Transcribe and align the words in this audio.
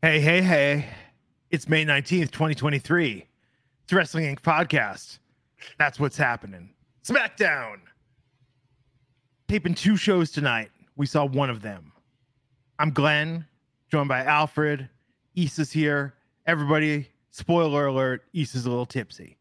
Hey, 0.00 0.20
hey, 0.20 0.42
hey. 0.42 0.86
It's 1.50 1.68
May 1.68 1.84
19th, 1.84 2.30
2023. 2.30 3.16
It's 3.16 3.90
the 3.90 3.96
Wrestling 3.96 4.36
Inc. 4.36 4.42
podcast. 4.42 5.18
That's 5.76 5.98
what's 5.98 6.16
happening. 6.16 6.70
SmackDown. 7.04 7.78
Taping 9.48 9.74
two 9.74 9.96
shows 9.96 10.30
tonight. 10.30 10.70
We 10.94 11.06
saw 11.06 11.24
one 11.24 11.50
of 11.50 11.62
them. 11.62 11.90
I'm 12.78 12.92
Glenn, 12.92 13.44
joined 13.90 14.08
by 14.08 14.22
Alfred. 14.22 14.88
Isa's 15.34 15.72
here. 15.72 16.14
Everybody, 16.46 17.08
spoiler 17.32 17.86
alert, 17.86 18.22
Isa's 18.32 18.66
a 18.66 18.70
little 18.70 18.86
tipsy. 18.86 19.36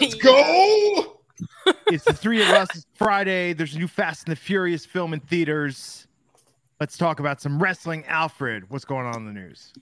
Let's 0.00 0.14
go. 0.16 1.18
It's 1.86 2.04
the 2.04 2.14
three 2.14 2.42
of 2.42 2.48
us. 2.48 2.68
It's 2.74 2.86
Friday. 2.94 3.52
There's 3.52 3.76
a 3.76 3.78
new 3.78 3.86
Fast 3.86 4.26
and 4.26 4.32
the 4.32 4.40
Furious 4.40 4.84
film 4.84 5.14
in 5.14 5.20
theaters. 5.20 6.08
Let's 6.80 6.96
talk 6.96 7.20
about 7.20 7.40
some 7.40 7.62
wrestling. 7.62 8.04
Alfred, 8.06 8.68
what's 8.68 8.84
going 8.84 9.06
on 9.06 9.16
in 9.16 9.26
the 9.26 9.32
news? 9.32 9.72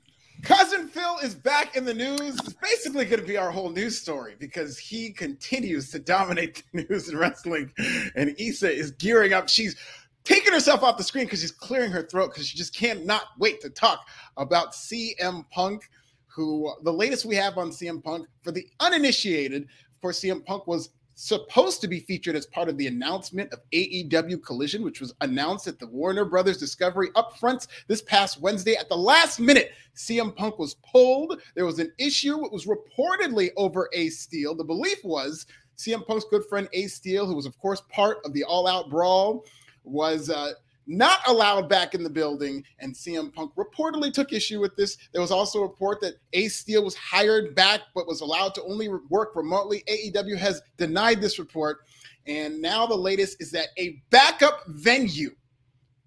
Cousin 0.42 0.88
Phil 0.88 1.18
is 1.22 1.34
back 1.34 1.76
in 1.76 1.84
the 1.84 1.94
news. 1.94 2.20
It's 2.20 2.52
basically 2.54 3.04
going 3.06 3.20
to 3.20 3.26
be 3.26 3.36
our 3.36 3.50
whole 3.50 3.70
news 3.70 3.98
story 3.98 4.34
because 4.38 4.78
he 4.78 5.10
continues 5.10 5.90
to 5.92 5.98
dominate 5.98 6.64
the 6.72 6.84
news 6.84 7.08
in 7.08 7.16
wrestling. 7.16 7.72
And 8.14 8.38
Isa 8.38 8.70
is 8.70 8.90
gearing 8.92 9.32
up. 9.32 9.48
She's 9.48 9.76
taking 10.24 10.52
herself 10.52 10.82
off 10.82 10.98
the 10.98 11.04
screen 11.04 11.24
because 11.24 11.40
she's 11.40 11.52
clearing 11.52 11.90
her 11.92 12.02
throat 12.02 12.30
because 12.30 12.46
she 12.46 12.58
just 12.58 12.74
can't 12.74 13.08
wait 13.38 13.60
to 13.62 13.70
talk 13.70 14.06
about 14.36 14.72
CM 14.72 15.48
Punk, 15.50 15.88
who 16.26 16.72
the 16.82 16.92
latest 16.92 17.24
we 17.24 17.36
have 17.36 17.56
on 17.56 17.70
CM 17.70 18.02
Punk 18.02 18.26
for 18.42 18.52
the 18.52 18.66
uninitiated. 18.80 19.62
Of 19.62 20.00
course, 20.02 20.20
CM 20.20 20.44
Punk 20.44 20.66
was 20.66 20.90
supposed 21.22 21.80
to 21.80 21.86
be 21.86 22.00
featured 22.00 22.34
as 22.34 22.46
part 22.46 22.68
of 22.68 22.76
the 22.76 22.88
announcement 22.88 23.52
of 23.52 23.60
AEW 23.72 24.42
Collision, 24.42 24.82
which 24.82 25.00
was 25.00 25.14
announced 25.20 25.68
at 25.68 25.78
the 25.78 25.86
Warner 25.86 26.24
Brothers 26.24 26.58
Discovery 26.58 27.10
upfronts 27.10 27.68
this 27.86 28.02
past 28.02 28.40
Wednesday. 28.40 28.74
At 28.74 28.88
the 28.88 28.96
last 28.96 29.38
minute, 29.38 29.70
CM 29.94 30.34
Punk 30.34 30.58
was 30.58 30.74
pulled. 30.84 31.40
There 31.54 31.64
was 31.64 31.78
an 31.78 31.92
issue. 31.96 32.44
It 32.44 32.50
was 32.50 32.66
reportedly 32.66 33.50
over 33.56 33.88
Ace 33.92 34.18
Steel. 34.18 34.56
The 34.56 34.64
belief 34.64 34.98
was 35.04 35.46
CM 35.78 36.04
Punk's 36.04 36.26
good 36.28 36.44
friend 36.48 36.68
Ace 36.72 36.94
Steel, 36.94 37.24
who 37.24 37.36
was, 37.36 37.46
of 37.46 37.56
course, 37.60 37.82
part 37.88 38.18
of 38.24 38.32
the 38.32 38.42
All 38.42 38.66
Out 38.66 38.90
Brawl, 38.90 39.44
was. 39.84 40.28
Uh, 40.28 40.54
not 40.86 41.18
allowed 41.26 41.68
back 41.68 41.94
in 41.94 42.02
the 42.02 42.10
building, 42.10 42.64
and 42.78 42.94
CM 42.94 43.32
Punk 43.32 43.52
reportedly 43.56 44.12
took 44.12 44.32
issue 44.32 44.60
with 44.60 44.74
this. 44.76 44.96
There 45.12 45.20
was 45.20 45.30
also 45.30 45.60
a 45.60 45.62
report 45.62 46.00
that 46.00 46.14
Ace 46.32 46.56
Steel 46.56 46.84
was 46.84 46.94
hired 46.96 47.54
back 47.54 47.80
but 47.94 48.06
was 48.06 48.20
allowed 48.20 48.54
to 48.56 48.62
only 48.64 48.88
work 49.08 49.36
remotely. 49.36 49.84
AEW 49.88 50.36
has 50.38 50.62
denied 50.76 51.20
this 51.20 51.38
report, 51.38 51.78
and 52.26 52.60
now 52.60 52.86
the 52.86 52.94
latest 52.94 53.40
is 53.40 53.50
that 53.52 53.68
a 53.78 54.02
backup 54.10 54.62
venue 54.68 55.30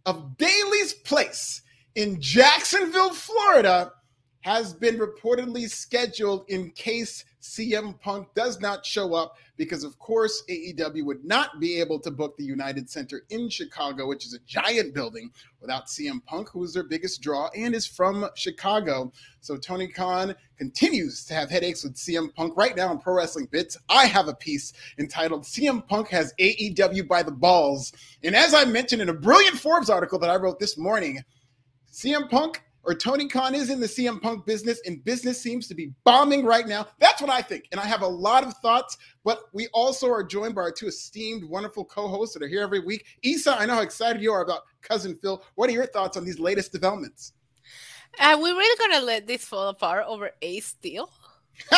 of 0.06 0.38
Daly's 0.38 0.94
Place 0.94 1.62
in 1.96 2.22
Jacksonville, 2.22 3.14
Florida, 3.14 3.92
has 4.46 4.76
been 4.76 5.00
reportedly 5.00 5.68
scheduled 5.68 6.46
in 6.50 6.70
case 6.70 7.26
CM 7.42 8.00
Punk 8.00 8.28
does 8.36 8.60
not 8.60 8.86
show 8.86 9.16
up 9.16 9.38
because, 9.58 9.84
of 9.84 9.98
course, 9.98 10.44
AEW 10.48 11.04
would 11.04 11.26
not 11.26 11.60
be 11.60 11.80
able 11.80 12.00
to 12.02 12.12
book 12.12 12.38
the 12.38 12.44
United 12.44 12.88
Center 12.88 13.24
in 13.32 13.50
Chicago, 13.50 14.06
which 14.06 14.24
is 14.24 14.36
a 14.36 14.40
giant 14.46 14.94
building, 14.94 15.32
without 15.62 15.88
CM 15.88 16.24
Punk, 16.26 16.50
who 16.50 16.64
is 16.64 16.76
their 16.76 16.84
biggest 16.84 17.24
draw 17.24 17.50
and 17.58 17.74
is 17.74 17.88
from 17.88 18.30
Chicago. 18.36 19.12
So 19.42 19.58
Tony 19.58 19.88
Khan 19.88 20.36
continues 20.60 21.26
to 21.26 21.34
have 21.34 21.50
headaches 21.50 21.84
with 21.84 21.96
CM 21.96 22.32
Punk. 22.36 22.56
Right 22.56 22.78
now 22.78 22.92
in 22.92 23.00
Pro 23.00 23.16
Wrestling 23.16 23.48
Bits, 23.52 23.80
I 23.90 24.06
have 24.06 24.28
a 24.28 24.36
piece 24.36 24.74
entitled 25.00 25.42
CM 25.42 25.88
Punk 25.88 26.10
has 26.10 26.36
AEW 26.40 27.08
by 27.08 27.24
the 27.24 27.32
balls. 27.32 27.94
And 28.24 28.36
as 28.36 28.54
I 28.54 28.66
mentioned 28.66 29.02
in 29.02 29.10
a 29.10 29.14
brilliant 29.14 29.58
Forbes 29.58 29.90
article 29.90 30.20
that 30.20 30.30
I 30.30 30.36
wrote 30.36 30.60
this 30.60 30.78
morning, 30.78 31.24
CM 31.92 32.30
Punk 32.30 32.62
or 32.86 32.94
Tony 32.94 33.28
Khan 33.28 33.56
is 33.56 33.70
in 33.70 33.80
the 33.80 33.88
CM 33.88 34.22
Punk 34.22 34.46
business, 34.46 34.80
and 34.86 35.04
business 35.04 35.42
seems 35.42 35.68
to 35.68 35.76
be 35.76 35.92
bombing 36.04 36.46
right 36.46 36.68
now. 36.68 36.88
That's 37.00 37.22
what 37.22 37.32
I 37.32 37.42
think. 37.42 37.68
And 37.72 37.80
I 37.80 37.86
have 37.86 38.02
a 38.02 38.08
lot 38.08 38.44
of 38.44 38.54
thoughts, 38.58 38.98
but 39.24 39.44
we 39.54 39.68
also 39.74 40.10
are 40.12 40.24
joined 40.24 40.56
by 40.56 40.62
our 40.62 40.72
two 40.72 40.88
esteemed, 40.88 41.44
wonderful 41.44 41.84
co 41.86 42.08
hosts 42.08 42.34
that 42.36 42.44
are 42.44 42.48
here 42.48 42.62
every 42.62 42.80
week. 42.80 43.06
Isa, 43.24 43.60
I 43.60 43.66
know 43.66 43.76
how 43.76 43.82
excited 43.82 44.22
you 44.22 44.32
are 44.32 44.44
about 44.44 44.62
Cousin 44.82 45.18
Phil. 45.22 45.44
What 45.56 45.70
are 45.70 45.74
your 45.74 45.88
thoughts 45.88 46.18
on 46.18 46.26
these 46.26 46.40
latest 46.40 46.72
developments? 46.72 47.34
Are 48.20 48.38
we 48.38 48.50
really 48.52 48.78
going 48.78 49.00
to 49.00 49.06
let 49.06 49.28
this 49.28 49.44
fall 49.44 49.70
apart 49.70 50.06
over 50.08 50.32
Ace 50.42 50.68
Steel? 50.68 51.10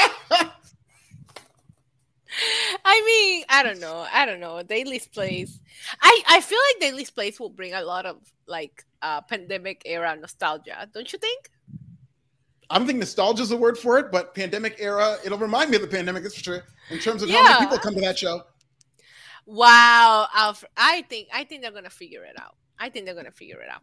I 2.85 3.01
mean, 3.05 3.45
I 3.49 3.63
don't 3.63 3.79
know. 3.79 4.05
I 4.11 4.25
don't 4.25 4.39
know. 4.39 4.61
Daly's 4.61 5.07
Place. 5.07 5.59
I 6.01 6.21
I 6.27 6.41
feel 6.41 6.59
like 6.69 6.81
Daly's 6.81 7.09
Place 7.09 7.39
will 7.39 7.49
bring 7.49 7.73
a 7.73 7.81
lot 7.81 8.05
of 8.05 8.17
like 8.47 8.85
uh 9.01 9.21
pandemic 9.21 9.81
era 9.85 10.15
nostalgia. 10.15 10.89
Don't 10.93 11.11
you 11.11 11.19
think? 11.19 11.49
I 12.69 12.77
don't 12.77 12.87
think 12.87 12.99
nostalgia 12.99 13.43
is 13.43 13.51
a 13.51 13.57
word 13.57 13.77
for 13.77 13.97
it, 13.97 14.11
but 14.11 14.35
pandemic 14.35 14.75
era, 14.79 15.17
it'll 15.23 15.37
remind 15.37 15.69
me 15.69 15.77
of 15.77 15.81
the 15.81 15.87
pandemic, 15.87 16.23
that's 16.23 16.35
for 16.35 16.43
sure. 16.43 16.63
In 16.89 16.99
terms 16.99 17.23
of 17.23 17.29
yeah. 17.29 17.37
how 17.37 17.59
many 17.59 17.65
people 17.65 17.77
come 17.77 17.95
to 17.95 18.01
that 18.01 18.17
show. 18.17 18.43
Wow, 19.45 20.27
Alfred. 20.35 20.69
I 20.75 21.03
think 21.03 21.29
I 21.33 21.45
think 21.45 21.61
they're 21.61 21.71
gonna 21.71 21.89
figure 21.89 22.23
it 22.25 22.35
out. 22.39 22.55
I 22.77 22.89
think 22.89 23.05
they're 23.05 23.15
gonna 23.15 23.31
figure 23.31 23.61
it 23.61 23.69
out. 23.69 23.81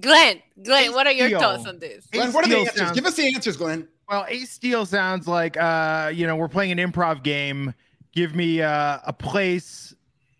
Glenn, 0.00 0.40
Glenn, 0.62 0.92
what 0.92 1.06
are 1.06 1.12
your 1.12 1.28
Steel. 1.28 1.40
thoughts 1.40 1.66
on 1.66 1.78
this? 1.78 2.06
Glenn, 2.12 2.32
what 2.32 2.46
are 2.46 2.48
the 2.48 2.58
answers? 2.58 2.78
Sounds... 2.78 2.92
Give 2.92 3.04
us 3.04 3.16
the 3.16 3.34
answers, 3.34 3.56
Glenn. 3.56 3.88
Well, 4.08 4.24
Ace 4.28 4.50
Steel 4.50 4.86
sounds 4.86 5.28
like 5.28 5.58
uh, 5.58 6.10
you 6.14 6.26
know, 6.26 6.36
we're 6.36 6.48
playing 6.48 6.72
an 6.72 6.78
improv 6.78 7.22
game. 7.22 7.74
Give 8.12 8.34
me 8.34 8.62
uh, 8.62 9.00
a 9.04 9.12
place, 9.12 9.94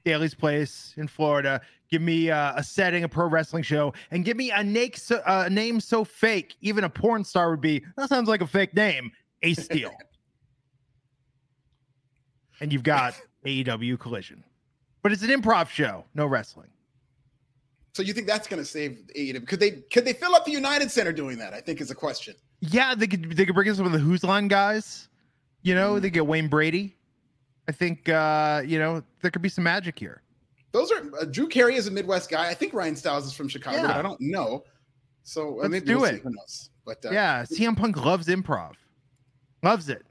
Daly's 0.06 0.34
place 0.34 0.94
in 0.96 1.06
Florida. 1.06 1.60
Give 1.90 2.02
me 2.02 2.30
uh, 2.30 2.52
a 2.56 2.62
setting, 2.62 3.04
a 3.04 3.08
pro 3.08 3.26
wrestling 3.26 3.62
show, 3.62 3.94
and 4.10 4.24
give 4.24 4.36
me 4.36 4.50
a, 4.50 4.62
name 4.62 4.90
so, 4.94 5.22
uh, 5.24 5.48
name 5.50 5.80
so 5.80 6.04
fake, 6.04 6.54
even 6.60 6.84
a 6.84 6.90
porn 6.90 7.24
star 7.24 7.50
would 7.50 7.62
be. 7.62 7.82
That 7.96 8.10
sounds 8.10 8.28
like 8.28 8.42
a 8.42 8.46
fake 8.46 8.74
name, 8.74 9.10
Ace 9.42 9.64
Steel. 9.64 9.90
and 12.60 12.72
you've 12.72 12.82
got 12.82 13.14
AEW 13.46 13.98
Collision, 13.98 14.44
but 15.02 15.12
it's 15.12 15.22
an 15.22 15.30
improv 15.30 15.68
show, 15.68 16.04
no 16.14 16.26
wrestling. 16.26 16.68
So 17.94 18.02
you 18.02 18.12
think 18.12 18.26
that's 18.26 18.46
going 18.46 18.62
to 18.62 18.68
save 18.68 19.00
AEW? 19.16 19.46
Could 19.46 19.60
they 19.60 19.70
could 19.90 20.04
they 20.04 20.12
fill 20.12 20.34
up 20.34 20.44
the 20.44 20.52
United 20.52 20.90
Center 20.90 21.10
doing 21.10 21.38
that? 21.38 21.54
I 21.54 21.60
think 21.60 21.80
is 21.80 21.90
a 21.90 21.94
question. 21.94 22.34
Yeah, 22.60 22.94
they 22.94 23.06
could 23.06 23.32
they 23.32 23.46
could 23.46 23.54
bring 23.54 23.66
in 23.66 23.74
some 23.74 23.86
of 23.86 23.92
the 23.92 23.98
Whose 23.98 24.22
Line 24.22 24.46
guys. 24.46 25.08
You 25.62 25.74
know, 25.74 25.94
mm. 25.94 26.02
they 26.02 26.10
get 26.10 26.26
Wayne 26.26 26.48
Brady. 26.48 26.96
I 27.66 27.72
think 27.72 28.08
uh, 28.08 28.62
you 28.64 28.78
know 28.78 29.02
there 29.20 29.30
could 29.30 29.42
be 29.42 29.48
some 29.48 29.64
magic 29.64 29.98
here. 29.98 30.22
Those 30.72 30.92
are 30.92 31.02
uh, 31.20 31.24
Drew 31.24 31.48
Carey 31.48 31.76
is 31.76 31.86
a 31.86 31.90
Midwest 31.90 32.30
guy. 32.30 32.48
I 32.48 32.54
think 32.54 32.74
Ryan 32.74 32.96
Stiles 32.96 33.26
is 33.26 33.32
from 33.32 33.48
Chicago, 33.48 33.78
yeah. 33.78 33.86
but 33.86 33.96
I 33.96 34.02
don't 34.02 34.20
know. 34.20 34.64
So 35.22 35.56
let's 35.56 35.70
maybe 35.70 35.86
do 35.86 35.98
we'll 35.98 36.14
it. 36.14 36.22
But 36.84 37.04
uh, 37.04 37.10
yeah, 37.10 37.44
CM 37.44 37.76
Punk 37.76 37.96
loves 37.96 38.28
improv, 38.28 38.74
loves 39.62 39.88
it. 39.88 40.02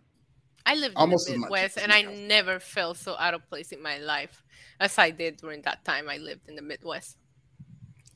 I 0.66 0.76
lived 0.76 0.96
Almost 0.98 1.30
in 1.30 1.36
the 1.36 1.40
Midwest, 1.42 1.78
and 1.78 1.94
I 1.94 2.02
never 2.02 2.60
felt 2.60 2.98
so 2.98 3.16
out 3.18 3.34
of 3.34 3.48
place 3.50 3.72
in 3.72 3.82
my 3.82 4.00
life 4.00 4.44
as 4.80 4.98
I 4.98 5.12
did 5.12 5.38
during 5.38 5.62
that 5.62 5.86
time 5.86 6.10
I 6.10 6.18
lived 6.18 6.50
in 6.50 6.56
the 6.56 6.62
Midwest. 6.62 7.18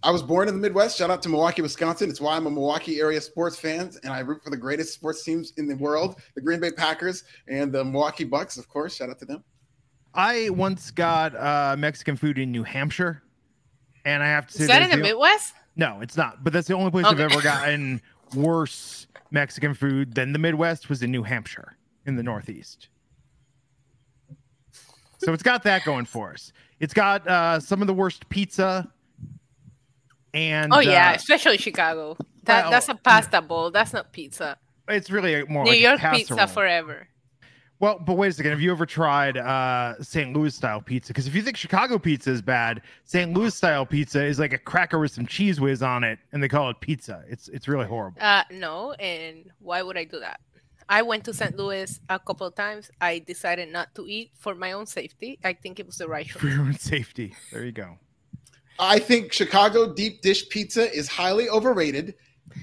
I 0.04 0.10
was 0.10 0.24
born 0.24 0.48
in 0.48 0.56
the 0.56 0.60
Midwest. 0.60 0.98
Shout 0.98 1.12
out 1.12 1.22
to 1.22 1.30
Milwaukee, 1.30 1.62
Wisconsin. 1.62 2.10
It's 2.10 2.20
why 2.20 2.36
I'm 2.36 2.48
a 2.48 2.52
Milwaukee 2.52 3.00
area 3.00 3.22
sports 3.22 3.58
fan, 3.58 3.92
and 4.04 4.12
I 4.12 4.20
root 4.20 4.44
for 4.44 4.50
the 4.50 4.58
greatest 4.58 4.94
sports 4.94 5.24
teams 5.24 5.54
in 5.58 5.68
the 5.68 5.76
world: 5.76 6.20
the 6.36 6.42
Green 6.42 6.60
Bay 6.60 6.72
Packers 6.72 7.24
and 7.48 7.72
the 7.72 7.86
Milwaukee 7.86 8.24
Bucks. 8.24 8.58
Of 8.58 8.68
course, 8.68 8.96
shout 8.96 9.10
out 9.10 9.20
to 9.20 9.26
them. 9.26 9.44
I 10.14 10.50
once 10.50 10.92
got 10.92 11.36
uh, 11.36 11.76
Mexican 11.78 12.16
food 12.18 12.38
in 12.38 12.52
New 12.52 12.64
Hampshire, 12.64 13.24
and 14.06 14.22
I 14.22 14.28
have 14.28 14.48
to 14.48 14.54
say, 14.54 14.64
is 14.64 14.68
that 14.68 14.82
in 14.82 14.90
the, 14.90 14.98
the 14.98 15.04
Midwest? 15.04 15.54
No, 15.76 16.00
it's 16.02 16.18
not. 16.18 16.44
But 16.44 16.54
that's 16.54 16.68
the 16.68 16.74
only 16.74 16.92
place 16.92 17.06
okay. 17.06 17.24
I've 17.24 17.32
ever 17.32 17.42
gotten 17.42 18.02
worse 18.36 19.08
Mexican 19.32 19.74
food 19.74 20.14
than 20.14 20.34
the 20.34 20.40
Midwest 20.40 20.90
was 20.90 21.02
in 21.02 21.12
New 21.12 21.24
Hampshire 21.24 21.78
in 22.06 22.16
the 22.16 22.24
Northeast. 22.24 22.90
So 25.20 25.34
it's 25.34 25.44
got 25.44 25.64
that 25.64 25.86
going 25.86 26.06
for 26.06 26.32
us. 26.32 26.52
It's 26.80 26.94
got 26.94 27.28
uh, 27.28 27.60
some 27.60 27.82
of 27.82 27.88
the 27.88 27.94
worst 27.94 28.28
pizza 28.30 28.92
and 30.34 30.74
oh 30.74 30.80
yeah, 30.80 31.12
uh, 31.12 31.16
especially 31.16 31.58
Chicago. 31.58 32.18
That 32.44 32.64
well, 32.64 32.72
that's 32.72 32.90
a 32.90 32.96
pasta 32.96 33.42
bowl. 33.42 33.72
That's 33.72 33.94
not 33.94 34.12
pizza. 34.14 34.58
It's 34.88 35.12
really 35.12 35.36
a 35.36 35.46
more 35.46 35.64
New 35.64 35.72
like 35.72 35.80
York 35.80 36.02
pizza 36.14 36.48
forever. 36.48 37.08
Well, 37.82 37.98
but 37.98 38.14
wait 38.14 38.28
a 38.28 38.34
second. 38.34 38.52
Have 38.52 38.62
you 38.62 38.72
ever 38.72 38.86
tried 38.86 39.38
uh, 39.38 39.96
St. 40.04 40.34
Louis 40.38 40.54
style 40.54 40.82
pizza? 40.82 41.08
Because 41.12 41.26
if 41.26 41.34
you 41.34 41.42
think 41.42 41.58
Chicago 41.58 41.98
pizza 41.98 42.30
is 42.30 42.40
bad, 42.40 42.84
St. 43.06 43.34
Louis 43.34 43.54
style 43.56 43.88
pizza 43.88 44.24
is 44.24 44.38
like 44.38 44.54
a 44.54 44.60
cracker 44.60 45.00
with 45.00 45.12
some 45.12 45.26
cheese 45.26 45.60
whiz 45.60 45.82
on 45.82 46.04
it, 46.04 46.20
and 46.32 46.44
they 46.44 46.48
call 46.48 46.70
it 46.70 46.80
pizza. 46.80 47.24
It's 47.28 47.48
it's 47.48 47.68
really 47.68 47.88
horrible. 47.88 48.22
Uh, 48.22 48.44
no, 48.52 48.92
and 48.94 49.50
why 49.58 49.82
would 49.82 49.98
I 49.98 50.04
do 50.04 50.20
that? 50.20 50.40
I 50.90 51.02
went 51.02 51.24
to 51.26 51.34
St. 51.34 51.58
Louis 51.58 52.00
a 52.08 52.20
couple 52.20 52.46
of 52.46 52.54
times. 52.54 52.92
I 53.02 53.18
decided 53.18 53.70
not 53.72 53.96
to 53.96 54.06
eat 54.08 54.30
for 54.38 54.54
my 54.54 54.74
own 54.74 54.86
safety. 54.86 55.40
I 55.44 55.54
think 55.54 55.80
it 55.80 55.88
was 55.88 55.98
the 55.98 56.08
right 56.08 56.30
For 56.30 56.38
choice. 56.40 56.54
your 56.54 56.62
own 56.62 56.78
safety. 56.78 57.34
There 57.52 57.66
you 57.66 57.72
go. 57.72 57.98
I 58.78 59.00
think 59.00 59.34
Chicago 59.34 59.92
deep 59.92 60.22
dish 60.22 60.50
pizza 60.50 60.94
is 60.94 61.08
highly 61.08 61.50
overrated. 61.50 62.14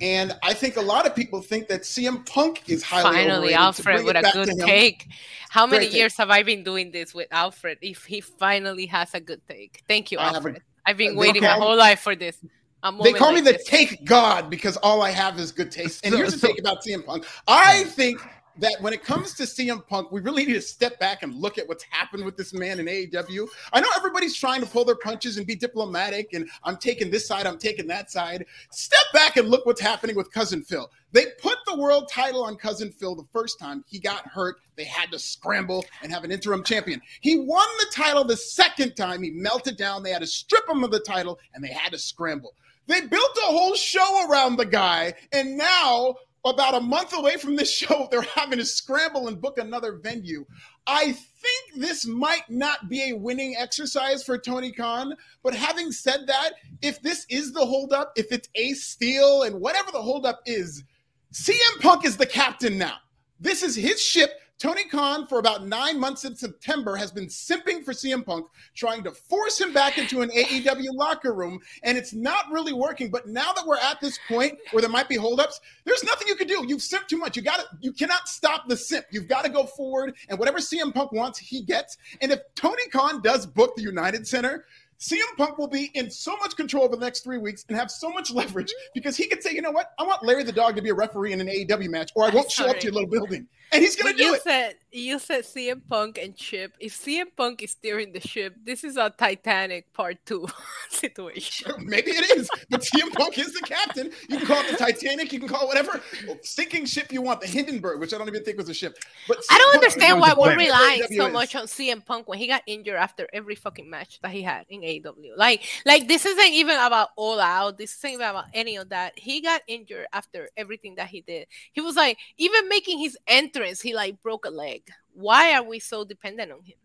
And 0.00 0.36
I 0.42 0.54
think 0.54 0.76
a 0.76 0.80
lot 0.80 1.06
of 1.06 1.14
people 1.14 1.40
think 1.40 1.68
that 1.68 1.82
CM 1.82 2.24
Punk 2.26 2.68
is 2.68 2.82
highly 2.82 3.02
Finally, 3.16 3.54
overrated. 3.54 3.56
Alfred 3.56 4.04
with 4.04 4.16
a 4.16 4.30
good 4.32 4.50
take. 4.66 5.08
How 5.50 5.66
many 5.66 5.78
Great 5.86 5.90
take. 5.90 5.96
years 5.98 6.16
have 6.16 6.30
I 6.30 6.42
been 6.42 6.62
doing 6.62 6.90
this 6.90 7.14
with 7.14 7.28
Alfred? 7.30 7.78
If 7.82 8.04
he 8.04 8.20
finally 8.20 8.86
has 8.86 9.14
a 9.14 9.20
good 9.20 9.40
take, 9.48 9.82
thank 9.88 10.12
you, 10.12 10.18
I 10.18 10.24
have 10.24 10.32
a- 10.32 10.36
Alfred. 10.36 10.62
I've 10.86 10.96
been 10.96 11.12
they 11.14 11.16
waiting 11.18 11.42
my 11.42 11.48
whole 11.50 11.76
life 11.76 12.00
for 12.00 12.14
this. 12.16 12.38
They 12.82 12.90
moment 12.92 13.16
call 13.16 13.32
me 13.32 13.40
the 13.40 13.52
this. 13.52 13.64
take 13.66 14.04
god 14.04 14.48
because 14.48 14.76
all 14.78 15.02
I 15.02 15.10
have 15.10 15.38
is 15.38 15.50
good 15.52 15.70
taste. 15.72 16.06
And 16.06 16.14
here's 16.14 16.32
the 16.32 16.38
so- 16.38 16.46
take 16.48 16.60
about 16.60 16.82
CM 16.84 17.04
Punk. 17.04 17.26
I 17.48 17.84
think 17.84 18.20
that 18.58 18.76
when 18.80 18.92
it 18.92 19.04
comes 19.04 19.34
to 19.34 19.44
CM 19.44 19.86
Punk, 19.86 20.10
we 20.12 20.20
really 20.20 20.44
need 20.44 20.54
to 20.54 20.60
step 20.60 20.98
back 20.98 21.22
and 21.22 21.34
look 21.34 21.58
at 21.58 21.68
what's 21.68 21.84
happened 21.90 22.24
with 22.24 22.36
this 22.36 22.52
man 22.52 22.80
in 22.80 22.86
AEW. 22.86 23.48
I 23.72 23.80
know 23.80 23.88
everybody's 23.96 24.36
trying 24.36 24.60
to 24.60 24.66
pull 24.66 24.84
their 24.84 24.96
punches 24.96 25.36
and 25.36 25.46
be 25.46 25.54
diplomatic, 25.54 26.32
and 26.32 26.48
I'm 26.64 26.76
taking 26.76 27.10
this 27.10 27.26
side, 27.26 27.46
I'm 27.46 27.58
taking 27.58 27.86
that 27.88 28.10
side. 28.10 28.46
Step 28.70 29.04
back 29.12 29.36
and 29.36 29.48
look 29.48 29.66
what's 29.66 29.80
happening 29.80 30.16
with 30.16 30.32
Cousin 30.32 30.62
Phil. 30.62 30.90
They 31.12 31.26
put 31.40 31.58
the 31.66 31.76
world 31.76 32.10
title 32.12 32.44
on 32.44 32.56
Cousin 32.56 32.90
Phil 32.90 33.14
the 33.14 33.26
first 33.32 33.58
time. 33.58 33.84
He 33.86 33.98
got 33.98 34.26
hurt. 34.26 34.56
They 34.76 34.84
had 34.84 35.10
to 35.12 35.18
scramble 35.18 35.84
and 36.02 36.12
have 36.12 36.24
an 36.24 36.30
interim 36.30 36.62
champion. 36.62 37.00
He 37.20 37.38
won 37.38 37.66
the 37.78 37.86
title 37.94 38.24
the 38.24 38.36
second 38.36 38.94
time. 38.94 39.22
He 39.22 39.30
melted 39.30 39.76
down. 39.76 40.02
They 40.02 40.10
had 40.10 40.20
to 40.20 40.26
strip 40.26 40.68
him 40.68 40.84
of 40.84 40.90
the 40.90 41.00
title 41.00 41.38
and 41.54 41.64
they 41.64 41.68
had 41.68 41.92
to 41.92 41.98
scramble. 41.98 42.54
They 42.88 43.02
built 43.02 43.36
a 43.36 43.46
whole 43.46 43.74
show 43.74 44.28
around 44.28 44.56
the 44.56 44.64
guy, 44.64 45.12
and 45.32 45.58
now, 45.58 46.14
about 46.44 46.74
a 46.74 46.80
month 46.80 47.16
away 47.16 47.36
from 47.36 47.56
this 47.56 47.70
show, 47.78 48.08
they're 48.10 48.22
having 48.22 48.58
to 48.58 48.64
scramble 48.64 49.28
and 49.28 49.40
book 49.40 49.58
another 49.58 49.96
venue. 49.96 50.44
I 50.86 51.12
think 51.12 51.76
this 51.76 52.06
might 52.06 52.48
not 52.48 52.88
be 52.88 53.10
a 53.10 53.16
winning 53.16 53.56
exercise 53.56 54.22
for 54.22 54.38
Tony 54.38 54.72
Khan, 54.72 55.14
but 55.42 55.54
having 55.54 55.92
said 55.92 56.26
that, 56.26 56.52
if 56.82 57.02
this 57.02 57.26
is 57.28 57.52
the 57.52 57.64
holdup, 57.64 58.12
if 58.16 58.32
it's 58.32 58.48
Ace 58.54 58.84
Steel 58.84 59.42
and 59.42 59.60
whatever 59.60 59.90
the 59.90 60.02
holdup 60.02 60.40
is, 60.46 60.84
CM 61.32 61.80
Punk 61.80 62.04
is 62.04 62.16
the 62.16 62.26
captain 62.26 62.78
now. 62.78 62.96
This 63.40 63.62
is 63.62 63.76
his 63.76 64.00
ship. 64.00 64.30
Tony 64.58 64.84
Khan, 64.84 65.24
for 65.28 65.38
about 65.38 65.66
nine 65.66 66.00
months 66.00 66.24
in 66.24 66.34
September, 66.34 66.96
has 66.96 67.12
been 67.12 67.26
simping 67.26 67.84
for 67.84 67.92
CM 67.92 68.26
Punk, 68.26 68.48
trying 68.74 69.04
to 69.04 69.12
force 69.12 69.60
him 69.60 69.72
back 69.72 69.98
into 69.98 70.20
an 70.20 70.30
AEW 70.30 70.94
locker 70.94 71.32
room, 71.32 71.60
and 71.84 71.96
it's 71.96 72.12
not 72.12 72.50
really 72.50 72.72
working. 72.72 73.08
But 73.08 73.28
now 73.28 73.52
that 73.52 73.64
we're 73.64 73.78
at 73.78 74.00
this 74.00 74.18
point 74.26 74.58
where 74.72 74.80
there 74.80 74.90
might 74.90 75.08
be 75.08 75.14
holdups, 75.14 75.60
there's 75.84 76.02
nothing 76.02 76.26
you 76.26 76.34
can 76.34 76.48
do. 76.48 76.64
You've 76.66 76.80
simped 76.80 77.06
too 77.06 77.18
much. 77.18 77.36
You 77.36 77.42
got 77.42 77.60
to, 77.60 77.66
you 77.80 77.92
cannot 77.92 78.26
stop 78.26 78.68
the 78.68 78.76
simp. 78.76 79.06
You've 79.12 79.28
got 79.28 79.44
to 79.44 79.50
go 79.50 79.64
forward, 79.64 80.16
and 80.28 80.36
whatever 80.40 80.58
CM 80.58 80.92
Punk 80.92 81.12
wants, 81.12 81.38
he 81.38 81.62
gets. 81.62 81.96
And 82.20 82.32
if 82.32 82.40
Tony 82.56 82.88
Khan 82.88 83.22
does 83.22 83.46
book 83.46 83.76
the 83.76 83.82
United 83.82 84.26
Center, 84.26 84.64
CM 84.98 85.36
Punk 85.36 85.58
will 85.58 85.68
be 85.68 85.92
in 85.94 86.10
so 86.10 86.36
much 86.38 86.56
control 86.56 86.82
over 86.82 86.96
the 86.96 87.04
next 87.04 87.20
three 87.20 87.38
weeks 87.38 87.64
and 87.68 87.78
have 87.78 87.92
so 87.92 88.10
much 88.10 88.32
leverage 88.32 88.74
because 88.92 89.16
he 89.16 89.28
can 89.28 89.40
say, 89.40 89.52
you 89.52 89.62
know 89.62 89.70
what, 89.70 89.92
I 90.00 90.02
want 90.02 90.24
Larry 90.24 90.42
the 90.42 90.50
Dog 90.50 90.74
to 90.74 90.82
be 90.82 90.88
a 90.88 90.94
referee 90.94 91.32
in 91.32 91.40
an 91.40 91.46
AEW 91.46 91.88
match, 91.88 92.10
or 92.16 92.24
I 92.24 92.30
won't 92.30 92.50
show 92.50 92.66
up 92.68 92.80
to 92.80 92.86
your 92.86 92.94
little 92.94 93.08
building. 93.08 93.46
And 93.72 93.82
he's 93.82 93.96
gonna 93.96 94.10
But 94.10 94.16
do 94.16 94.24
you 94.24 94.34
it. 94.34 94.42
said 94.42 94.76
you 94.92 95.18
said 95.18 95.44
CM 95.44 95.82
Punk 95.88 96.18
and 96.18 96.34
Chip. 96.34 96.72
If 96.80 96.94
CM 96.94 97.26
Punk 97.36 97.62
is 97.62 97.72
steering 97.72 98.12
the 98.12 98.20
ship, 98.20 98.54
this 98.64 98.84
is 98.84 98.96
a 98.96 99.10
Titanic 99.10 99.92
Part 99.92 100.18
Two 100.24 100.46
situation. 100.90 101.72
Maybe 101.84 102.12
it 102.12 102.38
is, 102.38 102.48
but 102.70 102.80
CM 102.80 103.12
Punk 103.12 103.38
is 103.38 103.52
the 103.52 103.60
captain. 103.60 104.10
You 104.28 104.38
can 104.38 104.46
call 104.46 104.60
it 104.64 104.70
the 104.70 104.76
Titanic, 104.76 105.32
you 105.32 105.38
can 105.40 105.48
call 105.48 105.62
it 105.62 105.66
whatever 105.68 106.00
sinking 106.42 106.86
ship 106.86 107.12
you 107.12 107.20
want, 107.22 107.40
the 107.40 107.46
Hindenburg, 107.46 108.00
which 108.00 108.14
I 108.14 108.18
don't 108.18 108.28
even 108.28 108.44
think 108.44 108.56
was 108.56 108.68
a 108.68 108.74
ship. 108.74 108.96
But 109.26 109.38
I 109.50 109.58
don't 109.58 109.72
Punk 109.72 109.84
understand 109.84 110.20
why 110.20 110.34
we're 110.36 110.56
relying 110.56 111.02
so 111.14 111.26
is. 111.26 111.32
much 111.32 111.54
on 111.54 111.66
CM 111.66 112.04
Punk 112.04 112.28
when 112.28 112.38
he 112.38 112.46
got 112.46 112.62
injured 112.66 112.96
after 112.96 113.28
every 113.32 113.54
fucking 113.54 113.88
match 113.88 114.20
that 114.22 114.30
he 114.30 114.42
had 114.42 114.64
in 114.68 114.80
AEW. 114.80 115.36
Like, 115.36 115.64
like 115.84 116.08
this 116.08 116.24
isn't 116.24 116.52
even 116.52 116.78
about 116.78 117.10
All 117.16 117.40
Out. 117.40 117.78
This 117.78 117.94
isn't 117.98 118.10
even 118.10 118.28
about 118.28 118.46
any 118.54 118.76
of 118.76 118.88
that. 118.90 119.18
He 119.18 119.40
got 119.42 119.62
injured 119.66 120.06
after 120.12 120.48
everything 120.56 120.94
that 120.96 121.08
he 121.08 121.20
did. 121.22 121.46
He 121.72 121.80
was 121.80 121.96
like, 121.96 122.18
even 122.38 122.68
making 122.68 122.98
his 122.98 123.16
entrance, 123.26 123.57
he 123.64 123.94
like 123.94 124.22
broke 124.22 124.44
a 124.46 124.50
leg. 124.50 124.82
Why 125.14 125.54
are 125.54 125.62
we 125.62 125.78
so 125.80 126.04
dependent 126.04 126.52
on 126.52 126.62
him? 126.62 126.76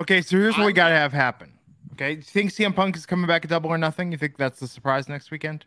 Okay, 0.00 0.20
so 0.22 0.36
here's 0.36 0.56
what 0.56 0.66
we 0.66 0.72
got 0.72 0.88
to 0.88 0.94
have 0.96 1.12
happen. 1.12 1.52
Okay, 1.92 2.12
you 2.12 2.22
think 2.22 2.50
CM 2.50 2.74
Punk 2.74 2.96
is 2.96 3.06
coming 3.06 3.26
back 3.26 3.44
at 3.44 3.50
Double 3.50 3.70
or 3.70 3.78
Nothing? 3.78 4.10
You 4.12 4.18
think 4.18 4.36
that's 4.36 4.58
the 4.58 4.66
surprise 4.66 5.08
next 5.08 5.30
weekend? 5.30 5.64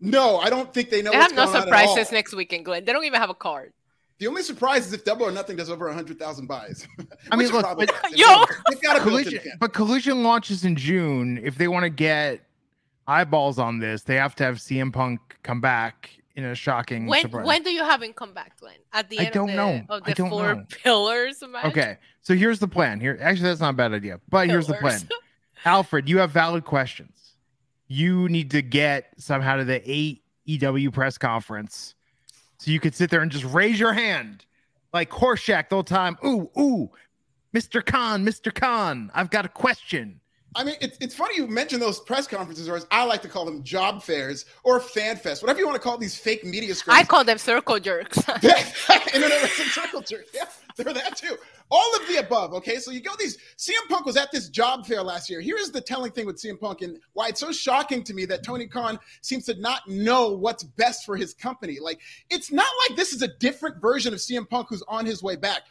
No, 0.00 0.38
I 0.38 0.50
don't 0.50 0.72
think 0.74 0.90
they 0.90 1.00
know 1.02 1.10
They 1.12 1.18
what's 1.18 1.32
have 1.32 1.36
no 1.36 1.44
going 1.46 1.48
on 1.48 1.68
at 1.68 1.72
all. 1.74 1.88
surprises 1.88 2.12
next 2.12 2.34
weekend, 2.34 2.64
Glenn. 2.64 2.84
They 2.84 2.92
don't 2.92 3.04
even 3.04 3.20
have 3.20 3.30
a 3.30 3.34
card. 3.34 3.72
The 4.18 4.26
only 4.28 4.42
surprise 4.42 4.86
is 4.86 4.92
if 4.92 5.04
Double 5.04 5.26
or 5.26 5.32
Nothing 5.32 5.56
does 5.56 5.70
over 5.70 5.86
100,000 5.86 6.46
buys. 6.46 6.86
I 7.30 7.36
mean, 7.36 7.46
Which 7.46 7.52
look, 7.52 7.62
probably 7.64 7.86
but- 7.86 7.94
happens. 7.96 8.18
Yo! 8.18 8.44
Got 8.82 8.96
a 8.96 9.00
Collision, 9.00 9.40
but 9.58 9.72
Collision 9.72 10.22
launches 10.22 10.64
in 10.64 10.76
June. 10.76 11.40
If 11.42 11.56
they 11.56 11.66
want 11.68 11.84
to 11.84 11.90
get 11.90 12.40
eyeballs 13.06 13.58
on 13.58 13.78
this, 13.78 14.02
they 14.02 14.16
have 14.16 14.34
to 14.36 14.44
have 14.44 14.56
CM 14.58 14.92
Punk 14.92 15.20
come 15.42 15.60
back 15.60 16.10
in 16.34 16.44
a 16.44 16.54
shocking 16.54 17.06
When 17.06 17.22
surprise. 17.22 17.46
when 17.46 17.62
do 17.62 17.70
you 17.70 17.84
have 17.84 18.02
him 18.02 18.12
come 18.12 18.32
back, 18.32 18.58
Glenn? 18.58 18.74
At 18.92 19.10
the 19.10 19.18
I 19.20 19.24
end 19.24 19.34
don't 19.34 19.50
of 19.50 19.56
the, 19.56 19.56
know. 19.56 19.84
of 19.88 20.02
I 20.06 20.12
don't 20.12 20.30
four 20.30 20.54
know. 20.54 20.64
pillars 20.70 21.42
match? 21.48 21.66
Okay, 21.66 21.98
so 22.22 22.34
here's 22.34 22.58
the 22.58 22.68
plan. 22.68 23.00
Here, 23.00 23.18
actually, 23.20 23.48
that's 23.48 23.60
not 23.60 23.70
a 23.70 23.76
bad 23.76 23.92
idea. 23.92 24.20
But 24.28 24.48
here's 24.48 24.66
the 24.66 24.74
plan. 24.74 25.00
Alfred, 25.64 26.08
you 26.08 26.18
have 26.18 26.30
valid 26.30 26.64
questions. 26.64 27.34
You 27.86 28.28
need 28.28 28.50
to 28.52 28.62
get 28.62 29.12
somehow 29.18 29.56
to 29.56 29.64
the 29.64 30.18
AEW 30.48 30.92
press 30.92 31.18
conference 31.18 31.94
so 32.58 32.70
you 32.70 32.80
could 32.80 32.94
sit 32.94 33.10
there 33.10 33.20
and 33.20 33.30
just 33.30 33.44
raise 33.44 33.78
your 33.78 33.92
hand 33.92 34.44
like 34.92 35.10
Horshack 35.10 35.68
the 35.68 35.76
whole 35.76 35.84
time. 35.84 36.16
Ooh, 36.24 36.50
ooh, 36.58 36.90
Mr. 37.54 37.84
Khan, 37.84 38.24
Mr. 38.24 38.52
Khan, 38.52 39.10
I've 39.14 39.30
got 39.30 39.44
a 39.44 39.48
question. 39.48 40.20
I 40.54 40.64
mean, 40.64 40.76
it's, 40.80 40.98
it's 41.00 41.14
funny 41.14 41.36
you 41.36 41.46
mention 41.46 41.80
those 41.80 42.00
press 42.00 42.26
conferences, 42.26 42.68
or 42.68 42.76
as 42.76 42.86
I 42.90 43.04
like 43.04 43.22
to 43.22 43.28
call 43.28 43.44
them, 43.44 43.62
job 43.62 44.02
fairs 44.02 44.44
or 44.64 44.80
fan 44.80 45.16
fest, 45.16 45.42
whatever 45.42 45.60
you 45.60 45.66
want 45.66 45.76
to 45.76 45.82
call 45.82 45.96
these 45.96 46.16
fake 46.16 46.44
media 46.44 46.74
scrums. 46.74 46.92
I 46.92 47.04
call 47.04 47.24
them 47.24 47.38
circle 47.38 47.78
jerks. 47.80 48.18
Internet 49.14 49.48
circle 49.48 50.02
jerk. 50.02 50.26
Yeah, 50.34 50.44
they're 50.76 50.92
that 50.92 51.16
too. 51.16 51.36
All 51.70 51.96
of 51.96 52.06
the 52.06 52.16
above. 52.16 52.52
Okay, 52.54 52.76
so 52.76 52.90
you 52.90 53.00
go 53.00 53.12
these. 53.18 53.38
CM 53.56 53.88
Punk 53.88 54.04
was 54.04 54.16
at 54.16 54.30
this 54.30 54.48
job 54.48 54.86
fair 54.86 55.02
last 55.02 55.30
year. 55.30 55.40
Here 55.40 55.56
is 55.56 55.70
the 55.70 55.80
telling 55.80 56.12
thing 56.12 56.26
with 56.26 56.36
CM 56.36 56.60
Punk, 56.60 56.82
and 56.82 56.98
why 57.14 57.28
it's 57.28 57.40
so 57.40 57.50
shocking 57.50 58.04
to 58.04 58.14
me 58.14 58.26
that 58.26 58.42
Tony 58.42 58.66
Khan 58.66 58.98
seems 59.22 59.46
to 59.46 59.54
not 59.58 59.88
know 59.88 60.32
what's 60.32 60.64
best 60.64 61.06
for 61.06 61.16
his 61.16 61.32
company. 61.32 61.78
Like, 61.80 62.00
it's 62.30 62.52
not 62.52 62.68
like 62.88 62.96
this 62.96 63.12
is 63.12 63.22
a 63.22 63.28
different 63.28 63.80
version 63.80 64.12
of 64.12 64.18
CM 64.18 64.48
Punk 64.48 64.68
who's 64.68 64.82
on 64.86 65.06
his 65.06 65.22
way 65.22 65.36
back. 65.36 65.62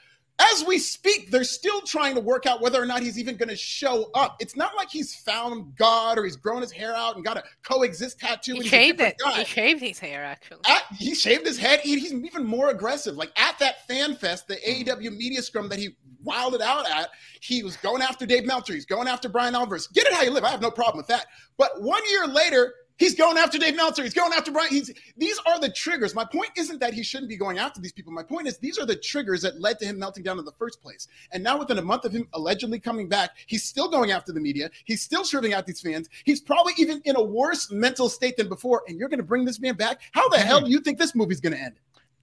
As 0.53 0.65
we 0.65 0.79
speak, 0.79 1.29
they're 1.29 1.43
still 1.43 1.81
trying 1.81 2.15
to 2.15 2.21
work 2.21 2.45
out 2.45 2.61
whether 2.61 2.81
or 2.81 2.85
not 2.85 3.03
he's 3.03 3.19
even 3.19 3.35
going 3.37 3.49
to 3.49 3.55
show 3.55 4.09
up. 4.15 4.37
It's 4.39 4.55
not 4.55 4.75
like 4.75 4.89
he's 4.89 5.13
found 5.13 5.75
God 5.75 6.17
or 6.17 6.23
he's 6.23 6.35
grown 6.35 6.61
his 6.61 6.71
hair 6.71 6.95
out 6.95 7.15
and 7.15 7.23
got 7.23 7.37
a 7.37 7.43
coexist 7.63 8.19
tattoo. 8.19 8.53
he 8.53 8.57
and 8.57 8.63
he's 8.63 8.73
a 8.73 8.75
shaved 8.75 9.01
it. 9.01 9.17
guy 9.23 9.39
He 9.39 9.45
shaved 9.45 9.81
his 9.81 9.99
hair 9.99 10.23
actually. 10.23 10.61
at, 10.67 10.83
he 10.97 11.13
shaved 11.13 11.45
his 11.45 11.57
head. 11.57 11.79
He- 11.81 11.99
he's 11.99 12.13
even 12.13 12.45
more 12.45 12.69
aggressive. 12.69 13.15
Like 13.15 13.31
at 13.37 13.59
that 13.59 13.87
fan 13.87 14.15
fest, 14.15 14.47
the 14.47 14.55
mm. 14.55 14.85
AEW 14.85 15.15
media 15.15 15.41
scrum 15.41 15.69
that 15.69 15.79
he 15.79 15.95
wilded 16.23 16.61
out 16.61 16.89
at, 16.89 17.09
he 17.41 17.63
was 17.63 17.77
going 17.77 18.01
after 18.01 18.25
Dave 18.25 18.45
Meltzer. 18.45 18.73
He's 18.73 18.85
going 18.85 19.07
after 19.07 19.29
Bryan 19.29 19.55
Alvarez. 19.55 19.87
Get 19.87 20.07
it 20.07 20.13
how 20.13 20.23
you 20.23 20.31
live. 20.31 20.43
I 20.43 20.49
have 20.49 20.61
no 20.61 20.71
problem 20.71 20.97
with 20.97 21.07
that. 21.07 21.25
But 21.57 21.81
one 21.81 22.01
year 22.09 22.27
later, 22.27 22.73
he's 23.01 23.15
going 23.15 23.37
after 23.37 23.57
Dave 23.57 23.75
Meltzer. 23.75 24.03
He's 24.03 24.13
going 24.13 24.31
after 24.31 24.51
Brian. 24.51 24.69
He's, 24.69 24.93
these 25.17 25.39
are 25.47 25.59
the 25.59 25.71
triggers. 25.71 26.13
My 26.13 26.23
point 26.23 26.51
isn't 26.55 26.79
that 26.79 26.93
he 26.93 27.01
shouldn't 27.01 27.29
be 27.29 27.35
going 27.35 27.57
after 27.57 27.81
these 27.81 27.91
people. 27.91 28.13
My 28.13 28.23
point 28.23 28.47
is 28.47 28.59
these 28.59 28.77
are 28.77 28.85
the 28.85 28.95
triggers 28.95 29.41
that 29.41 29.59
led 29.59 29.79
to 29.79 29.85
him 29.85 29.97
melting 29.97 30.23
down 30.23 30.37
in 30.37 30.45
the 30.45 30.51
first 30.53 30.81
place. 30.81 31.07
And 31.31 31.43
now 31.43 31.57
within 31.57 31.79
a 31.79 31.81
month 31.81 32.05
of 32.05 32.13
him 32.13 32.27
allegedly 32.33 32.79
coming 32.79 33.09
back, 33.09 33.31
he's 33.47 33.63
still 33.63 33.89
going 33.89 34.11
after 34.11 34.31
the 34.31 34.39
media. 34.39 34.69
He's 34.85 35.01
still 35.01 35.23
serving 35.23 35.53
out 35.53 35.65
these 35.65 35.81
fans. 35.81 36.09
He's 36.25 36.41
probably 36.41 36.73
even 36.77 37.01
in 37.05 37.15
a 37.15 37.23
worse 37.23 37.71
mental 37.71 38.07
state 38.07 38.37
than 38.37 38.47
before. 38.47 38.83
And 38.87 38.99
you're 38.99 39.09
going 39.09 39.19
to 39.19 39.25
bring 39.25 39.45
this 39.45 39.59
man 39.59 39.75
back? 39.75 39.99
How 40.11 40.29
the 40.29 40.37
hell 40.37 40.61
do 40.61 40.69
you 40.69 40.79
think 40.79 40.99
this 40.99 41.15
movie's 41.15 41.41
going 41.41 41.53
to 41.53 41.59
end? 41.59 41.79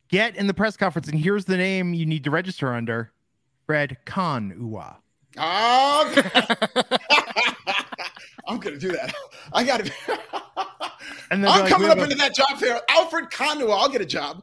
Get 0.08 0.36
in 0.36 0.46
the 0.46 0.54
press 0.54 0.76
conference, 0.76 1.08
and 1.08 1.18
here's 1.18 1.44
the 1.44 1.58
name 1.58 1.92
you 1.92 2.06
need 2.06 2.24
to 2.24 2.30
register 2.30 2.72
under 2.72 3.12
Fred 3.66 3.98
Khan 4.06 4.54
Uwa. 4.58 4.96
Oh, 5.36 6.12
I'm 8.48 8.58
going 8.58 8.78
to 8.78 8.80
do 8.80 8.92
that. 8.92 9.14
I 9.52 9.64
got 9.64 9.84
to. 9.84 9.92
And 11.30 11.44
then 11.44 11.50
I'm 11.50 11.60
like, 11.60 11.70
coming 11.70 11.90
up 11.90 11.98
a- 11.98 12.04
into 12.04 12.16
that 12.16 12.34
job 12.34 12.58
fair. 12.58 12.80
Alfred 12.88 13.30
Konuwa, 13.30 13.74
I'll 13.78 13.88
get 13.88 14.00
a 14.00 14.06
job. 14.06 14.42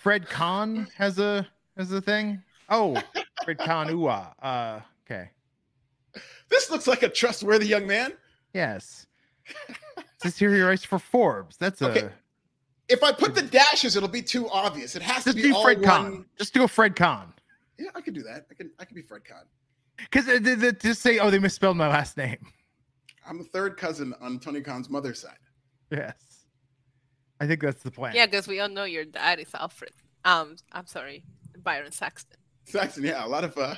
Fred 0.00 0.28
Khan 0.28 0.86
has 0.96 1.18
a 1.18 1.46
has 1.76 1.92
a 1.92 2.00
thing. 2.00 2.42
Oh, 2.68 2.94
Fred 3.44 3.58
Uwa. 3.58 4.32
Uh, 4.40 4.80
okay. 5.04 5.30
This 6.48 6.70
looks 6.70 6.86
like 6.86 7.02
a 7.02 7.08
trustworthy 7.08 7.66
young 7.66 7.86
man. 7.86 8.12
Yes. 8.54 9.06
This 10.22 10.38
here 10.38 10.54
he 10.54 10.60
writes 10.60 10.84
for 10.84 10.98
Forbes. 10.98 11.56
That's 11.56 11.82
a 11.82 11.90
Okay. 11.90 12.08
If 12.88 13.02
I 13.04 13.12
put 13.12 13.34
the 13.34 13.42
dashes, 13.42 13.94
it'll 13.96 14.08
be 14.08 14.22
too 14.22 14.48
obvious. 14.50 14.96
It 14.96 15.02
has 15.02 15.24
to 15.24 15.32
be 15.32 15.52
Fred 15.52 15.78
one. 15.78 15.84
Khan. 15.84 16.26
Just 16.38 16.54
do 16.54 16.64
a 16.64 16.68
Fred 16.68 16.96
Khan. 16.96 17.32
Yeah, 17.78 17.90
I 17.94 18.00
could 18.00 18.14
do 18.14 18.22
that. 18.22 18.46
I 18.50 18.54
can 18.54 18.70
I 18.78 18.84
could 18.84 18.96
be 18.96 19.02
Fred 19.02 19.24
Khan. 19.24 19.44
Because 19.96 20.26
just 20.80 21.02
say, 21.02 21.18
oh, 21.18 21.30
they 21.30 21.38
misspelled 21.38 21.76
my 21.76 21.88
last 21.88 22.16
name. 22.16 22.38
I'm 23.30 23.40
a 23.40 23.44
third 23.44 23.76
cousin 23.76 24.12
on 24.20 24.40
Tony 24.40 24.60
Khan's 24.60 24.90
mother's 24.90 25.20
side. 25.20 25.38
Yes. 25.90 26.14
I 27.38 27.46
think 27.46 27.62
that's 27.62 27.82
the 27.82 27.90
plan. 27.92 28.12
Yeah, 28.14 28.26
because 28.26 28.48
we 28.48 28.58
all 28.58 28.68
know 28.68 28.82
your 28.82 29.04
dad 29.04 29.38
is 29.38 29.54
Alfred. 29.54 29.92
Um, 30.24 30.56
I'm 30.72 30.86
sorry, 30.86 31.22
Byron 31.62 31.92
Saxton. 31.92 32.36
Saxton, 32.64 33.04
yeah, 33.04 33.24
a 33.24 33.28
lot 33.28 33.44
of 33.44 33.56
uh, 33.56 33.76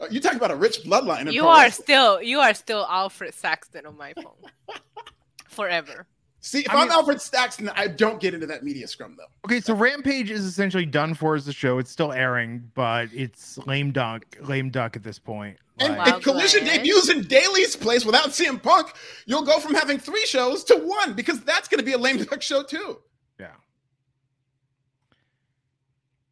uh 0.00 0.06
you 0.10 0.20
talk 0.20 0.34
about 0.34 0.50
a 0.50 0.56
rich 0.56 0.82
bloodline. 0.82 1.32
You 1.32 1.46
are 1.46 1.70
still 1.70 2.20
you 2.20 2.40
are 2.40 2.52
still 2.54 2.84
Alfred 2.90 3.34
Saxton 3.34 3.86
on 3.86 3.96
my 3.96 4.12
phone. 4.14 4.42
Forever. 5.48 6.06
See, 6.40 6.60
if 6.60 6.70
I 6.70 6.74
I 6.74 6.82
am 6.82 6.88
mean- 6.88 6.96
Alfred 6.96 7.20
Saxton, 7.20 7.68
I 7.70 7.88
don't 7.88 8.20
get 8.20 8.32
into 8.32 8.46
that 8.46 8.62
media 8.62 8.86
scrum 8.86 9.16
though. 9.18 9.26
Okay, 9.44 9.60
so 9.60 9.74
Rampage 9.74 10.30
is 10.30 10.44
essentially 10.44 10.86
done 10.86 11.14
for 11.14 11.34
as 11.34 11.48
a 11.48 11.52
show. 11.52 11.78
It's 11.78 11.90
still 11.90 12.12
airing, 12.12 12.70
but 12.74 13.08
it's 13.12 13.58
lame 13.66 13.90
duck, 13.90 14.24
lame 14.42 14.70
duck 14.70 14.94
at 14.96 15.02
this 15.02 15.18
point. 15.18 15.56
And 15.80 15.96
Like, 15.96 16.06
Wow. 16.12 16.16
if 16.18 16.22
Collision 16.24 16.64
Glenn. 16.64 16.82
debuts 16.84 17.08
in 17.08 17.22
Daly's 17.22 17.74
place 17.76 18.04
without 18.04 18.30
CM 18.30 18.60
Punk, 18.62 18.92
you'll 19.26 19.42
go 19.44 19.58
from 19.60 19.74
having 19.74 19.98
three 19.98 20.24
shows 20.26 20.62
to 20.64 20.76
one 20.76 21.14
because 21.14 21.40
that's 21.40 21.68
going 21.68 21.78
to 21.80 21.84
be 21.84 21.92
a 21.92 21.98
lame 21.98 22.22
duck 22.24 22.40
show 22.42 22.62
too. 22.62 22.98
yeah. 23.38 23.48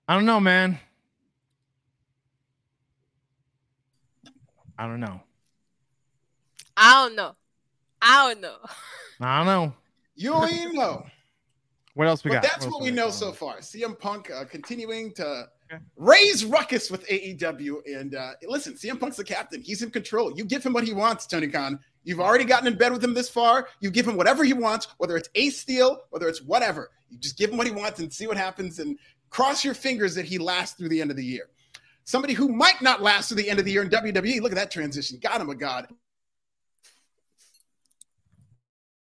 I 0.08 0.14
don't 0.14 0.25
know, 0.25 0.38
man. 0.40 0.78
I 4.78 4.86
don't 4.86 5.00
know. 5.00 5.20
I 6.76 7.04
don't 7.06 7.16
know. 7.16 7.34
I 8.02 8.28
don't 8.28 8.40
know. 8.40 8.56
I 9.20 9.38
don't 9.38 9.46
know. 9.46 9.75
You 10.16 10.44
ain't 10.44 10.75
know. 10.75 11.04
What 11.94 12.08
else 12.08 12.23
we 12.25 12.28
but 12.28 12.35
got? 12.35 12.42
that's 12.42 12.64
else 12.66 12.75
what 12.75 12.82
we 12.82 12.90
know 12.90 13.08
so 13.08 13.32
far. 13.32 13.61
CM 13.61 13.99
Punk 13.99 14.30
uh, 14.30 14.44
continuing 14.44 15.14
to 15.14 15.46
Okay. 15.73 15.82
raise 15.96 16.44
ruckus 16.44 16.90
with 16.90 17.04
AEW. 17.08 17.78
And 17.87 18.14
uh, 18.14 18.32
listen, 18.46 18.75
CM 18.75 19.00
Punk's 19.00 19.16
the 19.16 19.25
captain. 19.25 19.61
He's 19.62 19.82
in 19.82 19.90
control. 19.90 20.32
You 20.37 20.44
give 20.44 20.62
him 20.62 20.73
what 20.75 20.85
he 20.85 20.92
wants, 20.92 21.26
Tony 21.26 21.49
Khan. 21.49 21.80
You've 22.04 22.20
already 22.20 22.44
gotten 22.44 22.68
in 22.68 22.76
bed 22.76 22.92
with 22.92 23.02
him 23.02 23.14
this 23.14 23.28
far. 23.28 23.66
You 23.80 23.90
give 23.90 24.06
him 24.06 24.16
whatever 24.16 24.44
he 24.44 24.52
wants, 24.52 24.87
whether 24.99 25.16
it's 25.16 25.28
ace 25.35 25.58
steel, 25.58 26.02
whether 26.11 26.28
it's 26.28 26.42
whatever. 26.42 26.90
You 27.08 27.18
just 27.18 27.37
give 27.38 27.50
him 27.50 27.56
what 27.56 27.66
he 27.66 27.73
wants 27.73 27.99
and 27.99 28.12
see 28.12 28.26
what 28.26 28.37
happens 28.37 28.78
and 28.78 28.96
cross 29.30 29.64
your 29.64 29.75
fingers 29.75 30.14
that 30.14 30.25
he 30.26 30.38
lasts 30.38 30.76
through 30.76 30.90
the 30.90 31.00
end 31.00 31.11
of 31.11 31.16
the 31.16 31.25
year. 31.25 31.49
Somebody 32.04 32.35
who 32.35 32.49
might 32.49 32.80
not 32.80 33.02
last 33.02 33.28
through 33.28 33.38
the 33.38 33.49
end 33.50 33.58
of 33.58 33.64
the 33.64 33.73
year 33.73 33.82
in 33.82 33.88
WWE. 33.88 34.40
Look 34.42 34.52
at 34.52 34.56
that 34.56 34.70
transition. 34.70 35.18
God, 35.20 35.40
I'm 35.40 35.50
a 35.50 35.54
god. 35.56 35.88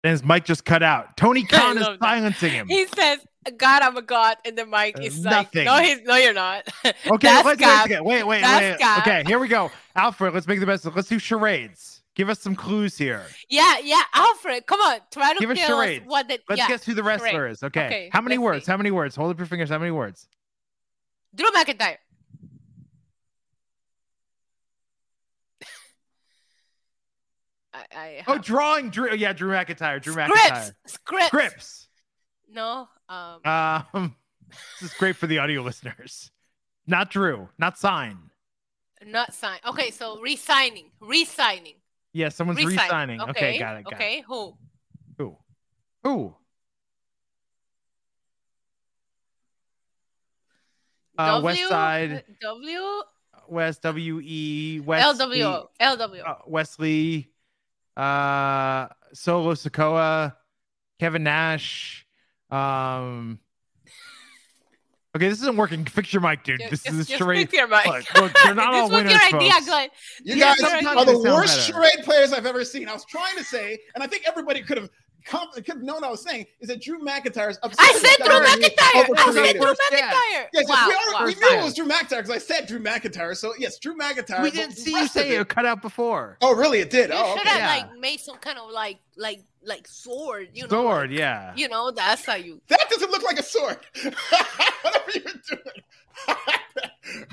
And 0.03 0.12
his 0.12 0.24
mic 0.24 0.46
just 0.46 0.65
cut 0.65 0.81
out. 0.84 1.15
Tony 1.17 1.43
Khan 1.48 1.77
is 1.77 1.84
love 1.84 2.00
that. 2.00 2.05
silencing 2.05 2.51
him. 2.51 2.67
He 2.67 2.88
says, 2.88 3.20
"God, 3.58 3.84
I'm 3.84 3.96
a 3.98 4.01
god," 4.01 4.38
and 4.46 4.58
the 4.58 4.65
mic 4.65 4.98
Uh, 4.98 5.03
is 5.03 5.24
like, 5.24 5.31
nothing. 5.53 5.65
"No, 5.65 5.77
he's 5.77 6.01
no, 6.03 6.15
you're 6.15 6.34
not." 6.34 6.67
Okay, 7.08 7.27
let's 7.43 7.60
wait, 7.60 8.03
wait, 8.03 8.24
wait, 8.24 8.41
That's 8.41 8.81
wait. 8.81 8.98
Okay, 9.01 9.24
here 9.27 9.38
we 9.39 9.48
go. 9.48 9.72
Alfred, 9.96 10.34
let's 10.34 10.48
make 10.48 10.60
the 10.60 10.65
best. 10.65 10.86
Let's 10.86 11.08
do 11.10 11.20
charades. 11.20 12.01
Give 12.15 12.29
us 12.29 12.39
some 12.39 12.55
clues 12.55 12.98
here. 12.98 13.25
Yeah, 13.50 13.75
yeah, 13.84 14.01
Alfred, 14.13 14.65
come 14.65 14.81
on, 14.81 15.00
try 15.12 15.34
to 15.34 15.39
Give 15.39 15.50
us 15.51 15.58
tell 15.58 15.79
us 15.79 16.00
what 16.05 16.27
the 16.27 16.39
Let's 16.50 16.60
yeah. 16.60 16.67
guess 16.67 16.84
who 16.84 16.93
the 16.93 17.03
wrestler 17.03 17.29
charade. 17.29 17.51
is. 17.53 17.63
Okay. 17.63 17.86
Okay, 17.86 18.10
How 18.12 18.20
many 18.22 18.38
words? 18.38 18.65
see. 18.65 18.72
How 18.72 18.77
many 18.77 18.91
words? 18.91 19.15
Hold 19.15 19.31
up 19.31 19.38
your 19.38 19.46
fingers. 19.48 19.70
How 19.70 19.77
many 19.79 19.91
words? 19.91 20.27
Drew 21.34 21.50
McIntyre. 21.51 21.98
I, 27.74 27.84
I 27.96 28.24
Oh, 28.28 28.38
drawing 28.38 28.90
Drew. 28.90 29.13
Yeah, 29.16 29.34
Drew 29.34 29.51
McIntyre. 29.51 30.01
Drew 30.01 30.13
scripts, 30.13 30.32
McIntyre. 30.34 30.74
scripts, 30.88 31.28
Scripts. 31.28 31.88
No, 32.51 32.88
um, 33.08 33.40
Um, 33.46 34.16
this 34.82 34.92
is 34.92 34.98
great 34.98 35.16
for 35.16 35.28
the 35.28 35.40
audio 35.40 35.62
listeners. 35.62 36.32
Not 36.88 37.10
Drew. 37.12 37.48
Not 37.58 37.78
sign. 37.78 38.18
not 39.06 39.34
sign. 39.34 39.60
Okay, 39.66 39.92
so 39.92 40.20
resigning, 40.20 40.92
resigning, 41.00 41.75
Yeah, 42.13 42.30
someone's 42.30 42.58
resigning. 42.58 42.82
re-signing. 42.84 43.22
Okay, 43.22 43.30
Okay, 43.32 43.60
got 43.60 43.78
it. 43.78 43.84
Got 43.86 43.94
okay, 43.94 44.22
who? 44.28 44.50
it. 44.50 44.54
Who? 45.18 45.38
Who? 46.04 46.36
Uh, 51.18 51.25
W, 51.36 51.46
West 51.46 51.70
Side, 51.70 52.24
W, 52.42 52.82
West 53.48 53.82
W 53.84 54.22
E 54.24 54.80
West 54.84 55.20
LWO, 55.20 55.68
LWO. 55.80 56.28
uh, 56.28 56.36
Wesley, 56.48 57.30
uh, 57.98 58.88
Solo 59.14 59.54
Sikoa, 59.54 60.36
Kevin 61.00 61.24
Nash. 61.24 62.06
Um, 62.50 63.40
okay, 65.16 65.30
this 65.30 65.40
isn't 65.42 65.56
working. 65.58 65.86
Fix 65.86 66.14
your 66.14 66.22
mic, 66.22 66.44
dude. 66.44 66.60
Just- 66.70 66.72
this 66.72 66.84
just- 66.84 66.96
is 67.10 67.10
a 67.12 67.18
charade. 67.18 67.50
fix 67.50 67.54
your 67.60 67.68
mic. 67.68 67.86
Look, 67.86 68.14
look, 68.16 68.34
they're 68.44 68.56
not 68.56 68.72
this 68.72 68.82
all 68.82 68.90
was 68.90 69.04
winners, 69.04 69.12
your 69.14 69.40
idea, 69.40 69.52
folks. 69.54 69.66
Glenn. 69.66 69.90
You 70.24 70.36
Yeah, 70.36 70.56
guys 70.56 70.86
are 70.86 71.06
the 71.06 71.20
worst 71.20 71.68
charade 71.68 72.04
players 72.04 72.34
I've 72.34 72.46
ever 72.46 72.64
seen. 72.66 72.88
I 72.88 72.94
was 72.94 73.06
trying 73.06 73.36
to 73.38 73.44
say, 73.44 73.80
and 73.96 74.04
I 74.04 74.08
think 74.08 74.24
everybody 74.28 74.62
could 74.62 74.78
have 74.78 74.90
com- 74.90 74.90
could 74.90 74.90
have 74.90 74.90
known 75.82 75.96
what 75.96 76.04
I 76.04 76.10
was 76.10 76.24
saying, 76.24 76.46
is 76.60 76.68
that 76.70 76.82
Drew 76.82 77.00
McIntyre's 77.00 77.58
upset. 77.63 77.80
I 77.80 77.94
said 77.94 78.25
Drew 78.25 78.40
McIntyre. 78.40 79.10
over 79.10 79.13
I 79.18 79.32
said. 79.34 79.56
Drew 79.56 79.74
McIntyre. 79.74 80.48
Yes, 80.54 80.70
wow, 80.70 80.86
we, 80.88 80.94
are, 80.94 81.13
wow. 81.13 81.25
we 81.25 81.36
knew 81.36 81.60
it 81.60 81.63
was 81.63 81.74
Drew 81.75 81.88
McIntyre 81.88 82.10
because 82.18 82.30
I 82.30 82.38
said 82.38 82.68
Drew 82.68 82.80
McIntyre. 82.80 83.36
So 83.36 83.54
yes, 83.58 83.78
Drew 83.80 83.96
McIntyre. 83.98 84.42
We 84.44 84.51
didn't 84.51 84.75
see 84.75 84.92
you 84.92 85.08
say 85.08 85.30
it- 85.36 85.42
it 85.42 85.48
cut 85.50 85.66
out 85.66 85.82
before. 85.82 86.38
Oh, 86.42 86.56
really? 86.56 86.80
It 86.80 86.90
did. 86.90 87.10
You 87.10 87.16
Oh, 87.18 87.34
should 87.38 87.42
okay. 87.42 87.50
have 87.50 87.60
Yeah. 87.60 87.88
like 87.90 88.00
made 88.00 88.20
some 88.20 88.38
kind 88.38 88.58
of 88.58 88.72
like 88.72 89.00
like 89.18 89.42
like 89.63 89.88
sword, 89.88 90.50
you 90.54 90.63
know. 90.63 90.70
Sword, 90.70 91.10
like- 91.12 91.20
yeah. 91.20 91.54
You 91.56 91.70
know, 91.70 91.92
that's 91.92 92.25
how 92.25 92.36
you 92.36 92.62
That 92.68 92.90
doesn't 92.90 93.12
look 93.12 93.24
like 93.24 93.40
a 93.40 93.44
sword. 93.44 93.78
Whatever 94.01 95.12
you're 95.13 95.24
doing. 95.24 95.84
I 96.28 96.36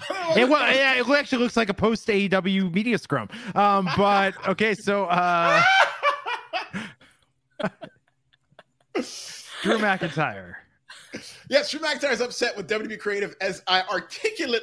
don't 0.09 0.37
know 0.37 0.43
It, 0.43 0.49
what 0.49 0.61
well, 0.61 0.75
yeah, 0.75 0.95
it 0.95 1.09
actually 1.09 1.43
looks 1.43 1.57
like 1.57 1.69
a 1.69 1.75
post 1.75 2.07
AEW 2.09 2.73
media 2.73 2.99
scrum. 2.99 3.29
Um, 3.55 3.89
but 3.97 4.35
okay, 4.49 4.75
so 4.75 5.05
uh, 5.05 5.63
Drew 9.63 9.79
McIntyre. 9.79 10.55
Yes, 11.49 11.71
Drew 11.71 11.81
McIntyre 11.81 12.13
is 12.13 12.21
upset 12.21 12.57
with 12.57 12.69
WWE 12.69 12.99
Creative, 12.99 13.35
as 13.41 13.63
I 13.67 13.83
articulately 13.83 14.61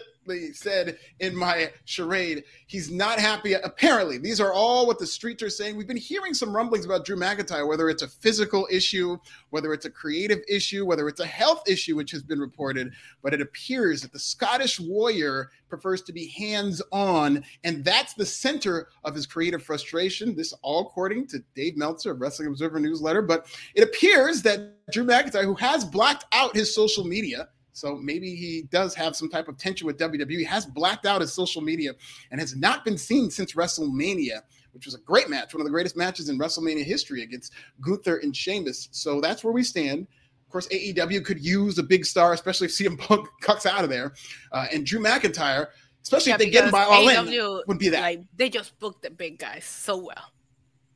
said 0.53 0.97
in 1.19 1.35
my 1.35 1.71
charade. 1.85 2.43
He's 2.67 2.91
not 2.91 3.19
happy. 3.19 3.53
Apparently, 3.53 4.17
these 4.17 4.39
are 4.39 4.53
all 4.53 4.87
what 4.87 4.99
the 4.99 5.05
streets 5.05 5.43
are 5.43 5.49
saying. 5.49 5.75
We've 5.75 5.87
been 5.87 5.97
hearing 5.97 6.33
some 6.33 6.55
rumblings 6.55 6.85
about 6.85 7.05
Drew 7.05 7.17
McIntyre, 7.17 7.67
whether 7.67 7.89
it's 7.89 8.03
a 8.03 8.07
physical 8.07 8.67
issue, 8.71 9.17
whether 9.49 9.73
it's 9.73 9.85
a 9.85 9.89
creative 9.89 10.39
issue, 10.49 10.85
whether 10.85 11.07
it's 11.07 11.19
a 11.19 11.25
health 11.25 11.63
issue, 11.67 11.95
which 11.95 12.11
has 12.11 12.23
been 12.23 12.39
reported. 12.39 12.93
But 13.21 13.33
it 13.33 13.41
appears 13.41 14.01
that 14.01 14.13
the 14.13 14.19
Scottish 14.19 14.79
Warrior 14.79 15.51
prefers 15.67 16.01
to 16.03 16.13
be 16.13 16.27
hands 16.27 16.81
on, 16.91 17.43
and 17.63 17.83
that's 17.83 18.13
the 18.13 18.25
center 18.25 18.89
of 19.03 19.15
his 19.15 19.25
creative 19.25 19.63
frustration. 19.63 20.35
This 20.35 20.53
all 20.61 20.81
according 20.81 21.27
to 21.27 21.43
Dave 21.55 21.77
Meltzer 21.77 22.11
of 22.11 22.21
Wrestling 22.21 22.47
Observer 22.47 22.79
newsletter. 22.79 23.21
But 23.21 23.47
it 23.73 23.83
appears 23.83 24.41
that 24.43 24.75
Drew 24.91 25.05
McIntyre, 25.05 25.43
who 25.43 25.55
has 25.55 25.83
blacked 25.83 26.25
out 26.31 26.55
his 26.55 26.73
social 26.73 27.03
media, 27.03 27.49
so 27.75 27.97
maybe 27.97 28.33
he 28.33 28.63
does 28.71 28.95
have 28.95 29.17
some 29.17 29.27
type 29.29 29.49
of 29.49 29.57
tension 29.57 29.85
with 29.85 29.97
WWE, 29.97 30.29
He 30.37 30.43
has 30.45 30.65
blacked 30.65 31.05
out 31.05 31.19
his 31.19 31.33
social 31.33 31.61
media 31.61 31.91
and 32.31 32.39
has 32.39 32.55
not 32.55 32.85
been 32.85 32.97
seen 32.97 33.29
since 33.29 33.51
WrestleMania, 33.51 34.39
which 34.71 34.85
was 34.85 34.95
a 34.95 34.99
great 34.99 35.29
match, 35.29 35.53
one 35.53 35.59
of 35.59 35.65
the 35.65 35.71
greatest 35.71 35.97
matches 35.97 36.29
in 36.29 36.39
WrestleMania 36.39 36.85
history 36.85 37.21
against 37.21 37.51
Gunther 37.81 38.17
and 38.23 38.33
Sheamus. 38.33 38.87
So 38.91 39.19
that's 39.19 39.43
where 39.43 39.51
we 39.51 39.61
stand. 39.61 40.07
Of 40.45 40.51
course, 40.51 40.69
AEW 40.69 41.25
could 41.25 41.43
use 41.43 41.77
a 41.77 41.83
big 41.83 42.05
star, 42.05 42.31
especially 42.31 42.67
if 42.67 42.71
CM 42.77 42.97
Punk 42.97 43.27
cuts 43.41 43.65
out 43.65 43.83
of 43.83 43.89
there. 43.89 44.13
Uh, 44.53 44.67
and 44.71 44.85
Drew 44.85 45.01
McIntyre, 45.01 45.67
especially 46.01 46.29
Yeah, 46.29 46.35
if 46.35 46.39
they 46.39 46.49
get 46.49 46.63
him 46.63 46.71
by 46.71 46.83
all 46.85 47.09
in, 47.09 47.25
AEW, 47.25 47.67
would 47.67 47.77
be 47.77 47.89
that. 47.89 47.99
Like 47.99 48.21
they 48.37 48.49
just 48.49 48.79
booked 48.79 49.01
the 49.01 49.09
big 49.09 49.37
guys 49.37 49.65
so 49.65 49.97
well. 49.97 50.31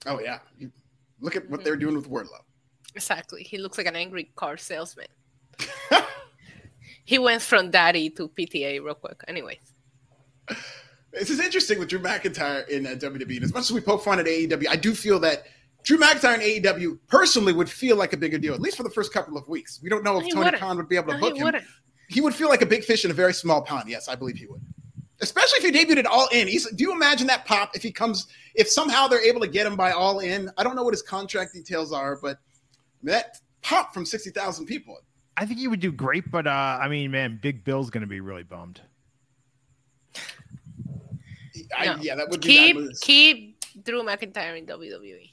oh, 0.06 0.22
yeah. 0.22 0.40
You- 0.58 0.72
look 1.20 1.36
at 1.36 1.50
what 1.50 1.66
they're 1.66 1.76
doing 1.76 1.96
with 1.96 2.10
Wardlow. 2.10 2.40
Exactly. 2.96 3.44
He 3.44 3.58
looks 3.58 3.78
like 3.78 3.88
an 3.88 3.98
angry 3.98 4.32
car 4.38 4.56
salesman. 4.56 5.08
he 7.10 7.18
went 7.18 7.42
from 7.42 7.72
daddy 7.72 8.08
to 8.12 8.30
PTA 8.30 8.84
real 8.84 8.94
quick. 8.94 9.20
Anyways. 9.28 9.58
This 11.12 11.32
is 11.32 11.40
interesting 11.40 11.80
with 11.80 11.90
Drew 11.90 11.98
McIntyre 11.98 12.68
in 12.70 12.86
uh, 12.86 12.92
WWE. 12.92 13.38
And 13.38 13.44
as 13.44 13.52
much 13.52 13.62
as 13.64 13.72
we 13.72 13.82
poke 13.82 14.04
fun 14.04 14.20
at 14.20 14.28
AEW, 14.28 14.68
I 14.70 14.76
do 14.76 14.94
feel 14.94 15.20
that 15.22 15.46
Drew 15.82 15.98
McIntyre 15.98 16.36
in 16.36 16.62
AEW 16.62 17.00
personally 17.08 17.52
would 17.52 17.68
feel 17.68 17.96
like 17.98 18.14
a 18.14 18.18
bigger 18.18 18.38
deal, 18.38 18.54
at 18.54 18.62
least 18.62 18.78
for 18.78 18.84
the 18.84 18.92
first 18.92 19.12
couple 19.12 19.38
of 19.40 19.48
weeks. 19.48 19.80
We 19.82 19.90
don't 19.90 20.04
know 20.04 20.20
if 20.20 20.26
He 20.26 20.32
Tony 20.32 20.46
wouldn't. 20.46 20.62
Khan 20.62 20.78
would 20.78 20.88
be 20.88 20.98
able 20.98 21.08
to 21.08 21.14
No, 21.16 21.20
book 21.20 21.34
he 21.34 21.40
him. 21.40 21.46
wouldn't. 21.46 21.64
He 22.10 22.22
would 22.22 22.36
feel 22.36 22.48
like 22.48 22.62
a 22.62 22.68
big 22.68 22.84
fish 22.84 23.06
in 23.06 23.10
a 23.10 23.14
very 23.16 23.34
small 23.34 23.64
pond. 23.64 23.90
Yes, 23.90 24.08
I 24.08 24.14
believe 24.14 24.36
he 24.38 24.46
would. 24.46 24.62
Especially 25.20 25.58
if 25.58 25.64
he 25.64 25.72
debuted 25.72 25.98
at 25.98 26.06
All 26.06 26.28
In. 26.32 26.48
He's, 26.48 26.70
do 26.74 26.84
you 26.84 26.92
imagine 26.92 27.26
that 27.26 27.44
pop 27.46 27.76
if 27.76 27.82
he 27.82 27.92
comes, 27.92 28.28
if 28.54 28.70
somehow 28.70 29.08
they're 29.08 29.26
able 29.28 29.42
to 29.42 29.48
get 29.48 29.66
him 29.66 29.76
by 29.76 29.92
All 29.94 30.20
In? 30.20 30.52
I 30.60 30.64
don't 30.64 30.76
know 30.76 30.84
what 30.84 30.94
his 30.94 31.02
contract 31.02 31.54
details 31.56 31.92
are, 31.92 32.20
but 32.22 32.38
that 33.02 33.38
pop 33.64 33.96
from 33.96 34.06
60,000 34.06 34.68
people. 34.68 35.00
I 35.40 35.46
think 35.46 35.60
he 35.60 35.70
would 35.70 35.80
do 35.80 35.92
great, 35.94 36.30
but 36.30 36.46
uh, 36.48 36.80
I 36.82 36.90
mean, 36.90 37.12
man, 37.12 37.40
Big 37.42 37.64
Bill's 37.64 37.90
gonna 37.90 38.06
be 38.08 38.20
really 38.20 38.44
bummed. 38.44 38.82
I, 41.78 41.86
No. 41.86 41.96
Yeah, 42.02 42.16
that 42.16 42.30
would 42.30 42.42
be 42.42 42.48
keep 42.48 42.76
that 42.78 43.00
keep 43.02 43.64
Drew 43.86 44.04
McIntyre 44.04 44.58
in 44.58 44.66
WWE. 44.66 45.32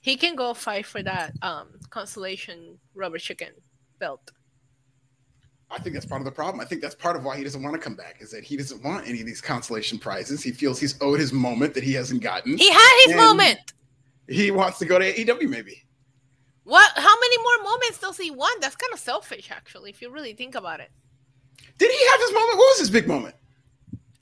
He 0.00 0.16
can 0.16 0.36
go 0.36 0.54
fight 0.54 0.86
for 0.86 1.02
that 1.02 1.32
um 1.42 1.68
consolation 1.90 2.78
rubber 2.94 3.18
chicken 3.18 3.50
belt. 3.98 4.30
I 5.70 5.78
think 5.80 5.94
that's 5.94 6.06
part 6.06 6.20
of 6.20 6.24
the 6.24 6.30
problem. 6.32 6.60
I 6.60 6.64
think 6.64 6.80
that's 6.80 6.94
part 6.94 7.16
of 7.16 7.24
why 7.24 7.36
he 7.36 7.42
doesn't 7.44 7.62
want 7.62 7.74
to 7.74 7.80
come 7.80 7.94
back 7.96 8.18
is 8.20 8.30
that 8.30 8.42
he 8.44 8.56
doesn't 8.56 8.82
want 8.84 9.06
any 9.06 9.20
of 9.20 9.26
these 9.26 9.40
consolation 9.40 9.98
prizes. 9.98 10.42
He 10.42 10.52
feels 10.52 10.78
he's 10.78 11.00
owed 11.02 11.18
his 11.20 11.32
moment 11.32 11.74
that 11.74 11.82
he 11.84 11.92
hasn't 11.92 12.22
gotten. 12.22 12.56
He 12.56 12.70
had 12.70 13.02
his 13.04 13.12
And- 13.14 13.20
moment. 13.20 13.58
He 14.28 14.50
wants 14.50 14.78
to 14.78 14.84
go 14.86 14.98
to 14.98 15.04
AEW 15.12 15.48
maybe. 15.48 15.82
What? 16.68 16.92
How 16.96 17.14
many 17.20 17.38
more 17.38 17.64
moments 17.72 17.98
does 17.98 18.18
he 18.18 18.30
want? 18.30 18.60
That's 18.60 18.76
kind 18.76 18.92
of 18.92 18.98
selfish, 18.98 19.50
actually, 19.50 19.88
if 19.88 20.02
you 20.02 20.10
really 20.10 20.34
think 20.34 20.54
about 20.54 20.80
it. 20.80 20.90
Did 21.78 21.90
he 21.90 22.06
have 22.10 22.20
his 22.20 22.32
moment? 22.34 22.58
What 22.58 22.70
was 22.72 22.78
his 22.80 22.90
big 22.90 23.08
moment? 23.08 23.34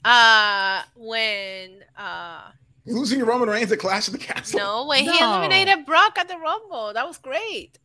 Uh, 0.05 0.83
when 0.95 1.83
uh, 1.97 2.51
Losing 2.85 3.19
to 3.19 3.25
Roman 3.25 3.49
Reigns 3.49 3.69
at 3.73 3.79
Clash 3.79 4.07
of 4.07 4.13
the 4.13 4.19
Castle. 4.19 4.59
no, 4.59 4.85
when 4.85 5.03
he 5.03 5.19
eliminated 5.19 5.85
Brock 5.85 6.17
at 6.17 6.29
the 6.29 6.37
Rumble, 6.37 6.93
that 6.93 7.05
was 7.05 7.17
great. 7.17 7.79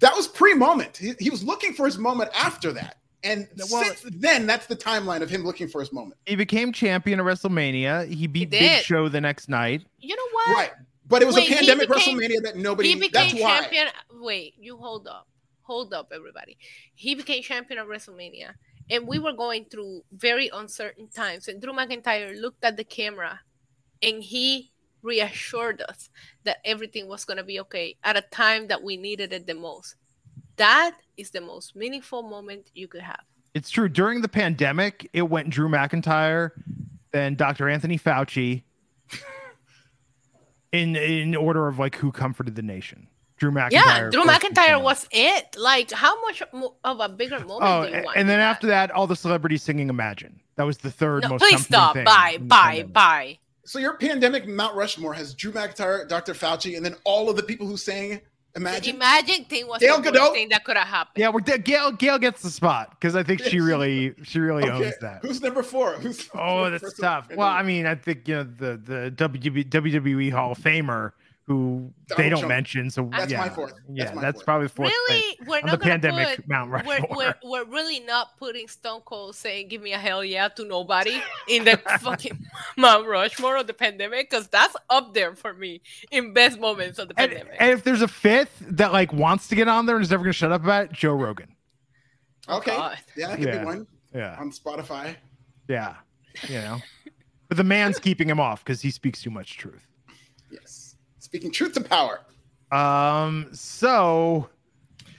That 0.00 0.14
was 0.14 0.28
pre-moment. 0.28 0.98
He, 0.98 1.14
he 1.18 1.30
was 1.30 1.42
looking 1.42 1.72
for 1.72 1.86
his 1.86 1.96
moment 1.96 2.30
after 2.34 2.72
that. 2.72 2.98
And 3.22 3.48
Well- 3.72 3.84
since 3.84 4.02
then, 4.14 4.46
that's 4.46 4.66
the 4.66 4.76
timeline 4.76 5.22
of 5.22 5.30
him 5.30 5.44
looking 5.44 5.66
for 5.66 5.80
his 5.80 5.94
moment. 5.94 6.20
He 6.26 6.36
became 6.36 6.72
champion 6.72 7.20
of 7.20 7.26
WrestleMania. 7.26 8.06
He 8.12 8.26
beat 8.26 8.50
Big. 8.50 8.82
Show 8.84 9.08
the 9.08 9.22
next 9.22 9.48
night. 9.48 9.82
You 9.98 10.14
know 10.14 10.28
what? 10.32 10.48
Right. 10.54 10.70
But 11.06 11.22
it 11.22 11.26
was 11.26 11.34
Wait, 11.36 11.50
a 11.50 11.54
pandemic 11.54 11.88
became- 11.88 12.18
WrestleMania 12.18 12.42
that 12.42 12.56
nobody 12.56 12.88
He 12.90 12.94
became 12.94 13.30
that's 13.30 13.34
why. 13.34 13.60
champion. 13.60 13.86
Wait, 14.14 14.54
you 14.58 14.76
hold 14.76 15.06
up. 15.06 15.28
Hold 15.62 15.92
up, 15.94 16.12
everybody. 16.14 16.56
He 16.94 17.14
became 17.14 17.42
champion 17.42 17.78
of 17.78 17.86
WrestleMania. 17.88 18.54
And 18.90 19.06
we 19.06 19.18
were 19.18 19.32
going 19.32 19.64
through 19.66 20.02
very 20.12 20.48
uncertain 20.52 21.08
times. 21.08 21.48
And 21.48 21.60
Drew 21.60 21.72
McIntyre 21.72 22.38
looked 22.38 22.64
at 22.64 22.76
the 22.76 22.84
camera 22.84 23.40
and 24.02 24.22
he 24.22 24.72
reassured 25.02 25.82
us 25.88 26.08
that 26.44 26.58
everything 26.64 27.08
was 27.08 27.24
going 27.24 27.36
to 27.38 27.44
be 27.44 27.60
okay 27.60 27.96
at 28.04 28.16
a 28.16 28.22
time 28.22 28.66
that 28.68 28.82
we 28.82 28.96
needed 28.96 29.32
it 29.32 29.46
the 29.46 29.54
most. 29.54 29.96
That 30.56 30.96
is 31.16 31.30
the 31.30 31.40
most 31.40 31.74
meaningful 31.76 32.22
moment 32.22 32.70
you 32.74 32.88
could 32.88 33.02
have. 33.02 33.20
It's 33.54 33.70
true. 33.70 33.88
During 33.88 34.20
the 34.20 34.28
pandemic, 34.28 35.08
it 35.12 35.22
went 35.22 35.48
Drew 35.50 35.68
McIntyre, 35.68 36.50
then 37.12 37.34
Dr. 37.36 37.68
Anthony 37.68 37.98
Fauci, 37.98 38.62
in 40.74 40.96
in 40.96 41.34
order 41.36 41.68
of 41.68 41.78
like 41.78 41.96
who 41.96 42.10
comforted 42.12 42.54
the 42.56 42.62
nation. 42.62 43.08
Drew 43.36 43.50
McIntyre. 43.50 43.72
yeah, 43.72 44.10
Drew 44.10 44.22
McIntyre 44.24 44.80
was 44.80 45.08
it. 45.10 45.56
Like, 45.58 45.90
how 45.90 46.20
much 46.22 46.40
of 46.84 47.00
a 47.00 47.08
bigger 47.08 47.40
moment 47.40 47.62
Oh, 47.62 47.84
do 47.84 47.96
you 47.96 48.04
want? 48.04 48.16
and 48.16 48.28
then 48.28 48.38
than 48.38 48.40
after 48.40 48.68
that, 48.68 48.90
all 48.92 49.06
the 49.08 49.16
celebrities 49.16 49.62
singing 49.62 49.88
"Imagine." 49.88 50.40
That 50.56 50.64
was 50.64 50.78
the 50.78 50.90
third 50.90 51.22
No, 51.24 51.30
most. 51.30 51.40
please 51.42 51.64
stop. 51.64 51.94
thing 51.94 52.04
Bye, 52.04 52.38
bye, 52.40 52.84
bye. 52.84 53.38
So 53.64 53.78
your 53.80 53.96
pandemic 53.96 54.46
Mount 54.46 54.76
Rushmore 54.76 55.14
has 55.14 55.34
Drew 55.34 55.50
McIntyre, 55.50 56.06
Dr. 56.08 56.32
Fauci, 56.34 56.76
and 56.76 56.84
then 56.86 56.94
all 57.04 57.28
of 57.28 57.34
the 57.36 57.42
people 57.42 57.66
who 57.66 57.76
sang 57.76 58.10
The 58.10 58.20
Imagine. 58.56 58.94
Imagine 58.96 59.44
thing 59.46 59.66
was 59.66 59.80
Gal 59.80 60.00
Gadot? 60.00 60.32
thing 60.32 60.48
that 60.50 60.64
could 60.64 60.76
have 60.76 60.86
happened. 60.86 61.20
Yeah, 61.20 61.30
we're 61.30 61.40
Gail. 61.40 61.90
Gail 61.90 62.18
gets 62.18 62.42
the 62.42 62.50
spot 62.50 62.90
because 62.90 63.16
I 63.16 63.24
think 63.24 63.42
she 63.42 63.58
really, 63.60 64.14
she 64.22 64.38
really 64.38 64.62
Okay, 64.64 64.86
owns 64.86 64.98
that. 65.00 65.22
Who's 65.22 65.40
number 65.40 65.62
four? 65.64 65.94
Who's 65.94 66.28
Oh, 66.34 66.70
that's 66.70 66.96
tough. 66.98 67.28
Well, 67.34 67.48
I 67.48 67.62
mean, 67.62 67.86
I 67.86 67.96
think 67.96 68.28
you 68.28 68.36
know 68.36 68.44
the 68.44 68.76
the 68.76 69.12
WWE 69.16 70.30
Hall 70.32 70.52
of 70.52 70.58
Famer 70.58 71.12
who 71.46 71.92
they 72.16 72.30
don't 72.30 72.38
Trump. 72.40 72.48
mention. 72.48 72.88
So 72.88 73.08
That's 73.12 73.30
yeah, 73.30 73.38
my 73.40 73.48
fourth. 73.50 73.72
That's 73.74 73.84
Yeah, 74.10 74.14
my 74.14 74.22
that's 74.22 74.36
fourth. 74.36 74.44
probably 74.46 74.68
fourth. 74.68 74.88
place 74.88 74.96
Really, 75.10 75.36
we're 75.46 75.56
on 75.58 75.66
not 75.66 75.70
the 75.72 75.76
gonna 75.76 75.90
pandemic 75.90 76.36
put, 76.36 76.48
Mount 76.48 76.70
we're, 76.70 76.76
Rushmore. 76.78 77.08
we're, 77.16 77.34
we're 77.44 77.64
really 77.64 78.00
not 78.00 78.38
putting 78.38 78.66
Stone 78.66 79.02
Cold 79.04 79.34
saying 79.36 79.68
"Give 79.68 79.82
me 79.82 79.92
a 79.92 79.98
hell 79.98 80.24
yeah" 80.24 80.48
to 80.48 80.64
nobody 80.64 81.20
in 81.48 81.64
the 81.64 81.76
fucking 82.00 82.38
Mount 82.78 83.06
Rushmore 83.06 83.58
of 83.58 83.66
the 83.66 83.74
pandemic 83.74 84.30
because 84.30 84.48
that's 84.48 84.74
up 84.88 85.12
there 85.12 85.34
for 85.36 85.52
me 85.52 85.82
in 86.10 86.32
best 86.32 86.58
moments 86.58 86.98
of 86.98 87.08
the 87.08 87.14
and, 87.20 87.30
pandemic. 87.32 87.56
and 87.60 87.70
if 87.72 87.84
there's 87.84 88.00
a 88.02 88.08
fifth 88.08 88.62
that 88.66 88.92
like 88.92 89.12
wants 89.12 89.48
to 89.48 89.54
get 89.54 89.68
on 89.68 89.84
there 89.84 89.96
and 89.96 90.02
is 90.04 90.10
never 90.10 90.24
gonna 90.24 90.32
shut 90.32 90.50
up 90.50 90.62
about 90.64 90.84
it, 90.86 90.92
Joe 90.92 91.12
Rogan. 91.12 91.54
Oh, 92.48 92.56
okay. 92.58 92.74
God. 92.76 92.98
Yeah, 93.16 93.28
that 93.28 93.38
could 93.38 93.48
Yeah. 93.48 93.58
be 93.58 93.64
one 93.66 93.86
Yeah, 94.14 94.36
on 94.40 94.50
Spotify. 94.50 95.16
yeah, 95.68 95.96
you 96.48 96.54
know. 96.56 96.78
But 97.48 97.58
the 97.58 97.64
man's 97.64 97.98
keeping 97.98 98.30
him 98.30 98.40
off 98.40 98.64
because 98.64 98.80
he 98.80 98.90
speaks 98.90 99.20
too 99.22 99.30
much 99.30 99.58
truth. 99.58 99.86
Yes. 100.50 100.83
Speaking 101.34 101.50
truth 101.50 101.72
to 101.72 101.80
power. 101.80 102.20
Um. 102.70 103.48
So 103.52 104.48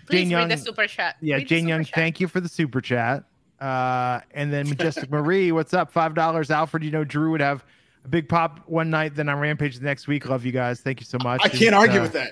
Please 0.07 0.19
Jane 0.19 0.24
read 0.29 0.39
Young- 0.39 0.48
the 0.48 0.55
super 0.57 0.88
chat. 0.88 1.17
yeah, 1.19 1.36
Read 1.36 1.48
Jane 1.50 1.67
Young, 1.67 1.84
chat. 1.84 1.93
thank 1.93 2.22
you 2.22 2.29
for 2.29 2.39
the 2.39 2.48
super 2.48 2.79
chat. 2.79 3.25
Uh, 3.59 4.22
and 4.33 4.53
then 4.53 4.70
Majestic 4.70 5.11
Marie, 5.11 5.51
what's 5.51 5.74
up? 5.74 5.92
Five 5.92 6.16
dollars, 6.16 6.50
Alfred. 6.51 6.85
You 6.85 6.92
know 6.92 7.03
Drew 7.03 7.31
would 7.31 7.42
have 7.42 7.66
a 8.05 8.07
big 8.07 8.29
pop 8.29 8.61
one 8.66 8.90
night, 8.90 9.13
then 9.16 9.27
on 9.27 9.40
Rampage 9.40 9.77
the 9.77 9.83
next 9.83 10.07
week. 10.07 10.25
Love 10.29 10.46
you 10.46 10.53
guys. 10.53 10.79
Thank 10.79 11.01
you 11.01 11.05
so 11.05 11.18
much. 11.22 11.42
I 11.44 11.50
can't 11.50 11.75
argue 11.75 12.00
Uh, 12.00 12.03
with 12.03 12.13
that. 12.13 12.31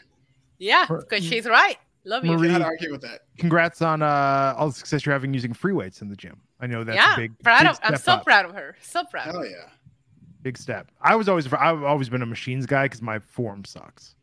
Yeah, 0.60 0.86
because 0.88 1.26
she's 1.26 1.46
right. 1.46 1.76
Love 2.06 2.24
you. 2.24 2.38
Marie- 2.38 2.48
Cannot 2.52 2.62
argue 2.68 2.90
with 2.90 3.02
that. 3.02 3.24
Congrats 3.38 3.82
on 3.82 4.02
uh 4.02 4.54
all 4.58 4.68
the 4.70 4.74
success 4.74 5.06
you're 5.06 5.12
having 5.12 5.34
using 5.34 5.52
free 5.54 5.74
weights 5.74 6.02
in 6.02 6.08
the 6.08 6.16
gym. 6.16 6.40
I 6.62 6.68
know 6.68 6.86
that's 6.86 6.96
yeah, 6.96 7.16
a 7.16 7.18
big, 7.18 7.38
proud 7.40 7.64
big 7.64 7.72
of. 7.72 7.80
I'm 7.84 7.98
so 7.98 8.14
up. 8.14 8.24
proud 8.24 8.46
of 8.46 8.54
her. 8.56 8.78
So 8.82 9.04
proud. 9.04 9.26
Hell 9.26 9.46
yeah. 9.46 9.68
Big 10.44 10.58
step. 10.58 10.92
I 11.02 11.16
was 11.16 11.30
always 11.30 11.52
I've 11.52 11.84
always 11.84 12.10
been 12.10 12.22
a 12.22 12.26
machines 12.26 12.66
guy 12.66 12.84
because 12.84 13.02
my 13.02 13.18
form 13.18 13.66
sucks. 13.66 14.16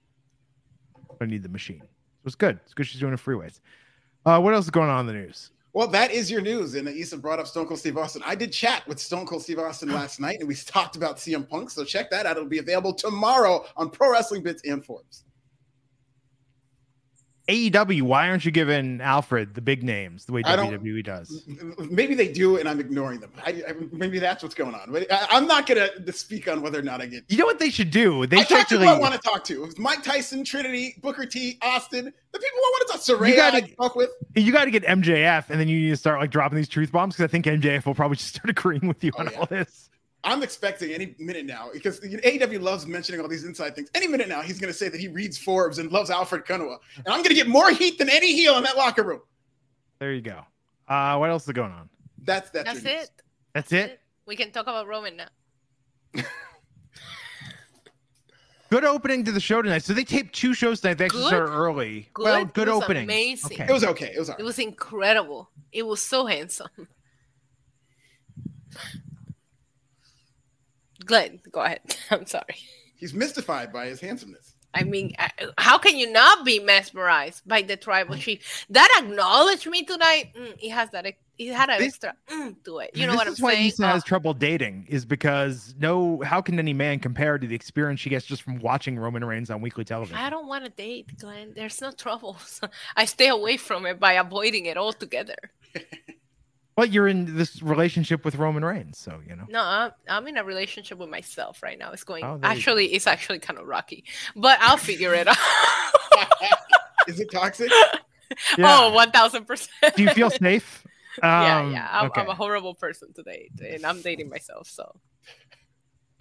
I 1.21 1.27
need 1.27 1.43
the 1.43 1.49
machine. 1.49 1.81
So 1.81 2.27
it's 2.27 2.35
good. 2.35 2.61
It's 2.65 2.75
good 2.75 2.87
she's 2.87 3.01
doing 3.01 3.15
a 3.15 3.17
free 3.17 3.37
weights. 3.37 3.61
Uh, 4.25 4.39
what 4.39 4.55
else 4.55 4.67
is 4.67 4.71
going 4.71 4.91
on 4.91 5.01
in 5.01 5.07
the 5.07 5.15
news? 5.15 5.51
Well, 5.73 5.87
that 5.89 6.11
is 6.11 6.31
your 6.31 6.41
news. 6.41 6.75
And 6.75 6.89
Isa 6.89 7.17
brought 7.17 7.39
up 7.39 7.47
Stone 7.47 7.67
Cold 7.67 7.79
Steve 7.79 7.97
Austin. 7.97 8.23
I 8.27 8.35
did 8.35 8.53
chat 8.53 8.87
with 8.87 8.99
Stone 8.99 9.27
Cold 9.27 9.43
Steve 9.43 9.59
Austin 9.59 9.89
last 9.93 10.21
night, 10.21 10.41
and 10.41 10.49
we 10.49 10.55
talked 10.55 10.97
about 10.97 11.17
CM 11.17 11.49
Punk. 11.49 11.71
So 11.71 11.85
check 11.85 12.11
that 12.11 12.27
out. 12.27 12.37
It'll 12.37 12.49
be 12.49 12.59
available 12.59 12.93
tomorrow 12.93 13.65
on 13.77 13.89
Pro 13.91 14.11
Wrestling 14.11 14.43
Bits 14.43 14.63
and 14.65 14.85
Forbes. 14.85 15.25
AEW, 17.49 18.03
why 18.03 18.29
aren't 18.29 18.45
you 18.45 18.51
giving 18.51 19.01
Alfred 19.01 19.55
the 19.55 19.61
big 19.61 19.83
names 19.83 20.25
the 20.27 20.33
way 20.33 20.43
WWE 20.43 21.03
does? 21.05 21.43
Maybe 21.91 22.15
they 22.15 22.29
do, 22.29 22.59
and 22.59 22.69
I'm 22.69 22.79
ignoring 22.79 23.19
them. 23.21 23.33
I, 23.45 23.63
I- 23.69 23.75
maybe 23.91 24.19
that's 24.21 24.43
what's 24.43 24.55
going 24.55 24.75
on. 24.75 24.93
But 24.93 25.11
I, 25.13 25.27
I'm 25.31 25.47
not 25.47 25.67
going 25.67 25.89
to 26.05 26.13
speak 26.13 26.47
on 26.49 26.63
whether 26.63 26.79
or 26.79 26.83
not 26.83 27.01
I 27.01 27.07
get. 27.07 27.25
You 27.29 27.39
know 27.39 27.47
what 27.47 27.59
they 27.59 27.71
should 27.71 27.91
do? 27.91 28.27
They 28.27 28.37
I 28.37 28.41
should 28.41 28.49
talk 28.59 28.69
to 28.69 28.75
actually. 28.77 28.87
I 28.89 28.99
want 28.99 29.15
to 29.15 29.21
talk 29.21 29.43
to. 29.45 29.69
Mike 29.79 30.03
Tyson, 30.05 30.45
Trinity, 30.45 30.95
Booker 31.03 31.27
T, 31.27 31.59
Austin, 31.63 32.05
the 32.05 32.39
people 32.39 32.59
I 32.59 32.71
want 32.73 32.87
to 32.87 32.93
talk. 32.99 33.19
Soraya, 33.21 33.37
gotta- 33.37 33.57
I 33.59 33.61
talk 33.77 33.97
with. 33.97 34.11
You 34.37 34.53
got 34.53 34.67
to 34.67 34.71
get 34.71 34.85
MJF, 34.85 35.51
and 35.51 35.59
then 35.59 35.67
you 35.69 35.81
need 35.81 35.91
to 35.91 35.97
start 35.97 36.21
like 36.21 36.31
dropping 36.31 36.57
these 36.57 36.69
truth 36.69 36.93
bombs 36.93 37.15
because 37.17 37.25
I 37.25 37.29
think 37.33 37.47
MJF 37.47 37.85
will 37.85 37.95
probably 37.97 38.17
just 38.19 38.37
start 38.37 38.51
agreeing 38.51 38.87
with 38.87 39.03
you 39.03 39.11
Oh, 39.17 39.21
on 39.21 39.31
yeah. 39.33 39.39
all 39.41 39.47
this. 39.47 39.90
I'm 40.23 40.43
expecting 40.43 40.93
any 40.93 41.15
minute 41.19 41.47
now 41.47 41.71
because 41.73 42.01
you 42.03 42.17
know, 42.17 42.23
AEW 42.23 42.61
loves 42.61 42.87
mentioning 42.87 43.21
all 43.21 43.29
these 43.29 43.45
inside 43.45 43.75
things. 43.75 43.89
Any 43.95 44.07
minute 44.07 44.29
now, 44.29 44.43
he's 44.43 44.59
going 44.59 44.73
to 44.73 44.79
say 44.79 44.89
that 44.89 45.01
he 45.01 45.09
reads 45.09 45.39
Forbes 45.39 45.79
and 45.79 45.91
loves 45.91 46.11
Alfred 46.11 46.45
Konuwa, 46.45 46.79
and 46.97 47.09
I'm 47.09 47.19
going 47.23 47.31
to 47.31 47.35
get 47.35 47.49
more 47.49 47.71
heat 47.71 47.99
than 47.99 48.11
any 48.11 48.35
heel 48.35 48.57
in 48.59 48.65
that 48.65 48.77
locker 48.77 49.03
room. 49.03 49.21
There 49.99 50.13
you 50.13 50.21
go. 50.21 50.41
Uh, 50.89 51.17
what 51.17 51.31
else 51.31 51.47
is 51.47 51.53
going 51.53 51.73
on? 51.73 51.89
That's 52.23 52.51
that's, 52.51 52.67
That's 52.67 52.85
your 52.85 52.95
news. 52.95 53.05
it. 53.05 53.11
That's 53.55 53.73
it. 53.73 54.01
We 54.27 54.37
can 54.37 54.51
talk 54.51 54.65
about 54.65 54.87
Roman 54.87 55.17
now. 55.17 56.23
Good 58.71 58.85
opening 58.85 59.25
to 59.25 59.33
the 59.33 59.41
show 59.41 59.63
tonight. 59.63 59.83
So 59.83 59.93
they 59.93 60.05
taped 60.05 60.33
two 60.33 60.55
shows 60.55 60.81
tonight. 60.81 60.99
They 60.99 61.07
actually 61.07 61.23
Good. 61.23 61.29
started 61.29 61.53
early. 61.53 62.09
Good. 62.15 62.25
Well, 62.25 62.45
good 62.45 62.69
opening. 62.69 62.69
It 62.69 62.75
was 62.77 62.85
opening. 62.85 63.03
amazing. 63.05 63.53
Okay. 63.53 63.67
It 63.69 63.73
was 63.73 63.85
okay. 63.85 64.13
It 64.15 64.19
was 64.19 64.31
all 64.31 64.37
It 64.39 64.45
was 64.45 64.59
incredible. 64.61 65.51
It 65.73 65.85
was 65.85 66.01
so 66.01 66.27
handsome. 66.27 66.69
Glenn, 71.05 71.41
go 71.51 71.61
ahead. 71.61 71.81
I'm 72.11 72.27
sorry. 72.27 72.57
He's 72.97 73.15
mystified 73.15 73.73
by 73.73 73.87
his 73.87 74.01
handsomeness. 74.01 74.55
I 74.73 74.85
mean, 74.85 75.15
how 75.59 75.79
can 75.79 75.97
you 75.97 76.13
not 76.13 76.45
be 76.45 76.61
mesmerized 76.61 77.43
by 77.47 77.63
the 77.63 77.77
tribal 77.77 78.17
chief? 78.17 78.67
That 78.71 79.03
acknowledged 79.03 79.67
me 79.67 79.83
tonight. 79.83 80.33
Mm, 80.39 80.57
it 80.63 80.71
has 80.71 80.91
that. 80.91 81.13
He 81.37 81.47
had 81.49 81.71
an 81.71 81.83
extra 81.83 82.15
mm, 82.31 82.55
to 82.65 82.79
it. 82.79 82.91
You 82.95 83.07
know 83.07 83.15
what 83.15 83.27
I'm 83.27 83.35
saying? 83.35 83.65
This 83.65 83.75
is 83.75 83.81
why? 83.81 83.87
Isa 83.87 83.95
has 83.95 84.03
Oh, 84.03 84.07
trouble 84.07 84.35
dating 84.35 84.87
is 84.89 85.05
because 85.05 85.75
no, 85.79 86.23
how 86.23 86.41
can 86.41 86.59
any 86.59 86.73
man 86.73 87.01
compare 87.01 87.37
to 87.39 87.47
the 87.47 87.55
experience 87.55 87.99
she 87.99 88.11
gets 88.11 88.27
just 88.27 88.43
from 88.43 88.61
watching 88.61 88.97
Roman 88.99 89.25
Reigns 89.25 89.51
on 89.51 89.61
weekly 89.61 89.85
television? 89.85 90.17
I 90.17 90.31
don't 90.31 90.47
want 90.47 90.65
to 90.65 90.71
date, 90.71 91.19
Glenn. 91.19 91.53
There's 91.57 91.81
no 91.81 91.91
troubles. 91.91 92.61
I 92.97 93.07
stay 93.07 93.29
away 93.29 93.57
from 93.57 93.87
it 93.87 93.99
by 93.99 94.13
avoiding 94.13 94.67
it 94.67 94.77
altogether. 94.77 95.37
But 96.77 96.93
you're 96.93 97.09
in 97.09 97.37
this 97.37 97.63
relationship 97.63 98.25
with 98.25 98.37
Roman 98.37 98.65
Reigns, 98.65 98.97
so 98.99 99.21
you 99.29 99.37
know. 99.37 99.45
No, 99.49 99.61
I'm, 99.61 99.91
I'm 100.09 100.27
in 100.29 100.39
a 100.39 100.45
relationship 100.45 100.99
with 100.99 101.11
myself 101.11 101.63
right 101.63 101.79
now. 101.79 101.93
It's 101.93 102.05
going 102.05 102.25
Oh, 102.25 102.39
there 102.39 102.39
go. 102.39 102.47
actually, 102.49 102.87
it's 102.95 103.07
actually 103.07 103.39
kind 103.41 103.59
of 103.59 103.67
rocky, 103.67 104.05
but 104.37 104.59
I'll 104.61 104.77
figure 104.79 105.13
it 105.15 105.29
out. 105.29 105.37
Is 107.09 107.21
it 107.21 107.31
toxic? 107.31 107.71
Oh, 108.61 108.95
1000%. 109.13 109.97
Do 109.97 110.03
you 110.05 110.11
feel 110.11 110.31
safe? 110.31 110.85
yeah, 111.23 111.59
Um, 111.59 111.73
yeah. 111.73 111.89
I'm, 111.91 112.07
okay. 112.07 112.21
I'm 112.21 112.29
a 112.29 112.35
horrible 112.35 112.75
person 112.77 113.13
to 113.15 113.25
date, 113.25 113.51
and 113.61 113.85
I'm 113.85 114.01
dating 114.03 114.29
myself. 114.29 114.69
So 114.69 114.85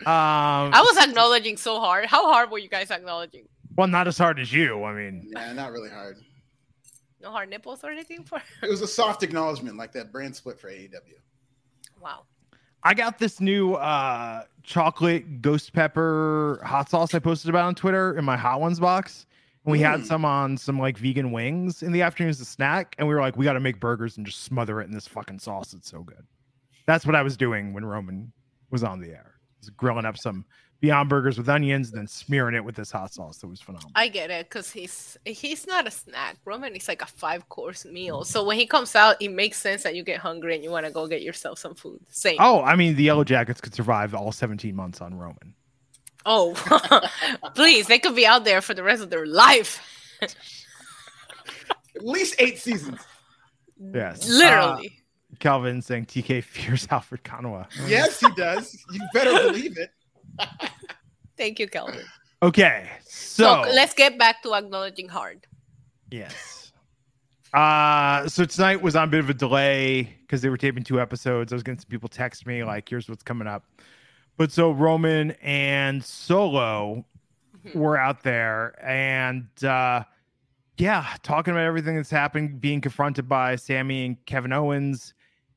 Um, 0.01 0.73
I 0.73 0.81
was 0.81 0.97
acknowledging 1.07 1.55
so 1.57 1.79
hard. 1.79 2.05
How 2.07 2.31
hard 2.33 2.49
were 2.49 2.57
you 2.57 2.67
guys 2.69 2.89
acknowledging? 2.89 3.45
well, 3.77 3.88
not 3.88 4.07
as 4.07 4.17
hard 4.17 4.39
as 4.39 4.51
you. 4.51 4.83
I 4.83 4.93
mean, 4.93 5.29
Yeah, 5.35 5.53
not 5.53 5.71
really 5.71 5.91
hard. 5.91 6.17
No 7.21 7.32
hard 7.32 7.49
nipples 7.49 7.84
or 7.84 7.91
anything 7.91 8.23
for? 8.23 8.41
It 8.63 8.69
was 8.69 8.82
a 8.82 8.88
soft 8.88 9.23
acknowledgement, 9.23 9.77
like 9.77 9.91
that 9.93 10.12
brand 10.12 10.36
split 10.36 10.60
for 10.60 10.69
AEW. 10.69 11.19
Wow. 12.01 12.21
I 12.82 12.93
got 12.93 13.19
this 13.19 13.41
new 13.41 13.73
uh 13.73 14.43
chocolate 14.63 15.41
ghost 15.41 15.73
pepper 15.73 16.62
hot 16.63 16.89
sauce 16.89 17.13
I 17.13 17.19
posted 17.19 17.49
about 17.49 17.65
on 17.65 17.75
Twitter 17.75 18.17
in 18.17 18.23
my 18.23 18.38
hot 18.38 18.62
ones 18.62 18.79
box. 18.79 19.25
And 19.65 19.71
we 19.73 19.79
had 19.79 19.99
Mm. 20.01 20.05
some 20.05 20.23
on 20.25 20.55
some 20.58 20.79
like 20.79 20.97
vegan 20.97 21.32
wings 21.34 21.84
in 21.84 21.91
the 21.91 22.01
afternoon 22.01 22.29
as 22.29 22.39
a 22.39 22.45
snack. 22.45 22.95
And 22.97 23.08
we 23.08 23.13
were 23.13 23.19
like, 23.19 23.36
we 23.36 23.43
got 23.43 23.53
to 23.53 23.60
make 23.60 23.79
burgers 23.82 24.15
and 24.15 24.25
just 24.25 24.43
smother 24.43 24.79
it 24.79 24.86
in 24.86 24.91
this 24.91 25.08
fucking 25.08 25.39
sauce. 25.39 25.73
It's 25.73 25.89
so 25.89 26.01
good. 26.03 26.25
That's 26.88 27.05
what 27.05 27.15
I 27.15 27.21
was 27.21 27.36
doing 27.36 27.73
when 27.73 27.84
Roman 27.84 28.32
was 28.71 28.84
on 28.84 29.01
the 29.01 29.10
air. 29.10 29.34
Was 29.60 29.69
grilling 29.71 30.05
up 30.05 30.15
some 30.17 30.45
Beyond 30.81 31.09
Burgers 31.09 31.37
with 31.37 31.49
onions, 31.49 31.91
then 31.91 32.07
smearing 32.07 32.55
it 32.55 32.63
with 32.63 32.75
this 32.75 32.89
hot 32.89 33.13
sauce. 33.13 33.37
That 33.39 33.47
was 33.47 33.59
phenomenal. 33.59 33.91
I 33.95 34.07
get 34.07 34.31
it 34.31 34.47
because 34.47 34.71
he's 34.71 35.17
he's 35.25 35.67
not 35.67 35.85
a 35.85 35.91
snack. 35.91 36.37
Roman 36.45 36.73
is 36.73 36.87
like 36.87 37.01
a 37.01 37.05
five 37.05 37.49
course 37.49 37.83
meal. 37.83 38.23
So 38.23 38.45
when 38.45 38.57
he 38.57 38.65
comes 38.65 38.95
out, 38.95 39.17
it 39.21 39.29
makes 39.29 39.57
sense 39.57 39.83
that 39.83 39.95
you 39.95 40.03
get 40.03 40.19
hungry 40.19 40.55
and 40.55 40.63
you 40.63 40.71
want 40.71 40.85
to 40.85 40.91
go 40.91 41.05
get 41.05 41.21
yourself 41.21 41.59
some 41.59 41.75
food. 41.75 41.99
Same. 42.07 42.37
Oh, 42.39 42.61
I 42.61 42.75
mean, 42.77 42.95
the 42.95 43.03
Yellow 43.03 43.25
Jackets 43.25 43.59
could 43.59 43.73
survive 43.73 44.15
all 44.15 44.31
17 44.31 44.73
months 44.73 45.01
on 45.01 45.15
Roman. 45.15 45.53
Oh, 46.25 46.53
please, 47.55 47.87
they 47.87 47.99
could 47.99 48.15
be 48.15 48.25
out 48.25 48.45
there 48.45 48.61
for 48.61 48.73
the 48.73 48.83
rest 48.83 49.01
of 49.01 49.09
their 49.09 49.25
life. 49.25 49.81
At 50.21 50.35
least 52.05 52.35
eight 52.39 52.57
seasons. 52.57 53.01
Yes. 53.77 54.27
Literally. 54.29 54.91
Ah, 54.93 55.35
Calvin 55.39 55.81
saying 55.81 56.05
TK 56.05 56.43
fears 56.43 56.87
Alfred 56.89 57.23
Konuwa. 57.23 57.67
Yes, 57.87 58.19
he 58.19 58.27
does. 58.35 58.77
You 58.91 59.01
better 59.13 59.31
believe 59.49 59.77
it. 59.77 59.91
Thank 61.38 61.60
you, 61.60 61.67
Calvin. 61.67 62.04
Okay. 62.41 62.89
So, 63.06 63.63
So, 63.63 63.71
let's 63.71 63.93
get 63.93 64.17
back 64.17 64.41
to 64.43 64.54
acknowledging 64.54 65.08
hard. 65.10 65.45
yes. 66.12 66.71
Uh 67.52 68.28
so 68.28 68.45
tonight 68.45 68.80
was 68.80 68.95
on 68.95 69.08
a 69.08 69.12
bit 69.12 69.21
of 69.21 69.30
a 69.32 69.34
delay 69.34 70.04
because 70.21 70.43
they 70.43 70.49
were 70.49 70.58
taping 70.58 70.84
two 70.84 71.02
episodes. 71.02 71.52
I 71.52 71.56
was 71.56 71.63
getting 71.63 71.80
some 71.80 71.89
people 71.89 72.08
text 72.08 72.45
me 72.45 72.63
like, 72.63 72.88
here's 72.88 73.10
what's 73.10 73.23
coming 73.23 73.47
up. 73.47 73.63
But 74.38 74.52
so 74.52 74.69
Roman 74.71 75.32
and 75.41 76.04
Solo 76.04 77.04
Mhm. 77.65 77.75
were 77.75 77.97
out 77.97 78.21
there 78.21 78.75
and 78.86 79.47
uh 79.63 80.04
yeah, 80.78 81.08
talking 81.23 81.52
about 81.54 81.65
everything 81.65 81.95
that's 81.95 82.12
happened, 82.12 82.62
being 82.62 82.82
confronted 82.82 83.28
by 83.28 83.56
Sammy 83.56 84.06
and 84.06 84.25
Kevin 84.28 84.54
Owens 84.54 85.13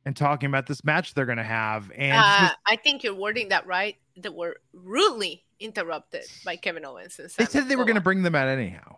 and 0.07 0.16
talking 0.16 0.49
about 0.49 0.66
this 0.66 0.83
match 0.85 1.12
they're 1.14 1.27
gonna 1.27 1.45
have. 1.45 1.92
And 1.95 2.12
Uh, 2.16 2.38
was- 2.49 2.57
I 2.66 2.77
think 2.77 3.05
you're 3.05 3.14
wording 3.14 3.51
that 3.51 3.66
right. 3.66 3.97
They 4.16 4.29
were 4.29 4.57
rudely 4.72 5.44
interrupted 5.61 6.25
by 6.44 6.57
Kevin 6.57 6.85
Owens. 6.85 7.18
And 7.18 7.31
they 7.31 7.44
said 7.44 7.68
they 7.68 7.77
were 7.77 7.85
gonna 7.85 8.01
bring 8.01 8.22
them 8.22 8.35
out 8.35 8.48
anyhow. 8.48 8.96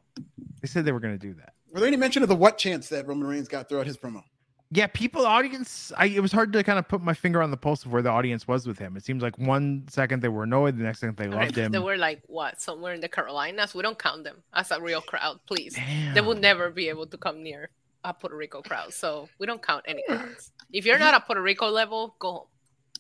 They 0.61 0.69
said 0.69 0.85
they 0.85 0.93
were 0.93 1.01
gonna 1.01 1.19
do 1.19 1.35
that. 1.35 1.55
Were 1.73 1.81
there 1.81 1.89
any 1.89 1.97
mention 1.97 2.23
of 2.23 2.29
the 2.29 2.37
what 2.37 2.57
chance 2.59 2.89
that 2.89 3.07
Roman 3.07 3.27
Reigns 3.27 3.49
got 3.49 3.69
throughout 3.69 3.87
his 3.87 3.97
promo? 3.97 4.23
Yeah, 4.71 4.89
people, 4.89 5.25
audience. 5.25 5.93
I, 5.97 6.07
it 6.07 6.21
was 6.21 6.33
hard 6.33 6.53
to 6.55 6.65
kind 6.65 6.79
of 6.81 6.89
put 6.89 7.01
my 7.01 7.15
finger 7.15 7.43
on 7.43 7.53
the 7.53 7.57
pulse 7.57 7.85
of 7.85 7.93
where 7.93 8.03
the 8.03 8.11
audience 8.11 8.49
was 8.49 8.67
with 8.67 8.79
him. 8.79 8.97
It 8.97 9.05
seems 9.05 9.23
like 9.23 9.39
one 9.39 9.85
second 9.89 10.21
they 10.21 10.29
were 10.29 10.43
annoyed, 10.43 10.77
the 10.77 10.83
next 10.83 11.01
second 11.01 11.17
they 11.17 11.27
All 11.27 11.33
right, 11.33 11.45
loved 11.45 11.57
him. 11.57 11.71
They 11.71 11.79
were 11.79 11.97
like 11.97 12.23
what? 12.27 12.61
Somewhere 12.61 12.93
in 12.93 13.01
the 13.01 13.09
Carolinas. 13.09 13.75
We 13.75 13.83
don't 13.83 13.99
count 13.99 14.25
them 14.25 14.43
as 14.53 14.73
a 14.73 14.81
real 14.81 15.01
crowd, 15.01 15.39
please. 15.47 15.75
They 15.75 16.15
Damn. 16.15 16.27
would 16.27 16.41
never 16.41 16.71
be 16.71 16.89
able 16.89 17.07
to 17.07 17.17
come 17.17 17.43
near 17.43 17.71
a 18.03 18.13
Puerto 18.13 18.37
Rico 18.37 18.63
crowd. 18.63 18.93
So 18.93 19.29
we 19.39 19.47
don't 19.47 19.63
count 19.63 19.85
any 19.87 20.03
crowds. 20.09 20.51
If 20.73 20.87
you're 20.87 20.99
not 20.99 21.15
a 21.15 21.21
Puerto 21.21 21.43
Rico 21.43 21.69
level, 21.69 22.17
go 22.19 22.33
home. 22.33 22.47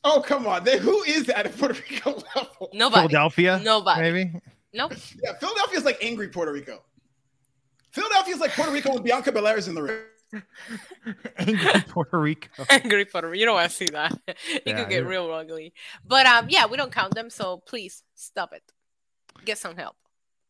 Oh, 0.04 0.20
come 0.20 0.46
on. 0.46 0.64
Then 0.64 0.78
who 0.78 1.02
is 1.04 1.24
that 1.26 1.46
at 1.46 1.56
Puerto 1.56 1.74
Rico 1.90 2.10
level? 2.36 2.68
Nobody. 2.72 3.08
Philadelphia, 3.08 3.60
Nobody. 3.64 4.00
maybe. 4.02 4.32
Nope. 4.72 4.92
Yeah, 5.22 5.32
Philadelphia's 5.34 5.84
like 5.84 5.98
angry 6.02 6.28
Puerto 6.28 6.52
Rico. 6.52 6.82
Philadelphia's 7.92 8.40
like 8.40 8.52
Puerto 8.52 8.72
Rico 8.72 8.92
when 8.94 9.02
Bianca 9.02 9.32
Belair's 9.32 9.68
in 9.68 9.74
the 9.74 9.82
ring. 9.82 9.98
Angry 11.38 11.80
Puerto 11.88 12.18
Rico. 12.18 12.48
Angry 12.70 13.04
Puerto 13.04 13.28
Rico. 13.28 13.38
You 13.38 13.46
don't 13.46 13.54
want 13.54 13.70
to 13.70 13.76
see 13.76 13.86
that. 13.92 14.18
it 14.26 14.62
Yeah, 14.66 14.80
could 14.80 14.88
get 14.88 14.98
you're- 15.02 15.08
real 15.08 15.30
ugly. 15.32 15.72
But 16.04 16.26
um, 16.26 16.46
yeah, 16.48 16.66
we 16.66 16.76
don't 16.76 16.90
count 16.92 17.14
them. 17.14 17.30
So 17.30 17.58
please 17.58 18.02
stop 18.14 18.52
it. 18.52 18.62
Get 19.44 19.58
some 19.58 19.76
help. 19.76 19.94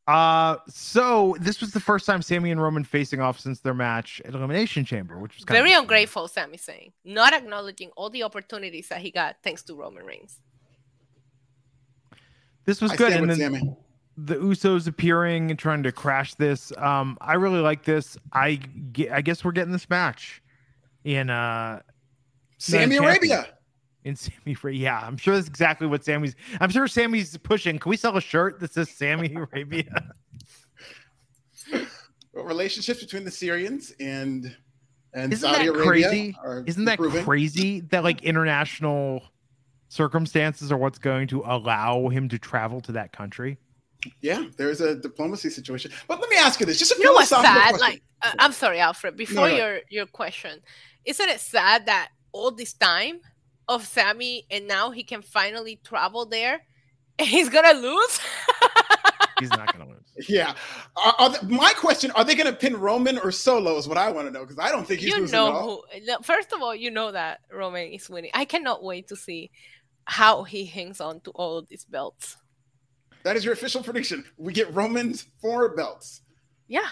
Uh, 0.07 0.57
so 0.69 1.35
this 1.41 1.61
was 1.61 1.71
the 1.71 1.81
first 1.81 2.05
time 2.05 2.21
Sammy 2.21 2.51
and 2.51 2.61
Roman 2.61 2.85
facing 2.85 3.21
off 3.21 3.41
since 3.41 3.61
their 3.61 3.73
match 3.73 4.21
at 4.27 4.35
Elimination 4.35 4.85
Chamber, 4.85 5.19
which 5.19 5.37
was 5.37 5.45
kind 5.47 5.57
Very 5.57 5.73
of 5.73 5.81
ungrateful, 5.81 6.29
Sami 6.29 6.59
Zayn, 6.59 6.93
not 7.05 7.33
acknowledging 7.33 7.91
all 7.97 8.11
the 8.11 8.23
opportunities 8.23 8.89
that 8.89 9.01
he 9.01 9.11
got 9.11 9.37
thanks 9.43 9.63
to 9.63 9.75
Roman 9.75 10.05
Reigns. 10.05 10.41
This 12.67 12.83
was 12.83 12.93
I 12.93 12.97
good, 12.97 13.13
and 13.13 13.31
then 13.31 13.37
Sammy. 13.39 13.77
the 14.19 14.37
Usos 14.37 14.87
appearing 14.87 15.51
and 15.51 15.59
trying 15.59 15.83
to 15.83 15.93
crash 15.93 16.35
this. 16.35 16.71
Um, 16.77 17.17
I 17.21 17.35
really 17.35 17.61
like 17.61 17.85
this. 17.85 18.19
I 18.33 18.61
I 19.11 19.23
guess 19.23 19.45
we're 19.45 19.53
getting 19.53 19.73
this 19.73 19.89
match 19.89 20.43
in 21.05 21.31
uh 21.31 21.81
Sammy 22.59 22.97
champion. 22.97 23.05
Arabia. 23.05 23.47
In 24.05 24.15
Sammy 24.17 24.55
Fra- 24.55 24.73
Yeah, 24.75 25.01
I'm 25.03 25.17
sure 25.17 25.35
that's 25.35 25.49
exactly 25.49 25.87
what 25.87 26.05
Sammy's. 26.05 26.35
I'm 26.61 26.71
sure 26.71 26.87
Sammy's 26.87 27.37
pushing. 27.39 27.79
Can 27.79 27.91
we 27.91 27.97
sell 27.97 28.17
a 28.17 28.21
shirt 28.21 28.61
that 28.61 28.73
says 28.73 28.91
Sammy 28.91 29.35
Arabia? 29.53 30.13
Relationships 32.33 33.01
between 33.01 33.25
the 33.25 33.31
Syrians 33.31 33.93
and 34.01 34.55
and 35.13 35.33
Isn't 35.33 35.49
Saudi 35.49 35.67
that 35.67 35.71
Arabia 35.75 35.87
crazy? 35.87 36.37
are 36.43 36.65
Isn't 36.67 36.85
that 36.87 36.99
improving. 36.99 37.25
crazy 37.25 37.81
that 37.91 38.03
like 38.03 38.23
international 38.25 39.23
circumstances 39.89 40.73
are 40.73 40.77
what's 40.77 40.99
going 40.99 41.29
to 41.29 41.43
allow 41.47 42.09
him 42.09 42.29
to 42.31 42.39
travel 42.39 42.81
to 42.83 42.93
that 42.93 43.13
country? 43.13 43.57
Yeah, 44.21 44.47
there's 44.57 44.81
a 44.81 44.97
diplomacy 44.97 45.49
situation. 45.51 45.93
But 46.09 46.21
let 46.21 46.29
me 46.29 46.37
ask 46.37 46.59
you 46.59 46.67
this: 46.67 46.79
just 46.79 46.91
a 46.93 46.97
You 46.99 47.05
know 47.05 47.13
what's 47.13 47.29
sad? 47.29 47.43
question. 47.45 47.79
Like, 47.81 48.03
uh, 48.23 48.33
I'm 48.41 48.53
sorry, 48.53 48.81
Alfred. 48.81 49.17
Before 49.17 49.49
no. 49.49 49.55
your 49.57 49.81
your 49.89 50.07
question, 50.07 50.59
isn't 51.05 51.29
it 51.29 51.39
sad 51.41 51.87
that 51.87 52.09
all 52.33 52.51
this 52.51 52.73
time 52.75 53.21
of 53.69 53.87
Sammy 53.87 54.47
and 54.51 54.67
now 54.69 54.91
he 54.91 55.03
can 55.03 55.23
finally 55.23 55.81
travel 55.85 56.27
there, 56.27 56.61
and 57.19 57.29
he's 57.29 57.49
gonna 57.49 57.75
lose? 57.79 58.21
He's 59.41 59.51
not 59.51 59.77
going 59.77 59.85
to 59.89 59.93
lose. 59.93 60.01
Yeah. 60.29 60.55
Are, 60.97 61.15
are 61.19 61.31
the- 61.31 61.47
my 61.49 61.73
question: 61.77 62.13
Are 62.13 62.23
they 62.25 62.37
going 62.37 62.47
to 62.47 62.53
pin 62.57 62.77
Roman 62.77 63.19
or 63.19 63.33
Solo? 63.33 63.77
Is 63.77 63.89
what 63.89 63.99
I 63.99 64.09
want 64.13 64.29
to 64.29 64.33
know 64.33 64.43
because 64.43 64.61
I 64.61 64.71
don't 64.71 64.87
think 64.87 65.01
he's 65.01 65.11
you 65.11 65.19
losing 65.23 65.35
at 65.35 65.43
all. 65.43 65.85
who? 65.93 66.01
no, 66.07 66.19
First 66.23 66.53
of 66.53 66.63
all, 66.63 66.73
you 66.73 66.93
know 66.93 67.11
that 67.11 67.41
Roman 67.53 67.89
is 67.91 68.09
winning. 68.09 68.31
I 68.33 68.45
cannot 68.45 68.85
wait 68.85 69.09
to 69.09 69.17
see 69.17 69.51
how 70.05 70.45
he 70.45 70.65
hangs 70.67 71.01
on 71.01 71.19
to 71.23 71.33
all 71.33 71.59
of 71.59 71.67
these 71.69 71.85
belts. 71.85 72.37
That 73.25 73.35
is 73.37 73.45
your 73.45 73.55
official 73.55 73.83
prediction. 73.83 74.25
We 74.37 74.53
get 74.53 74.73
Roman's 74.73 75.27
four 75.43 75.75
belts. 75.75 76.23
Yeah, 76.69 76.89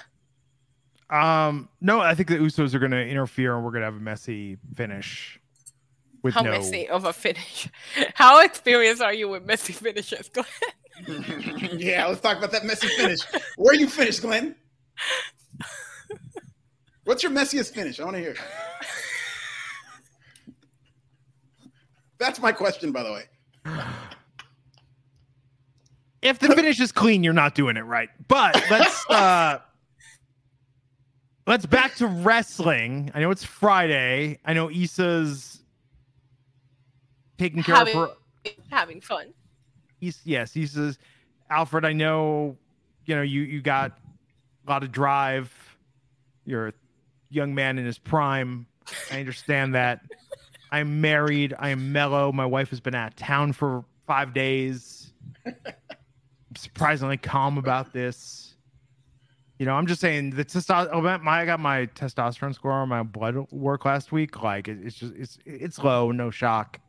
Um, 1.11 1.69
no, 1.81 2.01
I 2.01 2.17
think 2.17 2.29
the 2.29 2.39
Usos 2.39 2.75
are 2.75 2.81
going 2.81 2.91
to 2.91 3.07
interfere, 3.07 3.55
and 3.55 3.65
we're 3.65 3.71
going 3.71 3.83
to 3.83 3.87
have 3.87 3.95
a 3.97 4.01
messy 4.01 4.57
finish. 4.75 5.39
With 6.23 6.35
how 6.35 6.43
no, 6.43 6.53
messy 6.53 6.89
of 6.89 7.05
a 7.05 7.13
finish? 7.13 7.69
How 8.15 8.45
experienced 8.45 9.03
are 9.03 9.13
you 9.13 9.29
with 9.29 9.45
messy 9.45 9.73
finishes? 9.73 10.29
Glenn? 10.33 10.47
yeah, 11.79 12.07
let's 12.07 12.21
talk 12.21 12.39
about 12.39 12.53
that 12.53 12.65
messy 12.65 12.87
finish. 12.89 13.21
Where 13.57 13.75
you 13.75 13.89
finished, 13.89 14.23
Glenn? 14.23 14.55
What's 17.05 17.25
your 17.25 17.33
messiest 17.33 17.75
finish? 17.75 17.99
I 17.99 18.05
want 18.05 18.17
to 18.17 18.21
hear. 18.21 18.37
That's 22.19 22.41
my 22.41 22.53
question, 22.53 22.93
by 22.93 23.03
the 23.03 23.13
way. 23.13 23.25
if 26.23 26.39
the 26.39 26.55
finish 26.55 26.79
is 26.79 26.93
clean, 26.93 27.25
you're 27.25 27.33
not 27.33 27.57
doing 27.57 27.77
it 27.77 27.85
right. 27.85 28.09
But 28.29 28.55
let's 28.71 29.11
uh 29.11 29.59
let's 31.49 31.67
back 31.67 31.97
to 31.97 32.07
wrestling. 32.07 33.11
I 33.13 33.21
know 33.21 33.33
it's 33.33 33.43
Friday. 33.43 34.39
I 34.45 34.53
know 34.53 34.71
Isa's 34.71 35.52
taking 37.43 37.63
care 37.63 37.75
having, 37.75 37.97
of 37.97 38.11
her. 38.11 38.53
having 38.71 39.01
fun. 39.01 39.33
Isa, 40.01 40.21
yes, 40.25 40.53
he 40.53 40.67
says, 40.67 40.99
Alfred. 41.51 41.85
I 41.85 41.93
know. 41.93 42.57
You 43.05 43.17
know 43.17 43.23
you 43.23 43.43
you 43.43 43.61
got 43.61 43.93
a 44.67 44.71
lot 44.71 44.83
of 44.85 44.93
drive. 44.93 45.53
You're 46.45 46.69
a 46.69 46.73
young 47.31 47.55
man 47.55 47.79
in 47.79 47.85
his 47.85 47.99
prime. 47.99 48.67
I 49.11 49.19
understand 49.19 49.75
that. 49.75 50.01
I'm 50.71 51.01
married. 51.01 51.55
I 51.59 51.71
am 51.71 51.93
mellow. 51.93 52.33
My 52.33 52.47
wife 52.47 52.71
has 52.71 52.81
been 52.81 52.95
out 52.95 53.09
of 53.09 53.17
town 53.17 53.53
for 53.53 53.85
five 54.07 54.33
days. 54.33 55.13
I'm 55.45 56.57
surprisingly 56.57 57.17
calm 57.17 57.59
about 57.59 57.93
this. 57.93 58.55
You 59.59 59.67
know, 59.67 59.75
I'm 59.75 59.87
just 59.87 60.01
saying 60.01 60.31
the 60.31 60.45
testosterone. 60.45 61.23
My 61.23 61.43
I 61.43 61.45
got 61.45 61.61
my 61.61 61.87
testosterone 61.87 62.55
score 62.55 62.73
on 62.73 62.89
my 62.89 63.03
blood 63.03 63.37
work 63.51 63.85
last 63.85 64.13
week. 64.13 64.43
Like 64.43 64.69
it, 64.69 64.79
it's 64.83 64.97
just 64.97 65.15
it's 65.15 65.39
it's 65.45 65.79
low, 65.79 66.11
no 66.13 66.31
shock. 66.31 66.81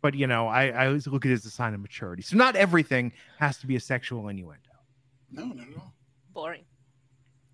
But 0.00 0.14
you 0.14 0.26
know, 0.26 0.46
I 0.48 0.68
I 0.68 0.86
always 0.86 1.06
look 1.06 1.24
at 1.24 1.30
it 1.30 1.34
as 1.34 1.44
a 1.44 1.50
sign 1.50 1.74
of 1.74 1.80
maturity. 1.80 2.22
So 2.22 2.36
not 2.36 2.56
everything 2.56 3.12
has 3.38 3.58
to 3.58 3.66
be 3.66 3.76
a 3.76 3.80
sexual 3.80 4.28
innuendo. 4.28 4.62
No, 5.30 5.44
no, 5.46 5.64
no. 5.64 5.82
Boring. 6.32 6.64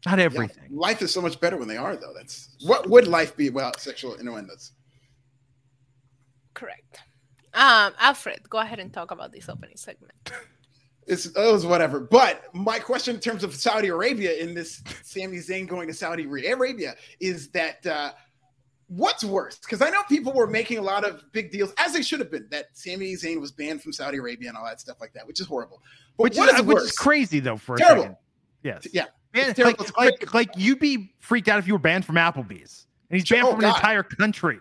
Not 0.06 0.18
Yeah, 0.18 0.26
everything. 0.26 0.68
life 0.70 1.00
is 1.00 1.12
so 1.12 1.22
much 1.22 1.40
better 1.40 1.56
when 1.56 1.66
they 1.68 1.78
are, 1.78 1.96
though. 1.96 2.12
That's 2.14 2.54
what 2.60 2.88
would 2.90 3.06
life 3.08 3.34
be 3.36 3.48
without 3.50 3.80
sexual 3.80 4.14
innuendos? 4.16 4.72
Correct. 6.52 7.00
Um, 7.54 7.92
Alfred, 7.98 8.48
go 8.50 8.58
ahead 8.58 8.78
and 8.80 8.92
talk 8.92 9.10
about 9.10 9.32
this 9.32 9.48
opening 9.48 9.76
segment. 9.76 10.12
It's 11.06 11.26
it 11.26 11.36
was 11.36 11.66
whatever. 11.66 12.00
But 12.00 12.44
my 12.54 12.78
question 12.78 13.14
in 13.16 13.20
terms 13.20 13.44
of 13.44 13.54
Saudi 13.54 13.88
Arabia 13.88 14.32
in 14.34 14.54
this 14.54 14.82
Sami 15.02 15.36
Zayn 15.38 15.68
going 15.68 15.86
to 15.88 15.94
Saudi 15.94 16.24
Arabia 16.24 16.94
is 17.20 17.48
that 17.50 17.86
uh, 17.86 18.12
what's 18.88 19.24
worse? 19.24 19.58
Because 19.58 19.80
I 19.82 19.90
know 19.90 20.02
people 20.08 20.32
were 20.32 20.46
making 20.46 20.78
a 20.78 20.82
lot 20.82 21.04
of 21.04 21.22
big 21.32 21.50
deals, 21.50 21.72
as 21.78 21.92
they 21.92 22.02
should 22.02 22.20
have 22.20 22.30
been, 22.30 22.46
that 22.50 22.66
Sami 22.74 23.14
Zayn 23.14 23.40
was 23.40 23.52
banned 23.52 23.82
from 23.82 23.92
Saudi 23.92 24.18
Arabia 24.18 24.48
and 24.48 24.58
all 24.58 24.64
that 24.64 24.80
stuff 24.80 25.00
like 25.00 25.12
that, 25.14 25.26
which 25.26 25.40
is 25.40 25.46
horrible. 25.46 25.82
But 26.16 26.24
Which 26.24 26.36
what 26.36 26.48
is, 26.54 26.60
is 26.60 26.62
which 26.62 26.78
is 26.82 26.92
crazy 26.92 27.40
though 27.40 27.56
for 27.56 27.74
a 27.74 27.78
Terrible. 27.78 28.02
second. 28.02 28.16
Yes. 28.62 28.86
Yeah. 28.92 29.04
Man, 29.34 29.50
It's 29.50 29.56
terrible. 29.56 29.76
like, 29.78 29.88
It's 29.88 29.96
like- 29.96 30.20
like, 30.20 30.34
like 30.34 30.50
you'd 30.56 30.78
be 30.78 31.12
freaked 31.20 31.48
out 31.48 31.58
if 31.58 31.66
you 31.66 31.72
were 31.74 31.78
banned 31.78 32.04
from 32.04 32.14
Applebee's, 32.16 32.86
and 33.10 33.18
he's 33.20 33.28
banned 33.28 33.46
Oh, 33.46 33.52
from 33.52 33.60
God. 33.60 33.70
an 33.70 33.74
entire 33.76 34.02
country. 34.04 34.60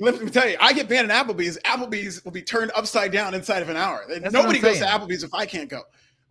Let 0.00 0.20
me 0.20 0.28
tell 0.30 0.48
you, 0.48 0.56
I 0.60 0.72
get 0.72 0.88
banned 0.88 1.10
at 1.12 1.26
Applebee's. 1.26 1.56
Applebee's 1.64 2.24
will 2.24 2.32
be 2.32 2.42
turned 2.42 2.72
upside 2.74 3.12
down 3.12 3.32
inside 3.34 3.62
of 3.62 3.68
an 3.68 3.76
hour. 3.76 4.04
That's 4.08 4.32
Nobody 4.32 4.58
goes 4.58 4.78
to. 4.78 4.84
Applebee's 4.86 5.22
if 5.22 5.32
I 5.34 5.46
can't 5.46 5.68
go. 5.68 5.82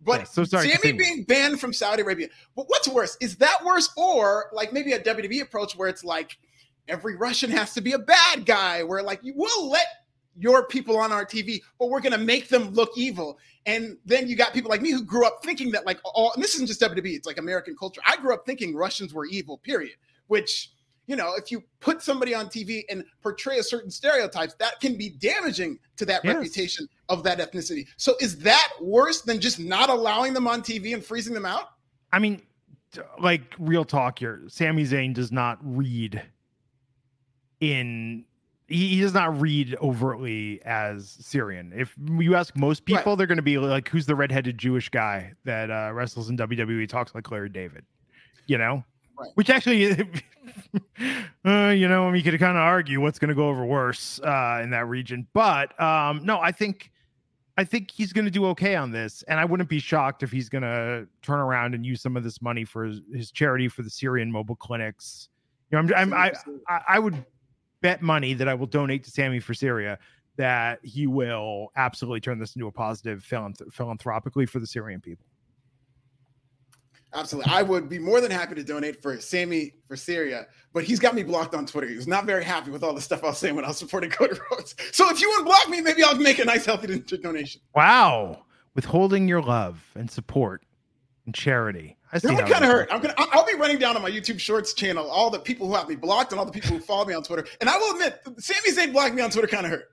But 0.02 0.20
Yeah, 0.20 0.24
so 0.24 0.44
sorry, 0.44 0.64
Sammy 0.68 0.76
continue. 0.92 0.98
being 0.98 1.24
banned 1.24 1.60
from 1.60 1.72
Saudi 1.72 2.02
Arabia. 2.02 2.28
But 2.54 2.66
what's 2.68 2.86
worse? 2.88 3.16
Is 3.22 3.36
that 3.36 3.64
worse, 3.64 3.88
or 3.96 4.50
like 4.52 4.72
maybe 4.74 4.92
a 4.92 5.00
WWE 5.00 5.40
approach 5.40 5.74
where 5.76 5.88
it's 5.88 6.04
like 6.04 6.36
every 6.88 7.16
Russian 7.16 7.50
has 7.50 7.74
to 7.74 7.80
be 7.80 7.92
a 7.92 7.98
bad 7.98 8.46
guy, 8.46 8.82
We're 8.82 9.02
like 9.02 9.20
you 9.22 9.34
will 9.34 9.70
let 9.70 9.86
your 10.36 10.66
people 10.66 10.96
on 10.96 11.12
our 11.12 11.24
TV, 11.24 11.60
but 11.78 11.88
we're 11.88 12.00
gonna 12.00 12.18
make 12.18 12.48
them 12.48 12.70
look 12.70 12.90
evil. 12.96 13.38
And 13.66 13.96
then 14.04 14.26
you 14.28 14.36
got 14.36 14.52
people 14.52 14.70
like 14.70 14.82
me 14.82 14.90
who 14.90 15.02
grew 15.02 15.26
up 15.26 15.44
thinking 15.44 15.70
that 15.72 15.86
like 15.86 15.98
all 16.04 16.32
and 16.34 16.42
this 16.42 16.54
isn't 16.54 16.66
just 16.66 16.80
WWE, 16.80 17.14
it's 17.14 17.26
like 17.26 17.38
American 17.38 17.76
culture. 17.76 18.00
I 18.06 18.16
grew 18.16 18.34
up 18.34 18.44
thinking 18.44 18.74
Russians 18.74 19.14
were 19.14 19.26
evil, 19.26 19.58
period. 19.58 19.96
Which 20.26 20.70
you 21.06 21.16
know, 21.16 21.34
if 21.36 21.52
you 21.52 21.62
put 21.80 22.00
somebody 22.02 22.34
on 22.34 22.46
TV 22.46 22.82
and 22.88 23.04
portray 23.22 23.58
a 23.58 23.62
certain 23.62 23.90
stereotypes, 23.90 24.54
that 24.54 24.80
can 24.80 24.96
be 24.96 25.10
damaging 25.10 25.78
to 25.98 26.06
that 26.06 26.24
Yes. 26.24 26.34
reputation 26.34 26.88
of 27.10 27.22
that 27.24 27.38
ethnicity. 27.38 27.86
So 27.98 28.14
is 28.20 28.38
that 28.38 28.68
worse 28.80 29.20
than 29.20 29.38
just 29.38 29.60
not 29.60 29.90
allowing 29.90 30.32
them 30.32 30.48
on 30.48 30.62
TV 30.62 30.94
and 30.94 31.04
freezing 31.04 31.34
them 31.34 31.44
out? 31.44 31.68
I 32.10 32.18
mean, 32.18 32.40
like 33.20 33.42
real 33.58 33.84
talk 33.84 34.18
here. 34.18 34.44
Sami 34.48 34.84
Zayn 34.84 35.12
does 35.12 35.30
not 35.30 35.58
read 35.62 36.22
in. 37.72 38.24
He, 38.66 38.98
does 39.00 39.12
not 39.12 39.38
read 39.38 39.76
overtly 39.82 40.60
as 40.64 41.10
Syrian. 41.20 41.70
If 41.76 41.94
you 42.18 42.34
ask 42.34 42.56
most 42.56 42.80
Right. 42.88 42.96
people, 42.96 43.14
they're 43.14 43.26
going 43.26 43.36
to 43.36 43.42
be 43.42 43.58
like, 43.58 43.88
"Who's 43.88 44.06
the 44.06 44.14
redheaded 44.14 44.56
Jewish 44.56 44.88
guy 44.88 45.32
that 45.44 45.70
uh, 45.70 45.92
wrestles 45.92 46.30
in 46.30 46.38
WWE? 46.38 46.88
Talks 46.88 47.14
like 47.14 47.30
Larry 47.30 47.50
David," 47.50 47.84
you 48.46 48.56
know. 48.56 48.82
Right. 49.18 49.30
Which 49.34 49.50
actually, 49.50 49.92
uh, 51.44 51.68
you 51.68 51.88
know, 51.88 52.08
I 52.08 52.10
mean, 52.10 52.16
you 52.24 52.30
could 52.30 52.40
kind 52.40 52.56
of 52.56 52.62
argue 52.62 53.00
what's 53.00 53.18
going 53.18 53.28
to 53.28 53.34
go 53.34 53.48
over 53.48 53.64
worse 53.64 54.18
uh, 54.20 54.60
in 54.62 54.70
that 54.70 54.88
region. 54.88 55.26
But 55.34 55.78
um, 55.80 56.24
no, 56.24 56.40
I 56.40 56.50
think 56.50 56.90
I 57.56 57.64
think 57.64 57.90
he's 57.90 58.12
going 58.12 58.24
to 58.24 58.30
do 58.30 58.46
okay 58.46 58.74
on 58.74 58.90
this, 58.90 59.22
and 59.28 59.38
I 59.38 59.44
wouldn't 59.44 59.68
be 59.68 59.78
shocked 59.78 60.22
if 60.22 60.32
he's 60.32 60.48
going 60.48 60.62
to 60.62 61.06
turn 61.22 61.38
around 61.38 61.74
and 61.74 61.84
use 61.86 62.00
some 62.00 62.16
of 62.16 62.24
this 62.24 62.40
money 62.42 62.64
for 62.64 62.84
his, 62.84 63.00
his 63.12 63.30
charity 63.30 63.68
for 63.68 63.82
the 63.82 63.90
Syrian 63.90 64.32
mobile 64.32 64.56
clinics. 64.56 65.28
You 65.70 65.80
know, 65.82 65.94
I'm, 65.94 66.12
I'm 66.12 66.14
I, 66.14 66.32
I 66.68 66.80
I 66.88 66.98
would 66.98 67.24
bet 67.84 68.00
money 68.00 68.32
that 68.32 68.48
I 68.48 68.54
will 68.54 68.66
donate 68.66 69.04
to 69.04 69.10
Sammy 69.10 69.40
for 69.40 69.52
Syria 69.52 69.98
that 70.36 70.80
he 70.82 71.06
will 71.06 71.70
absolutely 71.76 72.18
turn 72.18 72.38
this 72.38 72.56
into 72.56 72.66
a 72.66 72.72
positive 72.72 73.22
philanth- 73.22 73.70
philanthropically 73.70 74.46
for 74.46 74.58
the 74.58 74.66
Syrian 74.66 75.02
people. 75.02 75.26
Absolutely. 77.12 77.52
I 77.52 77.60
would 77.60 77.90
be 77.90 77.98
more 77.98 78.22
than 78.22 78.30
happy 78.30 78.54
to 78.54 78.64
donate 78.64 79.02
for 79.02 79.20
Sammy 79.20 79.74
for 79.86 79.96
Syria, 79.96 80.46
but 80.72 80.82
he's 80.82 80.98
got 80.98 81.14
me 81.14 81.22
blocked 81.22 81.54
on 81.54 81.66
Twitter. 81.66 81.86
He 81.86 81.94
was 81.94 82.08
not 82.08 82.24
very 82.24 82.42
happy 82.42 82.70
with 82.70 82.82
all 82.82 82.94
the 82.94 83.02
stuff 83.02 83.22
I 83.22 83.28
was 83.28 83.38
saying 83.38 83.54
when 83.54 83.66
I 83.66 83.68
was 83.68 83.76
supporting 83.76 84.08
Cody 84.10 84.40
Rhodes. 84.50 84.74
So 84.92 85.10
if 85.10 85.20
you 85.20 85.30
unblock 85.38 85.68
me, 85.68 85.82
maybe 85.82 86.02
I'll 86.02 86.16
make 86.16 86.38
a 86.38 86.44
nice, 86.46 86.64
healthy 86.64 86.98
donation. 87.18 87.60
Wow, 87.74 88.46
withholding 88.74 89.28
your 89.28 89.42
love 89.42 89.84
and 89.94 90.10
support 90.10 90.64
and 91.26 91.34
charity. 91.34 91.98
I 92.14 92.18
see 92.18 92.28
That 92.28 92.34
how 92.34 92.40
would 92.42 92.52
kind 92.52 92.64
of 92.64 92.70
hurt. 92.70 92.88
I'm 92.92 93.00
gonna. 93.00 93.14
I- 93.18 93.28
I'll 93.32 93.44
be 93.44 93.54
running 93.54 93.78
down 93.78 93.96
on 93.96 94.02
my 94.02 94.10
YouTube 94.10 94.38
Shorts 94.38 94.72
channel 94.72 95.10
all 95.10 95.30
the 95.30 95.40
people 95.40 95.66
who 95.66 95.74
have 95.74 95.88
me 95.88 95.96
blocked 95.96 96.30
and 96.30 96.38
all 96.38 96.46
the 96.46 96.52
people 96.52 96.70
who 96.70 96.78
follow 96.78 97.04
me 97.04 97.12
on 97.12 97.24
Twitter. 97.24 97.44
And 97.60 97.68
I 97.68 97.76
will 97.76 97.92
admit, 97.92 98.20
Sami 98.38 98.70
Zayn 98.70 98.92
blocked 98.92 99.16
me 99.16 99.20
on 99.22 99.30
Twitter 99.30 99.48
kind 99.48 99.66
of 99.66 99.72
hurt. 99.72 99.90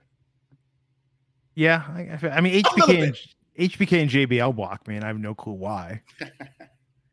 Yeah, 1.56 1.84
I, 1.88 2.30
I 2.30 2.42
mean 2.42 2.64
HBK 2.64 3.04
and, 3.04 3.72
HBK 3.72 4.02
and 4.02 4.10
JBL 4.10 4.56
blocked 4.56 4.88
me, 4.88 4.96
and 4.96 5.04
I 5.04 5.08
have 5.08 5.18
no 5.20 5.34
clue 5.34 5.54
why. 5.54 6.02
I 6.22 6.26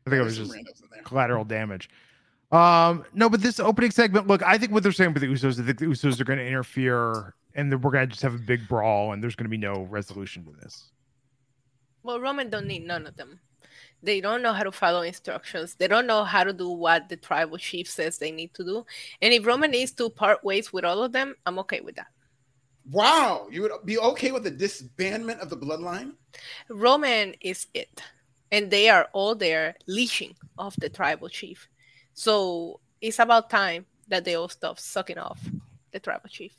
think 0.09 0.21
it 0.21 0.23
was 0.23 0.37
just 0.37 0.51
some 0.51 0.59
randos 0.59 0.83
in 0.83 0.89
there. 0.91 1.01
collateral 1.03 1.43
damage. 1.43 1.89
Um, 2.51 3.03
no, 3.13 3.29
but 3.29 3.41
this 3.41 3.59
opening 3.59 3.91
segment, 3.91 4.27
look, 4.27 4.43
I 4.43 4.57
think 4.57 4.71
what 4.71 4.83
they're 4.83 4.91
saying 4.91 5.13
with 5.13 5.21
the 5.21 5.27
Usos, 5.27 5.59
I 5.59 5.65
think 5.65 5.79
the 5.79 5.85
Usos 5.85 6.19
are 6.19 6.23
going 6.23 6.39
to 6.39 6.45
interfere, 6.47 7.35
and 7.53 7.71
then 7.71 7.81
we're 7.81 7.91
going 7.91 8.07
to 8.07 8.11
just 8.11 8.21
have 8.21 8.33
a 8.33 8.39
big 8.39 8.67
brawl, 8.67 9.11
and 9.11 9.21
there's 9.21 9.35
going 9.35 9.45
to 9.45 9.49
be 9.49 9.57
no 9.57 9.87
resolution 9.89 10.45
to 10.45 10.51
this. 10.61 10.91
Well, 12.03 12.19
Roman 12.19 12.49
don't 12.49 12.65
need 12.65 12.85
none 12.87 13.05
of 13.05 13.15
them. 13.17 13.39
They 14.01 14.21
don't 14.21 14.41
know 14.41 14.53
how 14.53 14.63
to 14.63 14.71
follow 14.71 15.01
instructions. 15.01 15.75
They 15.75 15.87
don't 15.87 16.07
know 16.07 16.23
how 16.23 16.43
to 16.43 16.53
do 16.53 16.69
what 16.69 17.09
the 17.09 17.17
tribal 17.17 17.57
chief 17.57 17.89
says 17.89 18.17
they 18.17 18.31
need 18.31 18.53
to 18.53 18.63
do. 18.63 18.85
And 19.21 19.33
if 19.33 19.45
Roman 19.45 19.71
needs 19.71 19.91
to 19.93 20.09
part 20.09 20.43
ways 20.43 20.71
with 20.71 20.85
all 20.85 21.03
of 21.03 21.11
them, 21.11 21.35
I'm 21.45 21.59
okay 21.59 21.81
with 21.81 21.95
that. 21.95 22.07
Wow, 22.91 23.47
you 23.51 23.61
would 23.61 23.71
be 23.85 23.99
okay 23.99 24.31
with 24.31 24.43
the 24.43 24.51
disbandment 24.51 25.39
of 25.39 25.49
the 25.49 25.57
bloodline? 25.57 26.13
Roman 26.69 27.35
is 27.41 27.67
it. 27.73 28.01
And 28.51 28.71
they 28.71 28.89
are 28.89 29.09
all 29.13 29.35
there 29.35 29.75
leashing 29.85 30.35
off 30.57 30.75
the 30.77 30.89
tribal 30.89 31.29
chief. 31.29 31.67
So 32.13 32.79
it's 33.01 33.19
about 33.19 33.49
time 33.49 33.85
that 34.07 34.25
they 34.25 34.35
all 34.35 34.49
stop 34.49 34.79
sucking 34.79 35.19
off 35.19 35.39
the 35.91 35.99
tribal 35.99 36.29
chief. 36.29 36.55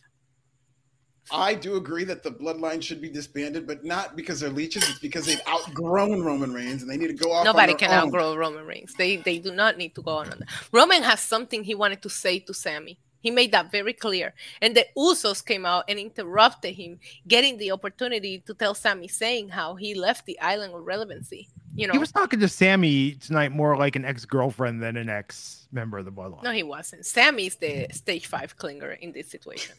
I 1.32 1.54
do 1.54 1.76
agree 1.76 2.04
that 2.04 2.22
the 2.22 2.30
bloodline 2.30 2.82
should 2.82 3.00
be 3.00 3.08
disbanded, 3.08 3.66
but 3.66 3.84
not 3.84 4.16
because 4.16 4.40
they're 4.40 4.50
leeches. 4.50 4.88
It's 4.88 4.98
because 4.98 5.26
they've 5.26 5.40
outgrown 5.48 6.22
Roman 6.22 6.52
Reigns 6.52 6.82
and 6.82 6.90
they 6.90 6.96
need 6.96 7.08
to 7.08 7.14
go 7.24 7.32
off. 7.32 7.40
on 7.40 7.44
Nobody 7.44 7.72
their 7.72 7.78
can 7.78 7.90
own. 7.90 8.08
outgrow 8.08 8.36
Roman 8.36 8.66
Reigns. 8.66 8.94
They 8.94 9.16
they 9.16 9.38
do 9.38 9.52
not 9.52 9.76
need 9.78 9.94
to 9.94 10.02
go 10.02 10.12
on. 10.18 10.30
that. 10.30 10.40
Roman 10.72 11.02
has 11.02 11.20
something 11.20 11.62
he 11.64 11.74
wanted 11.74 12.02
to 12.02 12.10
say 12.10 12.38
to 12.40 12.54
Sammy. 12.54 12.98
He 13.22 13.30
made 13.30 13.52
that 13.52 13.70
very 13.70 13.92
clear. 13.92 14.32
And 14.62 14.74
the 14.74 14.86
Usos 14.96 15.44
came 15.44 15.66
out 15.66 15.84
and 15.88 15.98
interrupted 15.98 16.74
him, 16.74 16.98
getting 17.28 17.58
the 17.58 17.70
opportunity 17.70 18.38
to 18.46 18.54
tell 18.54 18.74
Sami 18.74 19.08
Zayn 19.08 19.50
how 19.50 19.74
he 19.74 19.94
left 19.94 20.24
the 20.24 20.40
island 20.40 20.72
of 20.74 20.86
relevancy. 20.86 21.46
You 21.76 21.86
know, 21.86 21.92
He 21.92 21.98
was 21.98 22.10
talking 22.12 22.40
to 22.40 22.48
Sammy 22.48 23.12
tonight 23.12 23.52
more 23.52 23.76
like 23.76 23.94
an 23.94 24.06
ex 24.06 24.24
girlfriend 24.24 24.82
than 24.82 24.96
an 24.96 25.10
ex 25.10 25.68
member 25.70 25.98
of 25.98 26.06
the 26.06 26.10
bloodline. 26.12 26.42
no, 26.42 26.50
he 26.50 26.62
wasn't. 26.62 27.04
Sammy's 27.04 27.56
the 27.56 27.86
stage 27.92 28.26
five 28.26 28.56
clinger 28.56 28.98
in 28.98 29.12
this 29.12 29.28
situation. 29.28 29.74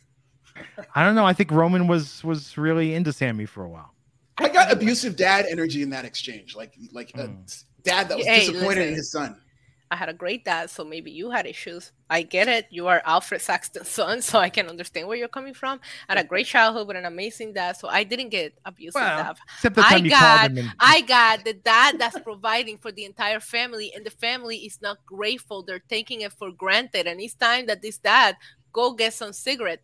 I 0.95 1.03
don't 1.03 1.15
know. 1.15 1.25
I 1.25 1.33
think 1.33 1.51
Roman 1.51 1.87
was 1.87 2.23
was 2.23 2.57
really 2.57 2.93
into 2.93 3.13
Sammy 3.13 3.45
for 3.45 3.63
a 3.63 3.69
while. 3.69 3.93
I 4.37 4.49
got 4.49 4.71
abusive 4.71 5.15
dad 5.15 5.45
energy 5.49 5.81
in 5.83 5.89
that 5.91 6.05
exchange, 6.05 6.55
like 6.55 6.73
like 6.91 7.11
a 7.15 7.27
Hmm. 7.27 7.41
dad 7.83 8.09
that 8.09 8.17
was 8.17 8.25
Hey, 8.27 8.47
disappointed 8.47 8.87
in 8.87 8.95
his 8.95 9.11
son. 9.11 9.39
I 9.93 9.97
had 9.97 10.07
a 10.07 10.13
great 10.13 10.45
dad, 10.45 10.69
so 10.69 10.85
maybe 10.85 11.11
you 11.11 11.31
had 11.31 11.45
issues. 11.45 11.91
I 12.09 12.21
get 12.21 12.47
it. 12.47 12.65
You 12.69 12.87
are 12.87 13.01
Alfred 13.05 13.41
Saxton's 13.41 13.89
son, 13.89 14.21
so 14.21 14.39
I 14.39 14.49
can 14.49 14.69
understand 14.69 15.05
where 15.09 15.17
you're 15.17 15.27
coming 15.27 15.53
from. 15.53 15.81
I 16.07 16.13
had 16.15 16.23
a 16.25 16.27
great 16.27 16.45
childhood 16.45 16.87
with 16.87 16.95
an 16.95 17.03
amazing 17.03 17.51
dad, 17.51 17.75
so 17.75 17.89
I 17.89 18.05
didn't 18.05 18.29
get 18.29 18.53
abused 18.63 18.95
with 18.95 19.03
Well, 19.03 19.17
that. 19.17 19.37
except 19.57 19.75
the 19.75 19.85
I 19.85 19.89
time 19.89 20.05
you 20.05 20.11
got- 20.11 20.39
called 20.39 20.51
him. 20.51 20.57
And, 20.59 20.73
I 20.79 21.01
got 21.01 21.43
the 21.43 21.51
dad 21.55 21.99
that's 21.99 22.17
providing 22.19 22.77
for 22.77 22.93
the 22.93 23.03
entire 23.03 23.41
family, 23.41 23.91
and 23.93 24.05
the 24.05 24.11
family 24.11 24.59
is 24.59 24.81
not 24.81 25.05
grateful. 25.05 25.61
They're 25.61 25.79
taking 25.89 26.21
it 26.21 26.31
for 26.31 26.53
granted, 26.53 27.05
and 27.05 27.19
it's 27.19 27.33
time 27.33 27.65
that 27.65 27.81
this 27.81 27.97
dad 27.97 28.37
go 28.71 28.93
get 28.93 29.13
some 29.13 29.33
cigarette 29.33 29.83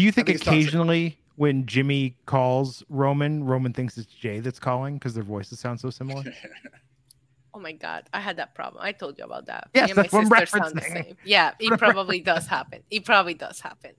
Do 0.00 0.06
you 0.06 0.12
think 0.12 0.30
I 0.30 0.32
think 0.32 0.44
toxic. 0.44 0.62
occasionally 0.62 1.18
when 1.36 1.66
Jimmy 1.66 2.16
calls 2.24 2.82
Roman, 2.88 3.44
Roman 3.44 3.74
thinks 3.74 3.98
it's 3.98 4.06
Jay 4.06 4.40
that's 4.40 4.58
calling 4.58 4.94
because 4.94 5.12
their 5.12 5.22
voices 5.22 5.60
sound 5.60 5.78
so 5.78 5.90
similar? 5.90 6.24
Oh 7.52 7.58
my 7.58 7.72
god, 7.72 8.08
I 8.14 8.20
had 8.20 8.36
that 8.36 8.54
problem. 8.54 8.80
I 8.80 8.92
told 8.92 9.18
you 9.18 9.24
about 9.24 9.46
that. 9.46 9.68
Yes, 9.74 9.88
my 9.88 10.02
that's 10.02 10.12
what 10.12 10.48
sound 10.48 10.76
the 10.76 10.80
referencing. 10.80 10.92
same. 10.92 11.16
Yeah, 11.24 11.50
it 11.58 11.76
probably 11.80 12.20
does 12.20 12.46
happen. 12.46 12.80
It 12.92 13.04
probably 13.04 13.34
does 13.34 13.58
happen. 13.58 13.90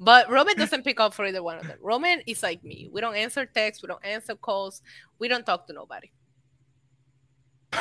But 0.00 0.30
Roman 0.30 0.56
doesn't 0.56 0.84
pick 0.84 0.98
up 0.98 1.12
for 1.12 1.26
either 1.26 1.42
one 1.42 1.58
of 1.58 1.66
them. 1.66 1.76
Roman 1.82 2.22
is 2.26 2.42
like 2.42 2.64
me. 2.64 2.88
We 2.90 3.02
don't 3.02 3.14
answer 3.14 3.44
texts. 3.44 3.82
We 3.82 3.88
don't 3.88 4.02
answer 4.06 4.34
calls. 4.34 4.80
We 5.18 5.28
don't 5.28 5.44
talk 5.44 5.66
to 5.66 5.74
nobody. 5.74 6.10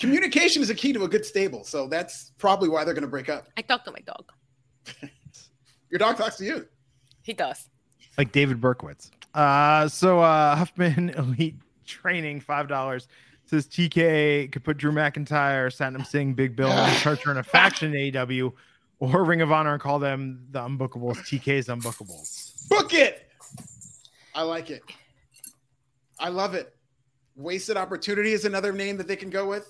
Communication 0.00 0.62
is 0.62 0.68
a 0.68 0.74
key 0.74 0.92
to 0.94 1.04
a 1.04 1.08
good 1.08 1.24
stable, 1.24 1.62
so 1.62 1.86
that's 1.86 2.32
probably 2.38 2.68
why 2.68 2.82
they're 2.82 2.94
going 2.94 3.02
to 3.02 3.08
break 3.08 3.28
up. 3.28 3.46
I 3.56 3.62
talk 3.62 3.84
to 3.84 3.92
my 3.92 4.00
dog. 4.00 4.32
Your 5.92 5.98
dog 6.00 6.16
talks 6.16 6.36
to 6.38 6.44
you. 6.44 6.66
He 7.22 7.34
does. 7.34 7.68
like 8.18 8.32
David 8.32 8.60
Berkowitz. 8.60 9.10
Uh, 9.34 9.86
so 9.88 10.18
uh, 10.20 10.56
Huffman 10.56 11.10
Elite 11.16 11.54
Training, 11.86 12.40
five 12.40 12.66
dollars. 12.66 13.06
Says 13.46 13.66
TK 13.66 14.50
could 14.50 14.64
put 14.64 14.78
Drew 14.78 14.90
McIntyre, 14.92 15.66
Satnam 15.68 16.06
Singh, 16.06 16.32
Big 16.32 16.56
Bill, 16.56 16.70
and 16.70 16.98
Charger 16.98 17.30
in 17.30 17.36
a 17.36 17.42
faction 17.42 17.94
in 17.94 18.12
AEW 18.12 18.52
or 18.98 19.24
Ring 19.24 19.42
of 19.42 19.52
Honor 19.52 19.74
and 19.74 19.82
call 19.82 19.98
them 19.98 20.46
the 20.50 20.60
Unbookables. 20.60 21.18
TK's 21.18 21.66
Unbookables. 21.66 22.66
Book 22.70 22.94
it. 22.94 23.28
I 24.34 24.42
like 24.42 24.70
it. 24.70 24.82
I 26.18 26.30
love 26.30 26.54
it. 26.54 26.74
Wasted 27.36 27.76
opportunity 27.76 28.32
is 28.32 28.44
another 28.46 28.72
name 28.72 28.96
that 28.96 29.08
they 29.08 29.16
can 29.16 29.28
go 29.28 29.46
with. 29.46 29.68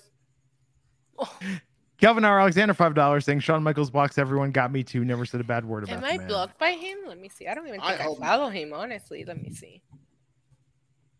Kelvin 2.03 2.25
R. 2.25 2.37
Alexander, 2.37 2.73
five 2.73 2.95
dollars, 2.95 3.23
saying 3.23 3.39
Shawn 3.39 3.63
Michaels 3.63 3.89
blocks 3.89 4.17
everyone. 4.17 4.51
Got 4.51 4.73
me 4.73 4.83
too. 4.83 5.05
Never 5.05 5.23
said 5.23 5.39
a 5.39 5.43
bad 5.45 5.63
word 5.63 5.85
about 5.85 5.95
Am 5.95 6.01
the 6.01 6.07
I 6.07 6.17
man. 6.17 6.27
blocked 6.27 6.59
by 6.59 6.71
him? 6.71 6.97
Let 7.07 7.17
me 7.17 7.29
see. 7.29 7.47
I 7.47 7.55
don't 7.55 7.65
even 7.65 7.79
think 7.79 7.97
I, 7.97 8.03
hope 8.03 8.19
not. 8.19 8.27
follow 8.27 8.49
him, 8.49 8.73
honestly. 8.73 9.23
Let 9.23 9.41
me 9.41 9.51
see. 9.51 9.81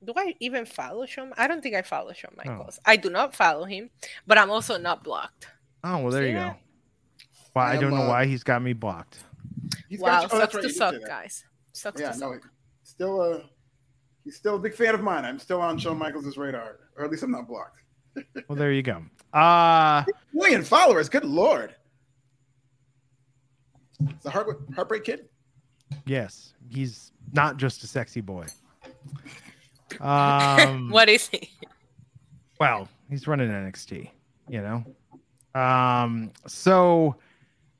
Do 0.04 0.12
I 0.18 0.36
even 0.42 0.66
follow 0.66 1.06
Shawn? 1.06 1.32
I 1.38 1.48
don't 1.48 1.64
think 1.64 1.74
I 1.76 1.84
follow 1.84 2.12
Shawn 2.12 2.34
Oh. 2.34 2.50
Michaels. 2.50 2.80
I 2.86 2.98
do 2.98 3.10
not 3.10 3.34
follow 3.34 3.64
him, 3.64 3.92
but 4.28 4.38
I'm 4.38 4.50
also 4.52 4.78
not 4.78 5.06
blocked. 5.06 5.48
Oh 5.86 6.00
well, 6.00 6.12
there 6.12 6.24
See 6.24 6.28
you 6.32 6.34
go. 6.34 6.40
that? 6.40 6.60
Why 7.54 7.72
I 7.72 7.74
I 7.76 7.78
don't 7.78 7.92
know 7.92 8.04
uh, 8.04 8.08
why 8.10 8.26
he's 8.26 8.44
got 8.44 8.62
me 8.62 8.74
blocked. 8.74 9.20
He's 9.88 10.02
wow, 10.02 10.24
got 10.24 10.34
oh, 10.34 10.40
sucks 10.40 10.56
right, 10.56 10.64
to 10.64 10.70
suck, 10.70 10.96
guys. 11.08 11.46
Sucks 11.72 12.02
Yeah, 12.02 12.12
to 12.12 12.20
no, 12.20 12.34
suck. 12.34 12.42
still 12.84 13.22
uh 13.22 13.40
he's 14.26 14.36
still 14.36 14.58
a 14.58 14.60
big 14.60 14.74
fan 14.76 14.96
of 14.96 15.02
mine. 15.02 15.24
I'm 15.24 15.40
still 15.40 15.62
on 15.62 15.78
Shawn 15.78 15.98
Michaels' 15.98 16.36
radar, 16.36 16.80
or 16.98 17.06
at 17.06 17.10
least 17.10 17.24
I'm 17.24 17.32
not 17.32 17.48
blocked. 17.48 17.83
Well, 18.48 18.58
there 18.58 18.72
you 18.72 18.84
go. 18.84 19.04
Uh 19.34 20.04
Million 20.34 20.64
followers, 20.64 21.10
good 21.10 21.26
lord. 21.26 21.76
It's 24.10 24.26
a 24.26 24.30
heart 24.30 24.48
heartbreak 24.76 25.04
kid. 25.06 25.28
yes, 26.06 26.54
he's 26.70 27.12
not 27.32 27.58
just 27.58 27.84
a 27.84 27.88
sexy 27.88 28.22
boy. 28.22 28.46
Um, 30.02 30.90
What 30.90 31.08
is 31.08 31.28
he? 31.28 31.52
well, 32.60 32.88
he's 33.12 33.28
running 33.28 33.48
NXT, 33.50 34.10
you 34.50 34.62
know. 34.62 34.84
Um, 35.60 36.32
so 36.48 37.16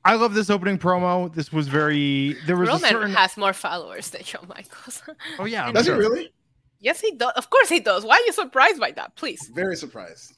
I 0.04 0.14
love 0.14 0.32
this 0.32 0.48
opening 0.48 0.78
promo. 0.78 1.34
This 1.34 1.52
was 1.52 1.66
very 1.66 2.36
there 2.46 2.56
was 2.56 2.68
Roman 2.68 2.84
a 2.84 2.88
certain 2.88 3.10
has 3.14 3.36
more 3.36 3.52
followers 3.52 4.10
than 4.10 4.22
Shawn 4.22 4.46
Michaels. 4.48 5.02
oh 5.40 5.44
yeah, 5.44 5.72
Does 5.72 5.86
sure. 5.86 5.96
he 5.96 6.00
really? 6.00 6.32
Yes, 6.84 7.00
he 7.00 7.12
does. 7.16 7.32
Of 7.36 7.50
course 7.50 7.68
he 7.68 7.80
does. 7.80 8.04
Why 8.04 8.14
are 8.16 8.26
you 8.26 8.32
surprised 8.32 8.78
by 8.78 8.92
that? 8.92 9.16
Please. 9.16 9.50
Very 9.54 9.76
surprised. 9.76 10.34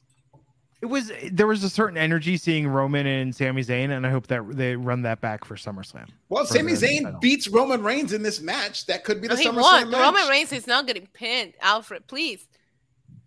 It 0.81 0.85
was 0.85 1.11
there 1.31 1.47
was 1.47 1.63
a 1.63 1.69
certain 1.71 1.97
energy 1.97 2.37
seeing 2.37 2.67
Roman 2.67 3.07
and 3.07 3.35
Sami 3.35 3.63
Zayn, 3.63 3.89
and 3.95 4.05
I 4.05 4.11
hope 4.11 4.27
that 4.27 4.43
they 4.55 4.75
run 4.75 5.01
that 5.03 5.21
back 5.21 5.43
for 5.43 5.55
SummerSlam. 5.55 6.07
Well, 6.29 6.45
For 6.45 6.53
Sami 6.57 6.73
Zayn 6.73 7.19
beats 7.19 7.47
Roman 7.47 7.81
Reigns 7.81 8.13
in 8.13 8.21
this 8.21 8.41
match. 8.41 8.85
That 8.85 9.03
could 9.03 9.19
be 9.19 9.27
the 9.27 9.33
No, 9.33 9.39
he 9.41 9.47
SummerSlam 9.47 9.61
won. 9.61 9.89
match. 9.89 10.01
Roman 10.01 10.27
Reigns 10.27 10.53
is 10.53 10.67
not 10.67 10.85
getting 10.85 11.07
pinned. 11.13 11.53
Alfred, 11.61 12.05
please. 12.07 12.47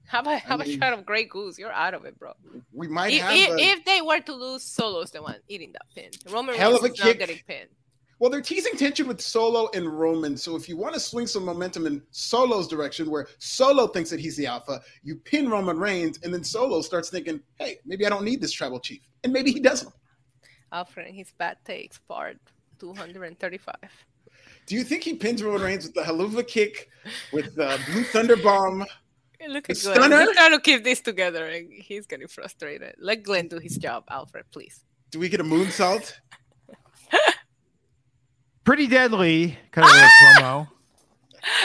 How 0.06 0.20
about 0.20 0.40
how 0.42 0.54
about 0.56 0.68
mean- 0.68 0.78
shot 0.80 0.92
of 0.92 1.04
Grey 1.04 1.24
Goose? 1.24 1.58
You're 1.58 1.72
out 1.72 1.94
of 1.94 2.04
it, 2.04 2.18
bro. 2.20 2.32
We 2.72 2.86
might 2.86 3.12
If, 3.14 3.20
have. 3.22 3.34
if, 3.34 3.48
a- 3.50 3.58
if 3.58 3.84
they 3.84 4.00
were 4.00 4.20
to 4.20 4.32
lose, 4.32 4.62
Solo's 4.62 5.10
the 5.10 5.20
one 5.22 5.36
eating 5.48 5.72
that 5.72 5.82
pin. 5.94 6.10
Roman 6.32 6.54
Hell 6.54 6.70
Reigns 6.72 6.84
of 6.84 6.90
a 6.90 6.92
is 6.94 7.00
not 7.04 7.18
getting 7.18 7.38
pinned. 7.48 7.68
Well, 8.20 8.30
they're 8.30 8.42
teasing 8.42 8.76
tension 8.76 9.08
with 9.08 9.20
Solo 9.20 9.70
and 9.74 9.88
Roman. 9.88 10.36
So 10.36 10.54
if 10.54 10.68
you 10.68 10.76
want 10.76 10.92
to 10.92 11.00
swing 11.00 11.26
some 11.26 11.42
momentum 11.42 11.86
in 11.86 12.02
Solo's 12.10 12.68
direction, 12.68 13.10
where 13.10 13.26
Solo 13.38 13.86
thinks 13.86 14.10
that 14.10 14.20
he's 14.20 14.36
the 14.36 14.46
alpha, 14.46 14.82
you 15.02 15.16
pin 15.16 15.48
Roman 15.48 15.78
Reigns, 15.78 16.20
and 16.22 16.32
then 16.32 16.44
Solo 16.44 16.82
starts 16.82 17.08
thinking, 17.08 17.40
"Hey, 17.58 17.78
maybe 17.86 18.04
I 18.04 18.10
don't 18.10 18.24
need 18.24 18.42
this 18.42 18.52
tribal 18.52 18.78
chief," 18.78 19.00
and 19.24 19.32
maybe 19.32 19.50
he 19.50 19.58
doesn't. 19.58 19.92
Alfred 20.70 21.06
and 21.06 21.16
his 21.16 21.32
bad 21.32 21.56
takes, 21.64 21.98
part 21.98 22.38
235. 22.78 23.74
Do 24.66 24.74
you 24.74 24.84
think 24.84 25.02
he 25.02 25.14
pins 25.14 25.42
Roman 25.42 25.62
Reigns 25.62 25.86
with 25.86 25.94
the 25.94 26.02
haluva 26.02 26.46
kick, 26.46 26.90
with 27.32 27.56
the 27.56 27.80
Blue 27.90 28.04
Thunder 28.04 28.36
Bomb? 28.36 28.84
Look 29.48 29.70
at 29.70 29.80
Glenn. 29.80 30.12
He's 30.12 30.36
trying 30.36 30.52
to 30.52 30.60
keep 30.60 30.84
this 30.84 31.00
together 31.00 31.46
and 31.46 31.72
he's 31.72 32.06
getting 32.06 32.28
frustrated. 32.28 32.94
Let 32.98 33.22
Glenn 33.22 33.48
do 33.48 33.58
his 33.58 33.78
job, 33.78 34.04
Alfred, 34.10 34.44
please. 34.52 34.84
Do 35.10 35.18
we 35.18 35.30
get 35.30 35.40
a 35.40 35.44
moonsault? 35.44 36.12
Pretty 38.70 38.86
deadly 38.86 39.58
kind 39.72 39.84
of 39.84 39.92
a 39.92 40.40
promo. 40.40 40.68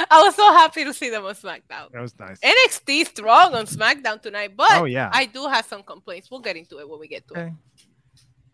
I 0.09 0.23
was 0.23 0.33
so 0.33 0.51
happy 0.53 0.83
to 0.85 0.91
see 0.91 1.11
them 1.11 1.23
on 1.23 1.35
SmackDown. 1.35 1.91
That 1.91 2.01
was 2.01 2.17
nice. 2.19 2.39
NXT 2.39 3.05
strong 3.05 3.53
on 3.53 3.67
SmackDown 3.67 4.19
tonight, 4.23 4.57
but 4.57 4.71
Oh, 4.71 4.85
yeah. 4.85 5.11
I 5.13 5.25
do 5.27 5.45
have 5.47 5.65
some 5.65 5.83
complaints. 5.83 6.31
We'll 6.31 6.39
get 6.39 6.55
into 6.55 6.79
it 6.79 6.89
when 6.89 6.99
we 6.99 7.07
get 7.07 7.27
to 7.27 7.53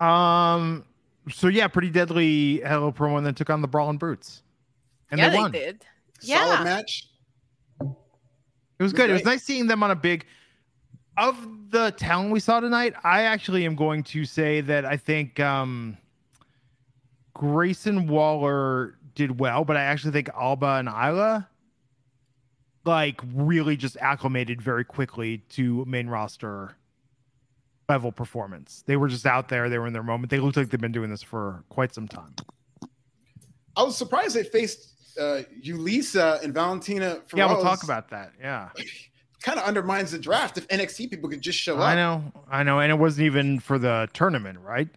it. 0.02 0.06
Um. 0.06 0.84
So 1.30 1.48
yeah, 1.48 1.70
pretty 1.70 1.92
deadly 1.92 2.58
hello 2.58 2.92
promo, 2.92 3.16
and 3.20 3.26
then 3.26 3.36
took 3.36 3.50
on 3.50 3.62
the 3.62 3.70
Brawling 3.70 3.98
Brutes, 3.98 4.44
and 5.12 5.18
yeah, 5.18 5.30
they 5.30 5.36
they, 5.38 5.42
won. 5.42 5.52
did. 5.52 5.86
Solid 6.20 6.58
Yeah. 6.58 6.64
match. 6.66 7.08
It 7.80 8.84
was 8.84 8.92
good. 8.92 9.10
It 9.10 9.14
was 9.14 9.24
nice 9.24 9.44
seeing 9.44 9.66
them 9.66 9.82
on 9.82 9.92
a 9.92 9.96
big. 9.96 10.26
Of 11.16 11.38
the 11.70 11.92
talent 11.92 12.34
we 12.34 12.42
saw 12.42 12.60
tonight, 12.60 12.96
I 13.06 13.22
actually 13.22 13.66
am 13.66 13.76
going 13.78 14.04
to 14.04 14.26
say 14.26 14.60
that 14.60 14.84
I 14.84 14.98
think 14.98 15.40
um, 15.40 15.98
Grayson 17.34 18.08
Waller 18.08 18.98
did 19.16 19.40
well, 19.40 19.66
but 19.66 19.78
I 19.78 19.84
actually 19.84 20.12
think 20.12 20.30
Alba 20.30 20.84
and 20.86 20.88
Isla 20.88 21.48
like 22.86 23.22
really 23.34 23.78
just 23.78 23.98
acclimated 23.98 24.62
very 24.62 24.84
quickly 24.84 25.40
to 25.50 25.86
main 25.86 26.08
roster 26.08 26.76
level 27.90 28.12
performance. 28.12 28.84
They 28.86 28.96
were 28.96 29.08
just 29.08 29.26
out 29.26 29.50
there, 29.50 29.70
they 29.70 29.78
were 29.78 29.88
in 29.88 29.94
their 29.94 30.04
moment. 30.04 30.30
They 30.30 30.40
looked 30.40 30.58
like 30.58 30.70
they've 30.70 30.80
been 30.80 30.92
doing 30.92 31.10
this 31.10 31.22
for 31.22 31.64
quite 31.70 31.94
some 31.94 32.08
time. 32.08 32.34
I 33.76 33.84
was 33.84 33.98
surprised 33.98 34.36
they 34.36 34.44
faced 34.44 35.18
uh, 35.20 35.42
Yulisa 35.64 36.42
and 36.44 36.54
Valentina. 36.54 37.20
Yeah, 37.34 37.48
we'll 37.48 37.62
talk 37.62 37.84
about 37.84 38.10
that. 38.10 38.34
Yeah. 38.40 38.70
Kind 39.44 39.58
of 39.58 39.66
undermines 39.66 40.12
the 40.12 40.20
draft 40.20 40.60
if 40.60 40.68
NXT 40.68 41.10
people 41.10 41.28
could 41.28 41.42
just 41.42 41.58
show 41.58 41.78
up. 41.78 41.82
I 41.82 41.96
know, 41.96 42.32
I 42.48 42.62
know, 42.62 42.80
and 42.80 42.92
it 42.92 42.96
wasn't 42.96 43.26
even 43.26 43.60
for 43.60 43.80
the 43.80 44.08
tournament, 44.14 44.60
right? 44.60 44.88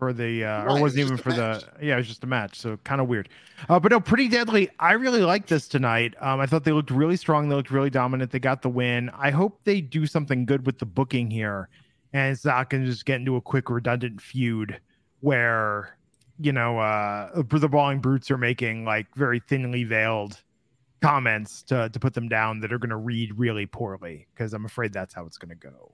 For 0.00 0.14
the 0.14 0.44
uh, 0.44 0.64
Right, 0.64 0.78
or 0.78 0.80
wasn't 0.80 1.00
even 1.00 1.18
for 1.18 1.28
match. 1.28 1.62
the 1.62 1.86
yeah, 1.86 1.94
it 1.94 1.98
was 1.98 2.08
just 2.08 2.24
a 2.24 2.26
match, 2.26 2.56
so 2.58 2.78
kind 2.84 3.02
of 3.02 3.06
weird. 3.06 3.28
Uh, 3.68 3.78
but 3.78 3.92
no, 3.92 4.00
pretty 4.00 4.28
deadly. 4.28 4.70
I 4.80 4.92
really 4.92 5.20
liked 5.20 5.50
this 5.50 5.68
tonight. 5.68 6.14
Um, 6.20 6.40
I 6.40 6.46
thought 6.46 6.64
they 6.64 6.72
looked 6.72 6.90
really 6.90 7.16
strong. 7.16 7.50
They 7.50 7.54
looked 7.54 7.70
really 7.70 7.90
dominant. 7.90 8.30
They 8.30 8.38
got 8.38 8.62
the 8.62 8.70
win. 8.70 9.10
I 9.10 9.30
hope 9.30 9.60
they 9.64 9.82
do 9.82 10.06
something 10.06 10.46
good 10.46 10.64
with 10.64 10.78
the 10.78 10.86
booking 10.86 11.30
here, 11.30 11.68
and 12.14 12.32
it's 12.32 12.46
not 12.46 12.70
going 12.70 12.82
to 12.82 12.90
just 12.90 13.04
get 13.04 13.16
into 13.16 13.36
a 13.36 13.42
quick 13.42 13.68
redundant 13.68 14.22
feud 14.22 14.80
where 15.20 15.98
you 16.40 16.52
know 16.52 16.78
uh 16.78 17.42
the 17.42 17.68
brawling 17.68 18.00
brutes 18.00 18.30
are 18.30 18.38
making 18.38 18.86
like 18.86 19.06
very 19.14 19.38
thinly 19.38 19.84
veiled 19.84 20.40
comments 21.02 21.62
to 21.64 21.90
to 21.90 22.00
put 22.00 22.14
them 22.14 22.26
down 22.28 22.60
that 22.60 22.72
are 22.72 22.78
going 22.78 22.88
to 22.88 22.96
read 22.96 23.38
really 23.38 23.66
poorly 23.66 24.26
because 24.34 24.54
I'm 24.54 24.64
afraid 24.64 24.94
that's 24.94 25.12
how 25.12 25.26
it's 25.26 25.36
going 25.36 25.50
to 25.50 25.54
go. 25.54 25.92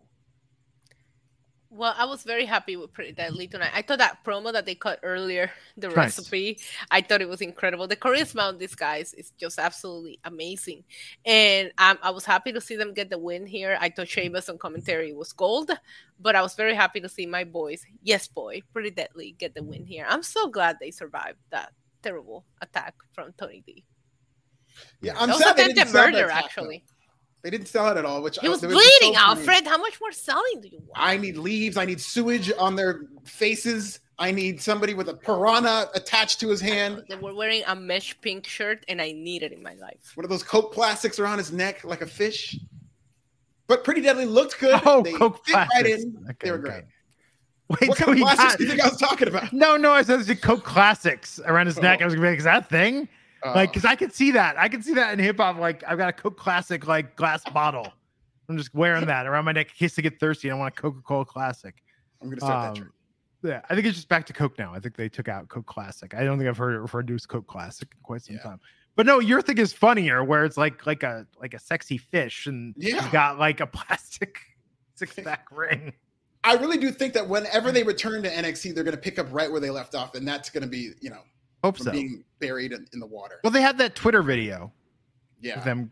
Well, 1.77 1.95
I 1.97 2.07
was 2.07 2.23
very 2.23 2.47
happy 2.47 2.77
with 2.77 2.93
Pretty 2.95 3.13
Deadly 3.13 3.47
tonight. 3.49 3.71
I 3.75 3.83
thought 3.83 3.99
that 3.99 4.25
promo 4.25 4.51
that 4.53 4.65
they 4.65 4.75
cut 4.75 4.99
earlier, 5.03 5.51
the 5.77 5.89
Nice. 5.89 5.97
recipe, 6.19 6.59
I 6.91 7.03
thought 7.03 7.21
it 7.21 7.29
was 7.29 7.43
incredible. 7.43 7.87
The 7.87 7.97
charisma 7.97 8.49
of 8.49 8.59
these 8.59 8.75
guys 8.75 9.13
is 9.13 9.33
just 9.39 9.59
absolutely 9.59 10.19
amazing. 10.25 10.85
And 11.27 11.71
um, 11.77 11.99
I 12.03 12.11
was 12.11 12.25
happy 12.25 12.51
to 12.53 12.61
see 12.63 12.77
them 12.77 12.95
get 12.95 13.11
the 13.11 13.19
win 13.19 13.47
here. 13.47 13.77
I 13.79 13.91
thought 13.91 14.09
Sheamus 14.09 14.49
on 14.49 14.57
commentary 14.57 15.13
was 15.13 15.33
gold, 15.35 15.71
but 16.19 16.35
I 16.35 16.41
was 16.41 16.55
very 16.55 16.75
happy 16.75 17.01
to 17.01 17.09
see 17.11 17.27
my 17.27 17.45
boys, 17.45 17.85
yes, 18.03 18.27
boy, 18.27 18.63
Pretty 18.73 18.91
Deadly, 18.91 19.35
get 19.39 19.55
the 19.55 19.63
win 19.63 19.85
here. 19.85 20.07
I'm 20.09 20.23
so 20.23 20.49
glad 20.49 20.79
they 20.81 20.91
survived 20.91 21.39
that 21.51 21.73
terrible 22.03 22.47
attack 22.63 22.95
from 23.13 23.35
Tony 23.37 23.63
D. 23.67 23.85
Yeah, 25.03 25.13
I'm 25.19 25.29
That 25.29 25.35
was 25.35 25.43
sad 25.43 25.57
they 25.57 25.63
attempted 25.65 25.75
didn't 25.75 25.89
sell 25.93 26.05
that 26.07 26.13
murder, 26.13 26.31
actually. 26.31 26.85
though. 26.87 26.93
They 27.47 27.51
didn't 27.51 27.69
sell 27.69 27.87
it 27.91 27.97
at 27.97 28.05
all. 28.05 28.23
Which 28.23 28.41
He 28.41 28.49
I- 28.49 28.51
was 28.51 28.61
it 28.65 28.69
just 28.71 28.75
so 28.75 28.91
bleeding, 29.01 29.15
funny. 29.17 29.39
Alfred. 29.41 29.69
How 29.69 29.79
much 29.79 30.01
more 30.01 30.11
selling 30.11 30.61
do 30.61 30.67
you 30.67 30.79
want? 30.81 30.91
I 30.97 31.17
need 31.17 31.37
leaves. 31.37 31.77
I 31.77 31.85
need 31.85 32.01
sewage 32.01 32.51
on 32.59 32.75
their 32.75 33.03
faces. 33.23 34.01
I 34.19 34.33
need 34.33 34.61
somebody 34.61 34.95
with 34.95 35.09
a 35.09 35.15
piranha 35.15 35.89
attached 35.95 36.41
to 36.41 36.49
his 36.49 36.61
hand. 36.61 37.05
They 37.09 37.15
were 37.15 37.33
wearing 37.33 37.63
a 37.69 37.77
mesh 37.77 38.21
pink 38.21 38.49
shirt, 38.49 38.85
and 38.89 39.01
I 39.01 39.13
need 39.13 39.45
it 39.45 39.53
in 39.53 39.63
my 39.63 39.75
life. 39.75 40.11
One 40.17 40.25
of 40.25 40.29
those 40.31 40.43
Coke 40.43 40.75
plastics 40.75 41.21
around 41.21 41.39
his 41.39 41.53
neck 41.53 41.85
like 41.85 42.01
a 42.03 42.07
fish. 42.09 42.59
But 43.69 43.85
Pretty 43.85 44.01
Deadly 44.01 44.25
looked 44.25 44.59
good. 44.59 44.81
Oh, 44.85 45.03
they 45.03 45.13
Coke 45.13 45.47
fit 45.47 45.55
right 45.55 45.69
Classics. 45.69 46.03
in. 46.03 46.17
Okay, 46.31 46.37
they 46.41 46.51
were 46.51 46.59
okay. 46.59 46.69
great. 46.69 46.85
Wait 47.81 47.89
What 47.91 47.97
till 47.99 48.07
kind 48.07 48.19
of 48.19 48.23
plastics 48.25 48.53
got- 48.55 48.59
do 48.59 48.65
you 48.65 48.71
think 48.71 48.83
I 48.83 48.89
was 48.89 48.99
talking 48.99 49.29
about? 49.29 49.53
No, 49.53 49.77
no, 49.77 49.93
I 49.93 50.03
said 50.03 50.19
the 50.23 50.35
Coke 50.35 50.65
Classics 50.65 51.39
around 51.47 51.67
his 51.67 51.79
oh. 51.79 51.83
neck. 51.83 52.01
Oh. 52.01 52.03
I 52.03 52.07
was 52.07 52.15
gonna 52.15 52.27
be 52.27 52.31
like, 52.31 52.39
is 52.39 52.45
that 52.45 52.65
a 52.65 52.67
thing? 52.67 53.09
Uh, 53.45 53.53
Like, 53.55 53.73
because 53.73 53.85
I 53.85 53.95
could 53.97 54.13
see 54.13 54.31
that. 54.33 54.59
I 54.59 54.69
could 54.69 54.85
see 54.85 54.95
that 54.95 55.13
in 55.13 55.19
hip 55.19 55.37
hop. 55.39 55.59
Like, 55.59 55.83
I've 55.87 55.99
got 55.99 56.09
a 56.09 56.13
Coke 56.13 56.37
Classic 56.39 56.87
like 56.87 57.17
glass 57.17 57.43
bottle. 57.53 57.93
I'm 58.49 58.57
just 58.57 58.75
wearing 58.75 59.07
that 59.07 59.27
around 59.27 59.45
my 59.45 59.53
neck 59.53 59.69
in 59.69 59.75
case 59.75 59.99
I 59.99 60.03
get 60.03 60.19
thirsty. 60.21 60.49
and 60.49 60.57
I 60.57 60.59
want 60.59 60.77
a 60.77 60.81
Coca 60.81 61.01
Cola 61.03 61.25
Classic. 61.25 61.75
I'm 62.23 62.29
gonna 62.29 62.41
start 62.41 62.63
that 62.63 62.69
Um, 62.71 62.75
trend. 62.77 62.91
Yeah, 63.43 63.61
I 63.69 63.75
think 63.75 63.87
it's 63.87 63.97
just 63.97 64.09
back 64.09 64.25
to 64.27 64.33
Coke 64.33 64.59
now. 64.59 64.73
I 64.75 64.81
think 64.81 64.97
they 64.97 65.09
took 65.09 65.29
out 65.29 65.49
Coke 65.49 65.67
Classic. 65.67 66.15
I 66.15 66.25
don't 66.25 66.39
think 66.39 66.49
I've 66.49 66.57
heard 66.57 66.75
it 66.75 66.79
referred 66.81 67.07
to 67.09 67.15
as 67.15 67.27
Coke 67.27 67.47
Classic 67.47 67.87
in 67.93 67.99
quite 68.03 68.23
some 68.23 68.37
Yeah. 68.37 68.43
time. 68.43 68.61
But 68.97 69.05
no, 69.05 69.19
your 69.21 69.43
thing 69.43 69.59
is 69.59 69.73
funnier, 69.75 70.25
where 70.25 70.45
it's 70.47 70.57
like 70.57 70.87
like 70.87 71.03
a 71.03 71.27
like 71.39 71.53
a 71.53 71.59
sexy 71.59 71.99
fish, 71.99 72.47
and 72.47 72.75
Yeah. 72.79 73.03
he's 73.03 73.13
got 73.13 73.39
like 73.39 73.61
a 73.61 73.67
plastic 73.79 74.41
six 74.95 75.15
pack 75.15 75.47
ring. 75.53 75.93
I 76.43 76.55
really 76.55 76.79
do 76.79 76.91
think 76.91 77.13
that 77.15 77.29
whenever 77.29 77.73
they 77.73 77.83
return 77.83 78.23
to 78.23 78.31
NXT, 78.31 78.75
they're 78.75 78.85
going 78.85 78.97
to 78.97 79.01
pick 79.03 79.19
up 79.19 79.27
right 79.31 79.51
where 79.51 79.61
they 79.61 79.71
left 79.71 79.95
off, 79.95 80.15
and 80.15 80.27
that's 80.27 80.49
going 80.49 80.63
to 80.63 80.69
be, 80.69 80.93
you 81.01 81.11
know, 81.11 81.23
Hope 81.65 81.77
from 81.79 81.87
so. 81.87 81.93
being 81.93 82.25
buried 82.39 82.73
in, 82.73 82.87
in 82.93 83.01
the 83.01 83.07
water. 83.07 83.41
Well, 83.43 83.51
they 83.51 83.63
had 83.63 83.79
that 83.79 83.95
Twitter 83.95 84.23
video 84.23 84.73
Yeah. 85.41 85.59
of 85.59 85.65
them. 85.65 85.91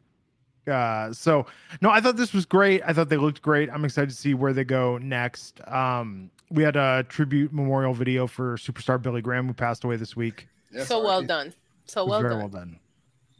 Uh, 0.70 1.12
so 1.12 1.46
no, 1.82 1.90
I 1.90 2.00
thought 2.00 2.16
this 2.16 2.32
was 2.32 2.46
great. 2.46 2.80
I 2.86 2.92
thought 2.92 3.08
they 3.10 3.16
looked 3.18 3.42
great. 3.42 3.68
I'm 3.70 3.84
excited 3.84 4.08
to 4.10 4.16
see 4.16 4.32
where 4.34 4.52
they 4.54 4.64
go 4.64 4.96
next. 4.98 5.60
Um, 5.68 6.30
we 6.50 6.62
had 6.62 6.76
a 6.76 7.04
tribute 7.08 7.52
memorial 7.52 7.92
video 7.92 8.26
for 8.26 8.56
superstar 8.56 9.00
Billy 9.00 9.20
Graham, 9.20 9.46
who 9.46 9.52
passed 9.52 9.84
away 9.84 9.96
this 9.96 10.16
week. 10.16 10.48
Yes, 10.72 10.88
so 10.88 11.02
well 11.04 11.22
done. 11.22 11.52
So 11.86 12.00
It 12.02 12.04
was 12.04 12.10
well 12.10 12.20
very 12.22 12.32
done. 12.32 12.38
well 12.38 12.48
done. 12.48 12.80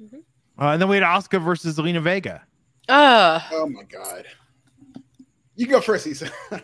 Mhm. 0.03 0.18
Uh, 0.61 0.68
and 0.72 0.83
then 0.83 0.89
we 0.89 0.97
had 0.97 1.05
Asuka 1.05 1.43
versus 1.43 1.79
Zelina 1.79 2.03
Vega. 2.03 2.43
Uh, 2.89 3.41
Oh 3.53 3.66
my 3.68 3.85
god. 3.85 4.27
You 5.57 5.66
go 5.66 5.81
first, 5.81 6.07
Isa. 6.07 6.31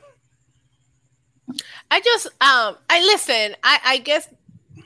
I 1.90 2.00
just 2.00 2.26
um 2.26 2.76
I 2.88 3.00
listen, 3.00 3.56
I 3.62 3.78
I 3.84 3.98
guess 3.98 4.28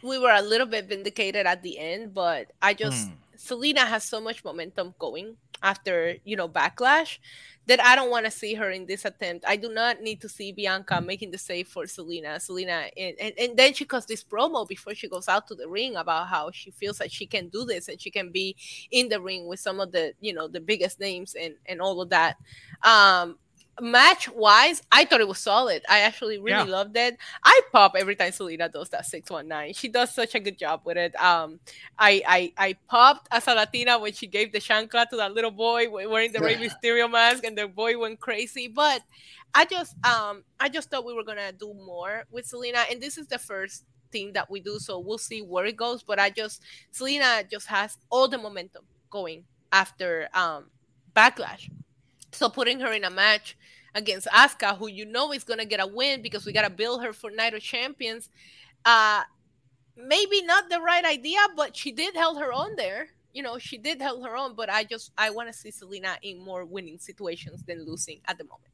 we 0.05 0.18
were 0.18 0.32
a 0.32 0.42
little 0.42 0.66
bit 0.66 0.86
vindicated 0.88 1.46
at 1.46 1.62
the 1.62 1.78
end, 1.78 2.14
but 2.14 2.52
I 2.62 2.74
just 2.74 3.11
Hmm. 3.11 3.14
Zelina 3.36 3.86
has 3.86 4.05
so 4.05 4.20
much 4.20 4.44
momentum 4.44 4.94
going 4.98 5.36
after, 5.62 6.16
you 6.24 6.36
know, 6.36 6.48
backlash 6.48 7.18
that 7.66 7.82
I 7.82 7.96
don't 7.96 8.11
want 8.11 8.26
to 8.26 8.30
see 8.30 8.55
her 8.55 8.70
in 8.70 8.86
this 8.86 9.05
attempt. 9.07 9.44
I 9.48 9.57
do 9.57 9.72
not 9.72 10.02
need 10.02 10.20
to 10.20 10.28
see 10.28 10.52
Bianca 10.52 11.00
making 11.00 11.30
the 11.30 11.38
save 11.38 11.68
for 11.68 11.84
Zelina. 11.84 12.36
Zelina 12.36 12.90
and, 12.96 13.16
and, 13.18 13.34
and 13.38 13.57
then 13.57 13.74
she 13.74 13.86
cuts 13.86 14.07
this 14.07 14.22
promo 14.22 14.68
before 14.68 14.94
she 14.94 15.09
goes 15.09 15.28
out 15.28 15.48
to 15.48 15.55
the 15.55 15.68
ring 15.68 15.96
about 15.96 16.28
how 16.28 16.50
she 16.52 16.70
feels 16.70 16.98
that 16.98 17.11
she 17.11 17.26
can 17.26 17.48
do 17.48 17.64
this 17.64 17.88
and 17.88 18.00
she 18.00 18.11
can 18.11 18.30
be 18.30 18.57
in 18.90 19.09
the 19.09 19.20
ring 19.20 19.46
with 19.46 19.61
some 19.61 19.80
of 19.80 19.92
the, 19.92 20.12
you 20.20 20.34
know, 20.34 20.46
the 20.48 20.61
biggest 20.61 21.00
names 21.00 21.34
and 21.34 21.55
and 21.66 21.80
all 21.80 22.00
of 22.02 22.11
that. 22.11 22.36
Um 22.82 23.38
match 23.81 24.29
wise, 24.29 24.83
I 24.93 25.05
thought 25.05 25.20
it 25.20 25.29
was 25.29 25.39
solid. 25.39 25.83
I 25.89 26.01
actually 26.01 26.39
really 26.39 26.64
Yeah. 26.66 26.77
loved 26.77 26.97
it. 26.97 27.16
I 27.45 27.61
pop 27.72 27.95
every 27.97 28.14
time 28.16 28.31
Zelina 28.33 28.70
does 28.72 28.89
that 28.91 29.07
619. 29.07 29.75
She 29.75 29.89
does 29.89 30.14
such 30.14 30.35
a 30.35 30.41
good 30.41 30.59
job 30.59 30.83
with 30.85 30.97
it. 30.97 31.14
Um, 31.20 31.61
I 31.99 32.22
I, 32.27 32.53
I 32.57 32.72
popped 32.89 33.29
as 33.33 33.47
a 33.49 33.55
Latina 33.55 33.99
when 33.99 34.12
she 34.12 34.27
gave 34.27 34.53
the 34.53 34.61
chancla 34.61 35.09
to 35.11 35.16
that 35.16 35.33
little 35.35 35.51
boy 35.51 35.89
wearing 35.91 36.33
the 36.33 36.41
Rey. 36.41 36.57
Mysterio 36.57 37.11
mask, 37.11 37.45
and 37.45 37.57
the 37.59 37.66
boy 37.68 37.99
went 37.99 38.20
crazy. 38.20 38.68
But 38.68 39.03
I 39.55 39.64
just 39.64 39.95
um 40.07 40.45
I 40.61 40.68
just 40.68 40.91
thought 40.91 41.05
we 41.05 41.14
were 41.14 41.25
gonna 41.25 41.53
do 41.53 41.75
more 41.75 42.25
with 42.31 42.47
Zelina, 42.49 42.85
and 42.91 43.01
this 43.01 43.18
is 43.18 43.27
the 43.27 43.39
first 43.39 43.85
thing 44.12 44.33
that 44.35 44.49
we 44.51 44.61
do, 44.61 44.79
so 44.79 44.99
we'll 45.01 45.18
see 45.18 45.43
where 45.43 45.64
it 45.66 45.77
goes. 45.77 46.03
But 46.03 46.18
I 46.20 46.31
just 46.31 46.62
Zelina 46.93 47.49
just 47.51 47.66
has 47.68 47.99
all 48.11 48.29
the 48.29 48.39
momentum 48.39 48.85
going 49.11 49.45
after 49.72 50.29
um 50.35 50.70
backlash. 51.16 51.68
So 52.35 52.49
putting 52.49 52.80
her 52.80 52.93
in 52.93 53.05
a 53.05 53.11
match 53.11 53.57
against 53.95 54.26
Asuka, 54.28 54.76
who 54.76 54.89
you 54.89 55.05
know 55.05 55.32
is 55.32 55.45
gonna 55.45 55.64
get 55.64 55.80
a 55.80 55.87
win 55.87 56.20
because 56.20 56.45
we 56.45 56.53
gotta 56.53 56.70
build 56.70 57.03
her 57.03 57.12
for 57.12 57.30
Night 57.30 57.55
of 57.55 57.62
Champions, 57.62 58.28
uh, 58.85 59.22
maybe 59.97 60.43
not 60.43 60.68
the 60.68 60.80
right 60.80 61.05
idea, 61.05 61.39
but 61.57 61.76
she 61.76 61.93
did 61.93 62.14
held 62.16 62.39
her 62.39 62.53
own 62.53 62.76
there. 62.76 63.09
You 63.32 63.43
know, 63.43 63.59
she 63.59 63.78
did 63.78 64.01
held 64.01 64.24
her 64.24 64.37
own, 64.37 64.55
but 64.55 64.70
I 64.70 64.85
just 64.85 65.12
I 65.16 65.30
want 65.30 65.49
to 65.49 65.53
see 65.53 65.70
Zelina 65.70 66.16
in 66.22 66.39
more 66.45 66.64
winning 66.64 66.99
situations 66.99 67.62
than 67.64 67.85
losing 67.85 68.20
at 68.26 68.39
the 68.39 68.45
moment. 68.45 68.74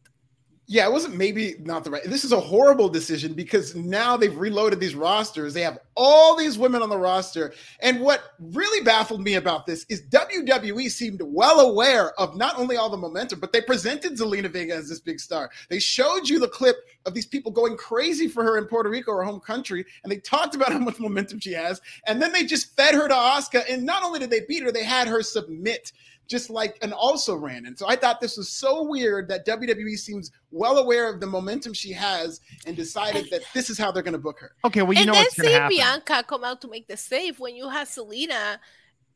Yeah, 0.72 0.86
it 0.86 0.92
wasn't 0.92 1.16
maybe 1.16 1.56
not 1.58 1.82
the 1.82 1.90
right. 1.90 2.04
This 2.04 2.24
is 2.24 2.30
a 2.30 2.38
horrible 2.38 2.88
decision 2.88 3.32
because 3.32 3.74
now 3.74 4.16
they've 4.16 4.36
reloaded 4.38 4.78
these 4.78 4.94
rosters. 4.94 5.52
They 5.52 5.62
have 5.62 5.80
all 5.96 6.36
these 6.36 6.58
women 6.58 6.80
on 6.80 6.88
the 6.88 6.96
roster. 6.96 7.52
And 7.80 7.98
what 8.00 8.34
really 8.38 8.84
baffled 8.84 9.20
me 9.20 9.34
about 9.34 9.66
this 9.66 9.84
is 9.88 10.02
WWE 10.02 10.88
seemed 10.88 11.22
well 11.24 11.58
aware 11.58 12.12
of 12.20 12.36
not 12.36 12.56
only 12.56 12.76
all 12.76 12.88
the 12.88 12.96
momentum, 12.96 13.40
but 13.40 13.52
they 13.52 13.60
presented 13.60 14.12
Zelina 14.12 14.48
Vega 14.48 14.76
as 14.76 14.88
this 14.88 15.00
big 15.00 15.18
star. 15.18 15.50
They 15.70 15.80
showed 15.80 16.28
you 16.28 16.38
the 16.38 16.46
clip 16.46 16.76
of 17.04 17.14
these 17.14 17.26
people 17.26 17.50
going 17.50 17.76
crazy 17.76 18.28
for 18.28 18.44
her 18.44 18.56
in 18.56 18.66
Puerto 18.66 18.90
Rico, 18.90 19.10
her 19.10 19.24
home 19.24 19.40
country, 19.40 19.84
and 20.04 20.12
they 20.12 20.18
talked 20.18 20.54
about 20.54 20.70
how 20.72 20.78
much 20.78 21.00
momentum 21.00 21.40
she 21.40 21.52
has. 21.52 21.80
And 22.06 22.22
then 22.22 22.30
they 22.30 22.44
just 22.44 22.76
fed 22.76 22.94
her 22.94 23.08
to 23.08 23.14
Asuka. 23.14 23.64
And 23.68 23.82
not 23.84 24.04
only 24.04 24.20
did 24.20 24.30
they 24.30 24.42
beat 24.48 24.62
her, 24.62 24.70
they 24.70 24.84
had 24.84 25.08
her 25.08 25.20
submit 25.24 25.90
just 26.30 26.48
like 26.48 26.78
an 26.80 26.92
also 26.92 27.34
ran. 27.34 27.66
And 27.66 27.76
so 27.76 27.86
I 27.88 27.96
thought 27.96 28.20
this 28.20 28.36
was 28.36 28.48
so 28.48 28.84
weird 28.84 29.28
that 29.28 29.44
WWE 29.44 29.98
seems 29.98 30.30
well 30.52 30.78
aware 30.78 31.12
of 31.12 31.18
the 31.18 31.26
momentum 31.26 31.74
she 31.74 31.92
has 31.92 32.40
and 32.66 32.76
decided 32.76 33.28
that 33.32 33.42
this 33.52 33.68
is 33.68 33.76
how 33.76 33.90
they're 33.90 34.04
going 34.04 34.12
to 34.12 34.18
book 34.18 34.38
her. 34.38 34.52
Okay, 34.64 34.82
well 34.82 34.92
you 34.92 35.00
and 35.00 35.08
know 35.08 35.12
what's 35.14 35.36
going 35.36 35.48
to 35.48 35.50
see 35.50 35.58
happen. 35.58 35.76
Bianca 35.76 36.24
come 36.26 36.44
out 36.44 36.60
to 36.60 36.68
make 36.68 36.86
the 36.86 36.96
save 36.96 37.40
when 37.40 37.56
you 37.56 37.68
have 37.68 37.88
Zelina 37.88 38.58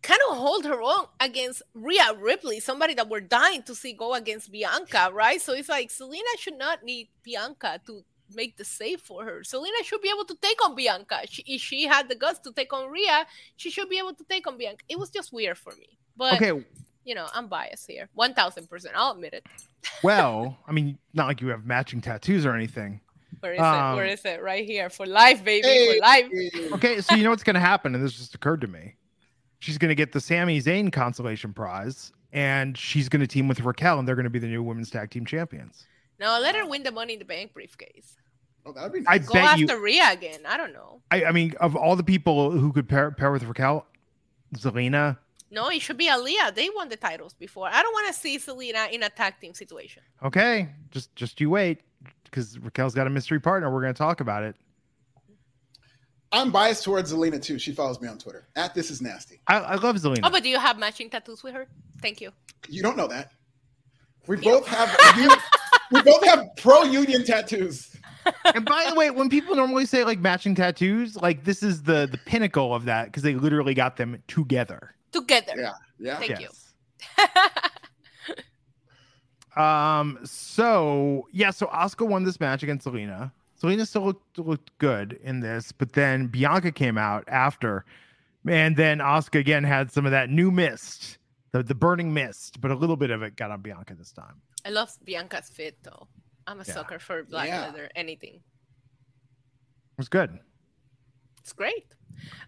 kind 0.03 0.21
of 0.29 0.37
hold 0.37 0.65
her 0.65 0.83
own 0.83 1.07
against 1.21 1.63
Rhea 1.73 2.15
Ripley, 2.19 2.59
somebody 2.59 2.95
that 2.95 3.09
we're 3.09 3.21
dying 3.21 3.63
to 3.63 3.77
see 3.77 3.93
go 3.93 4.15
against 4.15 4.51
Bianca, 4.51 5.11
right? 5.13 5.41
So 5.41 5.55
it's 5.55 5.69
like 5.69 5.91
Zelina 5.91 6.35
should 6.37 6.59
not 6.59 6.83
need 6.83 7.09
Bianca 7.23 7.81
to 7.87 8.03
make 8.35 8.57
the 8.57 8.65
save 8.65 9.01
for 9.01 9.25
her. 9.25 9.43
Zelina 9.45 9.85
should 9.85 10.03
be 10.03 10.11
able 10.13 10.25
to 10.25 10.37
take 10.43 10.63
on 10.65 10.75
Bianca. 10.75 11.21
She, 11.27 11.45
if 11.47 11.61
she 11.61 11.85
had 11.85 12.09
the 12.09 12.17
guts 12.17 12.41
to 12.41 12.53
take 12.53 12.73
on 12.73 12.91
Rhea, 12.91 13.25
she 13.57 13.71
should 13.71 13.89
be 13.89 13.99
able 13.99 14.15
to 14.15 14.25
take 14.25 14.49
on 14.49 14.59
Bianca. 14.59 14.85
It 14.89 14.99
was 14.99 15.11
just 15.11 15.33
weird 15.33 15.57
for 15.57 15.73
me. 15.77 15.97
But 16.17 16.35
Okay, 16.35 16.65
you 17.05 17.15
know, 17.15 17.27
I'm 17.33 17.49
biased 17.49 17.87
here. 17.89 18.09
One 18.15 18.35
thousand 18.35 18.69
percent. 18.69 18.95
I'll 18.97 19.13
admit 19.13 19.35
it. 19.35 19.47
well, 20.03 20.57
I 20.67 20.73
mean, 20.73 20.99
not 21.13 21.27
like 21.27 21.41
you 21.41 21.49
have 21.49 21.65
matching 21.65 22.01
tattoos 22.01 22.47
or 22.47 22.55
anything. 22.55 23.01
Where 23.41 23.53
is 23.53 23.59
it? 23.59 23.63
Where 23.63 24.07
Um, 24.07 24.39
it? 24.41 24.43
Right 24.43 24.65
here 24.65 24.89
for 24.89 25.07
life, 25.07 25.45
baby. 25.45 25.67
Hey. 25.67 25.95
For 25.95 26.01
life. 26.01 26.73
Okay, 26.73 27.01
so 27.01 27.15
you 27.15 27.25
know 27.25 27.31
what's 27.31 27.43
going 27.43 27.55
to 27.55 27.61
happen, 27.61 27.95
and 27.95 28.03
this 28.03 28.15
just 28.15 28.35
occurred 28.35 28.63
to 28.63 28.67
me. 28.67 28.95
She's 29.59 29.77
going 29.77 29.91
to 29.91 29.95
get 29.95 30.13
the 30.13 30.21
Sami 30.21 30.61
Zayn 30.61 30.91
consolation 30.93 31.53
prize, 31.53 32.13
and 32.33 32.77
she's 32.77 33.09
going 33.09 33.21
to 33.21 33.27
team 33.27 33.49
with 33.49 33.61
Raquel, 33.61 33.99
and 33.99 34.09
they're 34.09 34.15
going 34.15 34.25
to 34.25 34.31
be 34.31 34.39
the 34.39 34.47
new 34.47 34.63
women's 34.63 34.91
tag 34.91 35.11
team 35.11 35.27
champions. 35.27 35.87
No, 36.19 36.39
let 36.41 36.55
her 36.55 36.67
win 36.67 36.85
the 36.85 36.93
money 36.93 37.15
in 37.15 37.19
the 37.19 37.25
bank 37.25 37.53
briefcase. 37.53 38.17
Oh, 38.67 38.73
that 38.73 38.85
would 38.85 38.93
be 38.93 39.07
I 39.07 39.19
nice. 39.19 39.27
Go 39.27 39.35
bet 39.35 39.45
after 39.45 39.61
you. 39.61 39.83
Rhea 39.83 40.11
again. 40.11 40.41
I 40.47 40.57
don't 40.57 40.73
know. 40.73 41.03
I, 41.11 41.25
I 41.27 41.33
mean, 41.33 41.55
of 41.61 41.77
all 41.77 41.97
the 41.97 42.05
people 42.05 42.51
who 42.51 42.73
could 42.73 42.89
pair, 42.89 43.11
pair 43.11 43.31
with 43.31 43.45
Raquel, 43.45 43.87
Zelina. 44.57 45.19
No, 45.55 45.69
it 45.69 45.81
should 45.81 45.97
be 45.97 46.09
Aliyah. 46.09 46.55
They 46.55 46.69
won 46.75 46.89
the 46.89 46.97
titles 46.97 47.33
before. 47.33 47.69
I 47.69 47.81
don't 47.81 47.93
want 47.93 48.09
to 48.09 48.13
see 48.13 48.39
Zelina 48.39 48.91
in 48.91 49.05
a 49.05 49.09
tag 49.09 49.35
team 49.41 49.55
situation. 49.55 50.03
Okay, 50.23 50.69
just 50.91 51.15
just 51.15 51.41
you 51.41 51.49
wait, 51.49 51.81
because 52.25 52.59
Raquel's 52.59 52.95
got 52.95 53.07
a 53.07 53.11
mystery 53.11 53.41
partner. 53.41 53.73
We're 53.73 53.81
going 53.81 53.95
to 53.95 53.99
talk 53.99 54.21
about 54.21 54.43
it. 54.43 54.57
I'm 56.33 56.51
biased 56.51 56.83
towards 56.83 57.13
Zelina 57.13 57.41
too. 57.41 57.61
She 57.61 57.71
follows 57.71 58.01
me 58.01 58.09
on 58.09 58.19
Twitter. 58.19 58.49
At 58.57 58.75
this 58.75 58.91
is 58.91 59.01
nasty. 59.01 59.41
I, 59.47 59.59
I 59.59 59.75
love 59.77 59.95
Zelina. 59.95 60.21
Oh, 60.25 60.31
but 60.31 60.43
do 60.43 60.49
you 60.49 60.59
have 60.59 60.77
matching 60.77 61.09
tattoos 61.09 61.45
with 61.45 61.55
her? 61.55 61.69
Thank 62.03 62.21
you. 62.21 62.33
You 62.69 62.83
don't 62.83 62.97
know 62.97 63.07
that. 63.07 63.31
We 64.27 64.37
both 64.37 64.67
have 64.67 64.91
we 65.93 66.03
both 66.03 66.25
have 66.25 66.49
pro 66.57 66.83
union 66.83 67.25
tattoos. 67.25 67.97
and 68.53 68.65
by 68.65 68.87
the 68.89 68.97
way, 68.97 69.13
when 69.13 69.29
people 69.29 69.55
normally 69.55 69.87
say 69.87 70.03
like 70.03 70.19
matching 70.19 70.57
tattoos, 70.57 71.15
like 71.15 71.45
this 71.45 71.63
is 71.63 71.85
the 71.85 72.09
the 72.11 72.19
pinnacle 72.27 72.75
of 72.75 72.87
that 72.87 73.07
because 73.07 73.23
they 73.23 73.35
literally 73.35 73.75
got 73.75 73.97
them 73.97 74.21
together. 74.27 74.95
Together. 75.21 75.55
Yeah. 75.57 75.73
Yeah. 75.99 76.19
Thank 76.19 76.41
you. 76.41 76.49
Um. 79.57 80.19
So 80.25 81.29
yeah. 81.33 81.51
So 81.51 81.67
Asuka 81.69 82.07
won 82.09 82.25
this 82.25 82.41
match 82.41 82.63
against 82.63 82.87
Zelina. 82.87 83.31
Zelina 83.63 83.87
still 83.87 84.03
looked, 84.03 84.39
looked 84.39 84.77
good 84.79 85.19
in 85.23 85.41
this, 85.41 85.71
but 85.73 85.93
then 85.93 86.27
Bianca 86.27 86.73
came 86.73 86.99
out 86.99 87.25
after, 87.29 87.85
and 88.49 88.77
then 88.77 88.99
Asuka 88.99 89.39
again 89.39 89.63
had 89.63 89.93
some 89.93 90.05
of 90.07 90.11
that 90.11 90.29
new 90.29 90.51
mist, 90.51 91.19
the 91.53 91.63
the 91.63 91.75
burning 91.75 92.13
mist, 92.13 92.61
but 92.61 92.73
a 92.73 92.75
little 92.75 92.97
bit 92.97 93.11
of 93.11 93.23
it 93.23 93.37
got 93.37 93.51
on 93.53 93.61
Bianca 93.63 93.95
this 93.95 94.11
time. 94.13 94.43
I 94.67 94.71
love 94.71 94.91
Bianca's 95.05 95.49
fit 95.51 95.79
though. 95.85 96.09
I'm 96.49 96.61
a 96.61 96.65
Yeah. 96.67 96.75
sucker 96.75 96.99
for 96.99 97.23
black 97.23 97.49
Yeah. 97.49 97.63
leather, 97.63 97.89
anything. 97.95 98.35
It 98.35 99.99
was 99.99 100.09
good. 100.09 100.39
It's 101.39 101.53
great. 101.53 101.87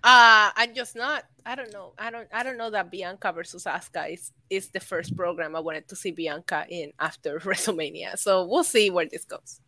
Uh 0.02 0.50
I'm 0.54 0.74
just 0.74 0.96
not 0.96 1.24
I 1.44 1.54
don't 1.54 1.72
know. 1.72 1.92
I 1.98 2.10
don't 2.10 2.28
I 2.32 2.42
don't 2.42 2.56
know 2.58 2.70
that 2.70 2.90
Bianca 2.90 3.32
versus 3.32 3.64
Asuka 3.64 4.12
is 4.12 4.32
is 4.50 4.68
the 4.70 4.80
first 4.80 5.16
program 5.16 5.54
I 5.56 5.60
wanted 5.60 5.88
to 5.88 5.96
see 5.96 6.10
Bianca 6.10 6.66
in 6.68 6.92
after 6.98 7.38
WrestleMania. 7.44 8.18
So 8.18 8.44
we'll 8.46 8.64
see 8.64 8.90
where 8.90 9.06
this 9.06 9.24
goes. 9.24 9.60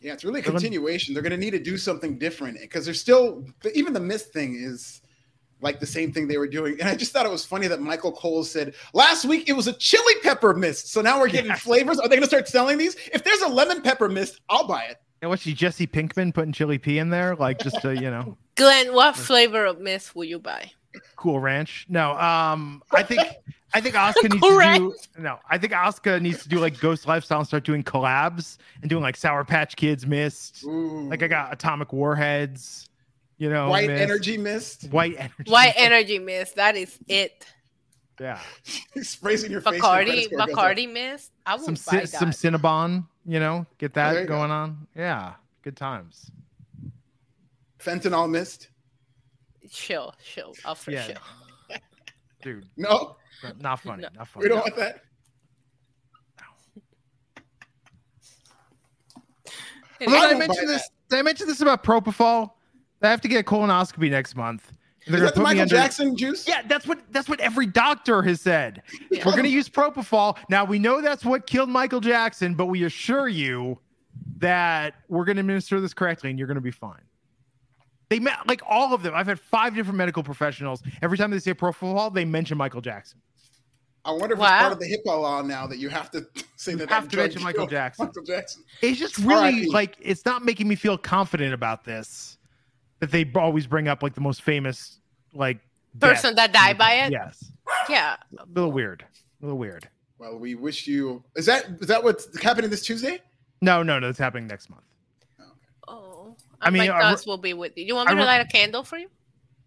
Yeah, 0.00 0.12
it's 0.12 0.24
really 0.24 0.40
a 0.40 0.42
continuation. 0.42 1.14
They're 1.14 1.22
going 1.22 1.30
to 1.30 1.38
need 1.38 1.52
to 1.52 1.58
do 1.58 1.78
something 1.78 2.18
different 2.18 2.60
because 2.60 2.84
they're 2.84 2.92
still 2.92 3.46
even 3.74 3.92
the 3.94 4.00
mist 4.00 4.32
thing 4.32 4.54
is 4.54 5.00
like 5.60 5.80
the 5.80 5.86
same 5.86 6.12
thing 6.12 6.28
they 6.28 6.36
were 6.36 6.46
doing. 6.46 6.78
And 6.78 6.88
I 6.90 6.94
just 6.94 7.10
thought 7.12 7.24
it 7.24 7.32
was 7.32 7.46
funny 7.46 7.68
that 7.68 7.80
Michael 7.80 8.12
Cole 8.12 8.44
said 8.44 8.74
last 8.92 9.24
week 9.24 9.48
it 9.48 9.54
was 9.54 9.66
a 9.66 9.72
chili 9.72 10.14
pepper 10.22 10.52
mist. 10.52 10.92
So 10.92 11.00
now 11.00 11.18
we're 11.18 11.28
getting 11.28 11.50
Yeah. 11.52 11.56
flavors. 11.56 11.98
Are 11.98 12.08
they 12.08 12.16
going 12.16 12.22
to 12.22 12.28
start 12.28 12.48
selling 12.48 12.76
these? 12.76 12.96
If 13.14 13.24
there's 13.24 13.40
a 13.40 13.48
lemon 13.48 13.80
pepper 13.80 14.08
mist, 14.10 14.40
I'll 14.50 14.66
buy 14.66 14.82
it. 14.84 14.98
And 15.22 15.30
what's 15.30 15.42
she 15.42 15.54
Jesse 15.54 15.86
Pinkman 15.86 16.34
putting 16.34 16.52
chili 16.52 16.76
P 16.76 16.98
in 16.98 17.08
there, 17.08 17.34
like 17.36 17.58
just 17.60 17.80
to 17.80 17.94
you 17.94 18.10
know, 18.10 18.36
Glenn, 18.56 18.92
what 18.94 19.16
flavor 19.16 19.64
of 19.64 19.80
mist 19.80 20.14
will 20.14 20.24
you 20.24 20.38
buy? 20.38 20.70
cool 21.16 21.40
ranch? 21.40 21.86
No. 21.88 22.12
Um. 22.18 22.82
I 22.92 23.02
think 23.02 23.20
I 23.72 23.80
think 23.80 23.96
Asuka 23.96 24.30
needs 24.30 24.42
Correct. 24.46 24.78
to 24.78 24.94
do 25.16 25.22
no. 25.22 25.38
I 25.50 25.58
think 25.58 25.72
Asuka 25.72 26.20
needs 26.20 26.42
to 26.44 26.48
do 26.48 26.58
like 26.60 26.78
Ghost 26.78 27.06
Lifestyle 27.08 27.38
and 27.38 27.46
start 27.48 27.64
doing 27.64 27.82
collabs 27.82 28.58
and 28.80 28.88
doing 28.88 29.02
like 29.02 29.16
Sour 29.16 29.44
Patch 29.44 29.74
Kids 29.74 30.06
mist. 30.06 30.62
Ooh. 30.64 31.08
Like 31.08 31.22
I 31.22 31.28
got 31.28 31.52
Atomic 31.52 31.92
Warheads. 31.92 32.88
You 33.38 33.50
know, 33.50 33.68
white 33.68 33.88
mist. 33.88 34.02
energy 34.02 34.38
mist. 34.38 34.90
White 34.90 35.16
energy. 35.18 35.50
White 35.50 35.74
energy 35.76 36.18
mist. 36.20 36.54
That 36.54 36.76
is 36.76 36.96
it. 37.08 37.44
Yeah. 38.20 38.38
Sprays 39.02 39.42
in 39.42 39.50
your 39.50 39.60
face. 39.60 39.80
Bacardi, 39.80 40.30
Bacardi 40.30 40.90
mist. 40.92 41.32
I 41.44 41.56
would 41.56 41.64
Some 41.64 41.74
buy 41.74 42.02
ci- 42.02 42.06
some. 42.06 42.30
Cinnabon, 42.30 43.04
you 43.26 43.40
know, 43.40 43.66
get 43.78 43.92
there 43.94 44.14
that 44.14 44.20
you 44.20 44.26
go. 44.28 44.36
going 44.36 44.52
on. 44.52 44.86
Yeah. 44.94 45.32
Good 45.62 45.76
times. 45.76 46.30
Fentanyl 47.84 48.28
mist. 48.30 48.68
Chill, 49.70 50.14
chill. 50.24 50.54
I'll 50.64 50.74
for 50.74 50.90
Yeah. 50.92 51.06
chill. 51.06 51.78
Dude, 52.42 52.68
No, 52.76 53.16
not- 53.42 53.60
not 53.60 53.80
funny. 53.80 54.02
No. 54.02 54.08
Not 54.16 54.28
funny. 54.28 54.44
we 54.44 54.48
don't 54.48 54.60
want 54.60 54.76
that. 54.76 55.00
Well, 60.00 60.08
did 60.08 60.08
I 60.10 60.26
won't 60.26 60.38
mention 60.38 60.66
buy 60.66 60.72
this? 60.72 60.90
Did 61.08 61.18
I 61.18 61.22
mention 61.22 61.46
this 61.46 61.60
about 61.60 61.82
propofol? 61.84 62.50
I 63.02 63.08
have 63.10 63.20
to 63.22 63.28
get 63.28 63.40
a 63.40 63.42
colonoscopy 63.44 64.10
next 64.10 64.34
month. 64.34 64.72
And 65.06 65.14
Is 65.14 65.20
they're 65.20 65.20
that 65.28 65.34
the 65.34 65.40
gonna 65.40 65.48
put 65.48 65.54
me 65.54 65.60
Michael 65.60 65.60
under- 65.62 65.74
Jackson 65.76 66.16
juice? 66.16 66.48
Yeah, 66.48 66.62
that's 66.66 66.86
what 66.86 67.00
that's 67.12 67.28
what 67.28 67.40
every 67.40 67.66
doctor 67.66 68.22
has 68.22 68.40
said. 68.40 68.82
Yeah. 69.10 69.24
We're 69.24 69.32
going 69.32 69.44
to 69.44 69.50
use 69.50 69.68
propofol. 69.68 70.38
Now 70.48 70.64
we 70.64 70.78
know 70.78 71.00
that's 71.02 71.24
what 71.24 71.46
killed 71.46 71.68
Michael 71.68 72.00
Jackson, 72.00 72.54
but 72.54 72.66
we 72.66 72.84
assure 72.84 73.28
you 73.28 73.78
that 74.38 74.94
we're 75.08 75.24
going 75.26 75.36
to 75.36 75.40
administer 75.40 75.80
this 75.80 75.92
correctly, 75.92 76.30
and 76.30 76.38
you're 76.38 76.48
going 76.48 76.54
to 76.56 76.60
be 76.62 76.70
fine. 76.70 77.02
They 78.10 78.18
met 78.20 78.46
like 78.46 78.62
all 78.68 78.92
of 78.94 79.02
them. 79.02 79.14
I've 79.14 79.26
had 79.26 79.40
five 79.40 79.74
different 79.74 79.96
medical 79.96 80.22
professionals. 80.22 80.82
Every 81.02 81.16
time 81.18 81.30
they 81.30 81.38
say 81.38 81.54
propofol, 81.54 82.12
they 82.12 82.24
mention 82.24 82.58
Michael 82.58 82.80
Jackson. 82.80 83.20
I 84.04 84.10
wonder 84.12 84.34
if 84.34 84.38
Wow. 84.38 84.52
it's 84.54 84.60
part 84.60 84.72
of 84.74 84.78
the 84.80 84.86
HIPAA 84.98 85.20
law 85.22 85.40
now 85.40 85.66
that 85.66 85.78
you 85.78 85.88
have 85.88 86.10
to 86.10 86.26
say 86.56 86.74
that. 86.74 86.90
have 86.90 87.08
to 87.08 87.16
mention 87.16 87.42
Michael 87.42 87.66
Jackson. 87.66 88.04
Michael 88.06 88.22
Jackson. 88.24 88.62
It's 88.82 88.98
just 88.98 89.16
really 89.18 89.60
RIP. 89.62 89.72
like 89.72 89.96
it's 90.00 90.26
not 90.26 90.44
making 90.44 90.68
me 90.68 90.74
feel 90.74 90.98
confident 90.98 91.54
about 91.54 91.84
this. 91.84 92.36
That 93.00 93.10
they 93.10 93.30
always 93.34 93.66
bring 93.66 93.88
up 93.88 94.02
like 94.02 94.14
the 94.14 94.20
most 94.20 94.42
famous 94.42 94.98
like 95.32 95.58
Person 96.00 96.34
that 96.34 96.52
died 96.52 96.76
by 96.76 96.92
it. 96.94 97.12
Yes, 97.12 97.52
Yeah. 97.88 98.16
a 98.38 98.44
little 98.52 98.72
weird. 98.72 99.04
A 99.40 99.44
little 99.44 99.58
weird. 99.58 99.88
Well, 100.18 100.38
we 100.38 100.54
wish 100.56 100.86
you. 100.88 101.22
Is 101.36 101.46
that 101.46 101.66
is 101.80 101.86
that 101.86 102.02
what's 102.02 102.40
happening 102.42 102.68
this 102.70 102.82
Tuesday? 102.82 103.20
No, 103.62 103.82
no, 103.82 103.98
no. 104.00 104.08
It's 104.08 104.18
happening 104.18 104.46
next 104.48 104.68
month. 104.70 104.82
I 106.66 106.70
mean, 106.70 106.88
my 106.88 106.94
I 106.94 106.98
re- 106.98 107.02
thoughts 107.04 107.26
will 107.26 107.38
be 107.38 107.54
with 107.54 107.76
you. 107.76 107.84
You 107.84 107.94
want 107.94 108.08
me 108.08 108.12
I 108.12 108.14
to 108.16 108.20
re- 108.22 108.26
light 108.26 108.40
a 108.40 108.44
candle 108.46 108.82
for 108.84 108.96
you? 108.98 109.08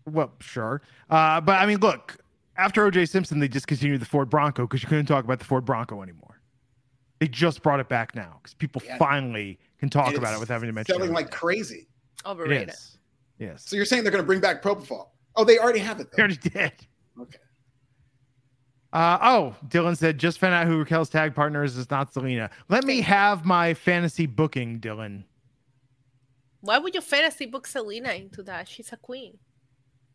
Well, 0.05 0.31
sure. 0.39 0.81
Uh, 1.09 1.41
but 1.41 1.57
I 1.59 1.65
mean, 1.65 1.79
look, 1.79 2.17
after 2.57 2.89
OJ 2.89 3.07
Simpson, 3.09 3.39
they 3.39 3.47
discontinued 3.47 4.01
the 4.01 4.05
Ford 4.05 4.29
Bronco 4.29 4.63
because 4.63 4.81
you 4.81 4.89
couldn't 4.89 5.05
talk 5.05 5.23
about 5.25 5.39
the 5.39 5.45
Ford 5.45 5.65
Bronco 5.65 6.01
anymore. 6.01 6.39
They 7.19 7.27
just 7.27 7.61
brought 7.63 7.79
it 7.79 7.89
back 7.89 8.15
now 8.15 8.39
because 8.41 8.53
people 8.53 8.81
Yeah. 8.85 8.97
finally 8.97 9.59
can 9.79 9.89
talk 9.89 10.07
And 10.09 10.17
about 10.17 10.33
it 10.35 10.39
without 10.39 10.53
having 10.55 10.67
to 10.67 10.73
mention 10.73 10.95
Selling 10.95 11.09
it. 11.11 11.13
like 11.13 11.31
crazy. 11.31 11.87
it 12.19 12.27
Overrated. 12.27 12.69
is. 12.69 12.97
Yes. 13.39 13.63
So 13.67 13.75
you're 13.75 13.85
saying 13.85 14.03
they're 14.03 14.11
going 14.11 14.23
to 14.23 14.27
bring 14.27 14.39
back 14.39 14.61
propofol? 14.63 15.09
Oh, 15.35 15.43
they 15.43 15.57
already 15.59 15.79
have 15.79 15.99
it. 15.99 16.11
They 16.11 16.17
Though. 16.17 16.21
already 16.23 16.37
did. 16.37 16.71
Okay. 17.19 17.37
Uh, 18.93 19.17
oh, 19.21 19.55
Dylan 19.67 19.97
said, 19.97 20.17
just 20.17 20.39
found 20.39 20.53
out 20.53 20.65
who 20.65 20.77
Raquel's 20.83 21.09
tag 21.09 21.35
partner 21.35 21.63
is. 21.63 21.77
It's 21.77 21.91
not 21.91 22.13
Zelina. 22.13 22.49
Let 22.69 22.85
me 22.85 23.01
have 23.01 23.45
my 23.45 23.73
fantasy 23.73 24.25
booking, 24.25 24.79
Dylan. 24.79 25.23
Why 26.67 26.77
would 26.79 26.93
you 26.93 26.99
fantasy 27.01 27.45
book 27.45 27.65
Zelina 27.67 28.19
into 28.19 28.43
that? 28.43 28.67
She's 28.67 28.91
a 28.91 28.97
queen. 28.97 29.37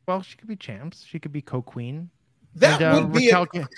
Well, 0.07 0.20
she 0.20 0.36
could 0.36 0.48
be 0.48 0.57
champs. 0.57 1.03
She 1.09 1.18
could 1.18 1.32
be 1.32 1.40
co-queen. 1.40 2.11
That 2.57 2.82
and, 2.82 2.94
uh, 2.94 3.00
would 3.07 3.12
be 3.14 3.26
Raquel, 3.26 3.42
a 3.44 3.46
can, 3.46 3.68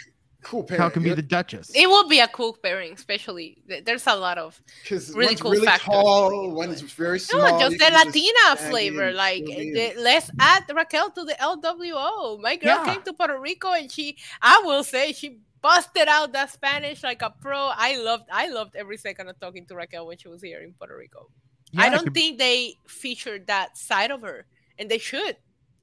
cool 0.42 0.64
pair. 0.64 0.78
Raquel 0.78 0.90
can 0.90 1.02
be 1.04 1.14
the 1.14 1.22
Duchess. 1.22 1.70
It 1.72 1.88
would 1.88 2.08
be 2.08 2.18
a 2.18 2.26
cool 2.26 2.58
pairing, 2.60 2.94
especially 2.94 3.62
there's 3.84 4.06
a 4.08 4.16
lot 4.16 4.38
of 4.38 4.60
because 4.82 5.10
really 5.10 5.26
one's 5.28 5.40
cool 5.40 5.50
really 5.52 5.66
factors. 5.66 5.86
tall, 5.86 6.50
one's 6.50 6.80
very 6.80 7.20
small. 7.20 7.42
no, 7.42 7.58
just 7.60 7.72
you 7.72 7.78
the 7.78 7.90
Latina 7.92 8.38
tag 8.56 8.58
flavor. 8.58 9.12
Like 9.12 9.44
the- 9.44 9.94
let's 9.98 10.30
add 10.40 10.64
Raquel 10.74 11.10
to 11.12 11.24
the 11.24 11.34
LWO. 11.40 12.40
My 12.40 12.56
girl 12.56 12.78
Yeah. 12.84 12.92
came 12.92 13.02
to 13.02 13.12
Puerto 13.12 13.38
Rico 13.38 13.70
and 13.70 13.88
she, 13.92 14.16
I 14.42 14.62
will 14.64 14.82
say, 14.82 15.12
she 15.12 15.38
busted 15.62 16.08
out 16.08 16.32
that 16.32 16.50
Spanish 16.50 17.04
like 17.04 17.22
a 17.22 17.30
pro. 17.30 17.70
I 17.72 17.96
loved, 18.02 18.24
I 18.32 18.48
loved 18.48 18.74
every 18.74 18.96
second 18.96 19.28
of 19.28 19.38
talking 19.38 19.64
to 19.66 19.76
Raquel 19.76 20.06
when 20.08 20.18
she 20.18 20.26
was 20.26 20.42
here 20.42 20.60
in 20.60 20.72
Puerto 20.72 20.96
Rico. 20.96 21.30
Yeah, 21.74 21.82
I 21.82 21.90
don't 21.90 22.04
could- 22.04 22.14
think 22.14 22.38
they 22.38 22.78
featured 22.86 23.46
that 23.48 23.76
side 23.76 24.10
of 24.10 24.22
her, 24.22 24.46
and 24.78 24.90
they 24.90 24.98
should 24.98 25.36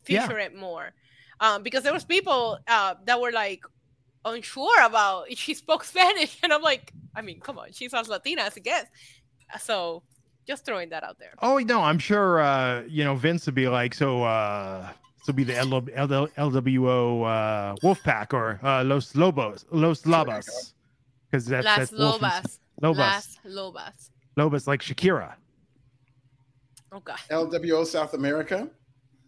Yeah. 0.07 0.25
feature 0.27 0.39
it 0.39 0.55
more. 0.55 0.93
Um, 1.39 1.63
because 1.63 1.83
there 1.83 1.93
was 1.93 2.05
people 2.05 2.59
uh, 2.67 2.95
that 3.05 3.19
were 3.19 3.31
like 3.31 3.63
unsure 4.25 4.81
about 4.83 5.29
if 5.31 5.39
she 5.39 5.53
spoke 5.53 5.83
Spanish, 5.93 6.37
and 6.43 6.53
I'm 6.53 6.61
like, 6.61 6.91
I 7.15 7.21
mean, 7.21 7.39
come 7.39 7.57
on, 7.59 7.71
she's 7.71 7.93
as 7.93 8.07
Latina 8.07 8.43
as 8.43 8.55
it 8.57 8.63
gets. 8.63 8.89
So 9.59 10.03
just 10.47 10.65
throwing 10.65 10.89
that 10.89 11.03
out 11.03 11.17
there. 11.19 11.33
Oh 11.41 11.57
no, 11.57 11.81
I'm 11.81 11.99
sure 11.99 12.39
uh, 12.41 12.83
you 12.87 13.03
know 13.03 13.15
Vince 13.15 13.45
would 13.47 13.55
be 13.55 13.67
like, 13.67 13.93
so 13.93 14.23
uh 14.23 14.87
this 15.17 15.27
will 15.27 15.33
be 15.35 15.43
the 15.43 15.57
L- 15.57 15.73
L- 15.93 16.27
LWO 16.37 17.25
uh 17.25 17.75
Wolfpack 17.83 18.33
or 18.33 18.59
uh 18.63 18.83
Los 18.83 19.15
Lobos, 19.15 19.65
Los 19.71 20.05
Lobos. 20.05 20.73
Because 21.29 21.45
that's 21.45 21.65
Las 21.65 21.77
that's 21.77 21.91
Lobas. 21.91 22.59
Lobos. 22.81 22.97
Las 22.97 23.37
Lobas. 23.45 24.09
Lobos 24.37 24.67
like 24.67 24.81
Shakira. 24.81 25.33
Okay. 26.93 27.13
LWO 27.29 27.85
South 27.85 28.13
America. 28.13 28.69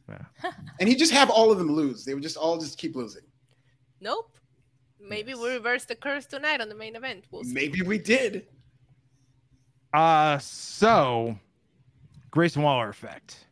Yeah. 0.09 0.51
And 0.79 0.89
he 0.89 0.95
just 0.95 1.11
have 1.13 1.29
all 1.29 1.51
of 1.51 1.57
them 1.57 1.71
lose. 1.71 2.03
They 2.03 2.13
would 2.13 2.23
just 2.23 2.35
all 2.37 2.57
just 2.57 2.77
keep 2.77 2.95
losing. 2.95 3.21
Nope. 4.01 4.35
Maybe 4.99 5.31
Yes. 5.31 5.39
we 5.39 5.49
reverse 5.53 5.85
the 5.85 5.95
curse 5.95 6.25
tonight 6.25 6.59
on 6.61 6.67
the 6.69 6.75
main 6.75 6.95
event. 6.95 7.25
We'll 7.31 7.43
see. 7.43 7.53
Maybe 7.53 7.81
we 7.81 7.97
did. 7.97 8.47
Uh 9.93 10.37
so 10.39 11.37
Grayson 12.31 12.63
Waller 12.63 12.89
effect. 12.89 13.45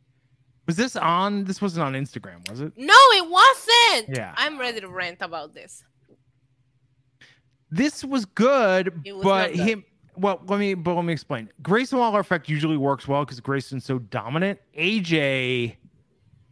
Was 0.67 0.75
this 0.75 0.95
on 0.95 1.43
this 1.45 1.61
wasn't 1.61 1.85
on 1.85 1.93
Instagram, 1.93 2.47
was 2.49 2.59
it? 2.61 2.73
No, 2.75 2.93
it 3.13 3.29
wasn't. 3.29 4.15
Yeah. 4.17 4.33
I'm 4.35 4.59
ready 4.59 4.81
to 4.81 4.87
rant 4.89 5.17
about 5.21 5.53
this. 5.53 5.83
This 7.69 8.03
was 8.03 8.25
good, 8.25 9.05
was 9.05 9.23
but 9.23 9.53
good. 9.53 9.59
him 9.59 9.83
well, 10.15 10.41
let 10.47 10.59
me 10.59 10.73
but 10.73 10.95
let 10.95 11.05
me 11.05 11.13
explain. 11.13 11.49
Grayson 11.61 11.99
Waller 11.99 12.19
effect 12.19 12.49
usually 12.49 12.77
works 12.77 13.07
well 13.07 13.23
because 13.25 13.39
Grayson's 13.39 13.85
so 13.85 13.99
dominant. 13.99 14.59
AJ, 14.77 15.75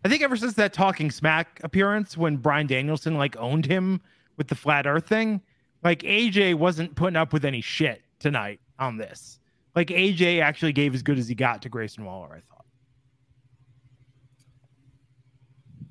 I 0.03 0.10
think 0.10 0.22
ever 0.22 0.36
since 0.36 0.53
that 0.55 0.74
talking 0.74 1.12
smack 1.12 1.60
appearance 1.64 2.18
when 2.18 2.38
Bryan 2.38 2.68
Danielson 2.68 3.18
like 3.18 3.36
owned 3.38 3.66
him 3.66 4.01
with 4.38 4.47
the 4.47 4.55
flat 4.55 4.88
earth 4.88 5.07
thing, 5.07 5.41
like 5.84 5.99
AJ 6.03 6.55
wasn't 6.55 6.95
putting 6.95 7.18
up 7.18 7.34
with 7.34 7.45
any 7.45 7.62
shit 7.62 8.01
tonight 8.20 8.60
on 8.80 8.97
this. 8.97 9.39
Like 9.76 9.88
AJ 9.89 10.41
actually 10.41 10.74
gave 10.74 10.93
as 10.93 11.03
good 11.03 11.18
as 11.18 11.28
he 11.28 11.36
got 11.36 11.62
to 11.64 11.70
Grayson 11.70 12.05
Waller, 12.05 12.28
I 12.28 12.41
thought. 12.53 12.66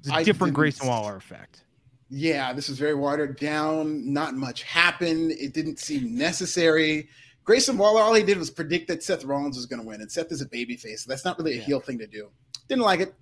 It's 0.01 0.11
a 0.11 0.15
I 0.15 0.23
different 0.23 0.55
Grayson 0.55 0.87
Waller 0.87 1.17
effect. 1.17 1.65
Yeah, 2.11 2.53
this 2.55 2.69
was 2.69 2.79
very 2.79 2.95
watered 2.95 3.39
down. 3.39 4.11
Not 4.11 4.35
much 4.35 4.63
happened. 4.63 5.33
It 5.33 5.53
didn't 5.53 5.79
seem 5.79 6.17
necessary. 6.17 7.09
Grayson 7.49 7.79
Waller, 7.79 8.03
all 8.03 8.13
he 8.13 8.23
did 8.23 8.37
was 8.37 8.51
predict 8.51 8.89
that 8.89 9.03
Seth 9.03 9.25
Rollins 9.25 9.57
was 9.57 9.65
going 9.65 9.81
to 9.81 9.89
win, 9.89 10.03
and 10.03 10.13
Seth 10.13 10.31
is 10.33 10.43
a 10.43 10.47
babyface. 10.47 10.99
So 10.99 11.09
that's 11.09 11.25
not 11.25 11.39
really 11.39 11.55
a 11.55 11.57
Yeah. 11.57 11.65
heel 11.65 11.81
thing 11.81 11.99
to 11.99 12.07
do. 12.07 12.29
Didn't 12.69 12.83
like 12.85 13.01
it. 13.01 13.15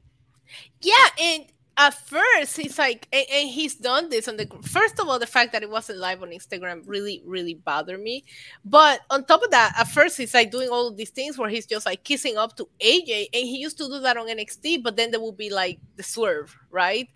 Yeah, 0.82 1.06
and 1.22 1.44
at 1.76 1.94
first 1.94 2.56
he's 2.56 2.76
like, 2.76 3.06
and, 3.12 3.24
and 3.32 3.48
he's 3.48 3.76
done 3.76 4.08
this 4.08 4.26
on 4.26 4.36
the. 4.36 4.48
First 4.62 4.98
of 4.98 5.08
all, 5.08 5.20
the 5.20 5.28
fact 5.28 5.52
that 5.52 5.62
it 5.62 5.70
wasn't 5.70 6.00
live 6.00 6.24
on 6.24 6.30
Instagram 6.30 6.82
really, 6.86 7.22
really 7.24 7.54
bothered 7.54 8.00
me. 8.00 8.24
But 8.64 9.02
on 9.10 9.24
top 9.26 9.44
of 9.44 9.52
that, 9.52 9.74
at 9.78 9.86
first 9.86 10.16
he's 10.16 10.34
like 10.34 10.50
doing 10.50 10.70
all 10.70 10.88
of 10.88 10.96
these 10.96 11.10
things 11.10 11.38
where 11.38 11.48
he's 11.48 11.64
just 11.66 11.86
like 11.86 12.02
kissing 12.02 12.36
up 12.36 12.56
to 12.56 12.68
AJ, 12.80 13.28
and 13.32 13.44
he 13.46 13.58
used 13.58 13.78
to 13.78 13.86
do 13.86 14.00
that 14.00 14.16
on 14.16 14.26
NXT. 14.26 14.82
But 14.82 14.96
then 14.96 15.12
there 15.12 15.20
will 15.20 15.30
be 15.30 15.50
like 15.50 15.78
the 15.94 16.02
swerve, 16.02 16.52
right? 16.72 17.08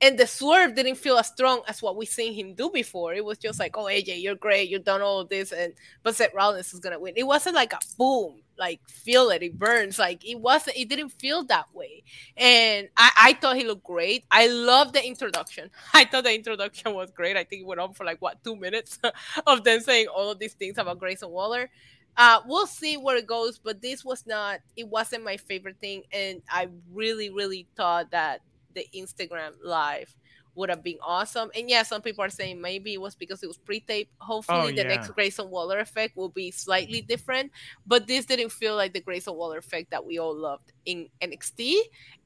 And 0.00 0.18
the 0.18 0.26
swerve 0.28 0.76
didn't 0.76 0.94
feel 0.96 1.18
as 1.18 1.26
strong 1.26 1.62
as 1.66 1.82
what 1.82 1.96
we've 1.96 2.08
seen 2.08 2.32
him 2.32 2.54
do 2.54 2.70
before. 2.70 3.14
It 3.14 3.24
was 3.24 3.38
just 3.38 3.58
like, 3.58 3.76
oh 3.76 3.84
AJ, 3.84 4.22
you're 4.22 4.36
great, 4.36 4.68
you've 4.68 4.84
done 4.84 5.02
all 5.02 5.24
this, 5.24 5.52
and 5.52 5.72
but 6.04 6.14
Seth 6.14 6.34
Rollins 6.34 6.72
is 6.72 6.80
gonna 6.80 7.00
win. 7.00 7.14
It 7.16 7.26
wasn't 7.26 7.56
like 7.56 7.72
a 7.72 7.80
boom, 7.96 8.42
like 8.56 8.80
feel 8.88 9.30
it, 9.30 9.42
it 9.42 9.58
burns. 9.58 9.98
Like 9.98 10.24
it 10.24 10.38
wasn't. 10.40 10.76
It 10.76 10.88
didn't 10.88 11.10
feel 11.10 11.44
that 11.46 11.66
way 11.74 12.04
and 12.36 12.88
I, 12.96 13.10
I 13.16 13.32
thought 13.34 13.56
he 13.56 13.64
looked 13.66 13.84
great. 13.84 14.24
I 14.30 14.46
love 14.48 14.92
the 14.92 15.04
introduction. 15.04 15.70
I 15.94 16.04
thought 16.04 16.24
the 16.24 16.34
introduction 16.34 16.94
was 16.94 17.10
great. 17.10 17.36
I 17.36 17.44
think 17.44 17.62
it 17.62 17.66
went 17.66 17.80
on 17.80 17.92
for 17.94 18.04
like 18.04 18.20
what 18.22 18.42
two 18.44 18.56
minutes 18.56 18.98
of 19.46 19.64
them 19.64 19.80
saying 19.80 20.06
all 20.08 20.30
of 20.30 20.38
these 20.38 20.54
things 20.54 20.78
about 20.78 20.98
Grayson 20.98 21.30
Waller. 21.30 21.70
Uh, 22.16 22.40
we'll 22.46 22.66
see 22.66 22.96
where 22.96 23.16
it 23.16 23.26
goes, 23.26 23.58
but 23.58 23.80
this 23.80 24.04
was 24.04 24.26
not. 24.26 24.58
It 24.76 24.88
wasn't 24.88 25.22
my 25.22 25.36
favorite 25.36 25.76
thing, 25.80 26.02
and 26.12 26.42
I 26.50 26.68
really, 26.92 27.30
really 27.30 27.68
thought 27.76 28.10
that 28.10 28.40
the 28.78 28.86
Instagram 28.94 29.52
live 29.62 30.14
would 30.54 30.70
have 30.70 30.82
been 30.82 30.98
awesome. 31.06 31.50
And 31.54 31.70
yeah, 31.70 31.84
some 31.84 32.02
people 32.02 32.24
are 32.24 32.30
saying 32.30 32.60
maybe 32.60 32.92
it 32.94 33.00
was 33.00 33.14
because 33.14 33.42
it 33.44 33.46
was 33.46 33.58
pre-taped. 33.58 34.12
Hopefully, 34.18 34.58
Oh, 34.60 34.66
the 34.68 34.82
yeah. 34.82 34.94
next 34.94 35.10
Grayson 35.10 35.50
Waller 35.50 35.78
effect 35.78 36.16
will 36.16 36.30
be 36.30 36.50
slightly 36.50 37.00
different. 37.00 37.52
But 37.86 38.08
this 38.08 38.24
didn't 38.24 38.50
feel 38.50 38.74
like 38.74 38.92
the 38.92 39.00
Grayson 39.00 39.34
Waller 39.36 39.58
effect 39.58 39.90
that 39.92 40.04
we 40.04 40.18
all 40.18 40.34
loved 40.34 40.72
in 40.84 41.08
NXT. 41.22 41.76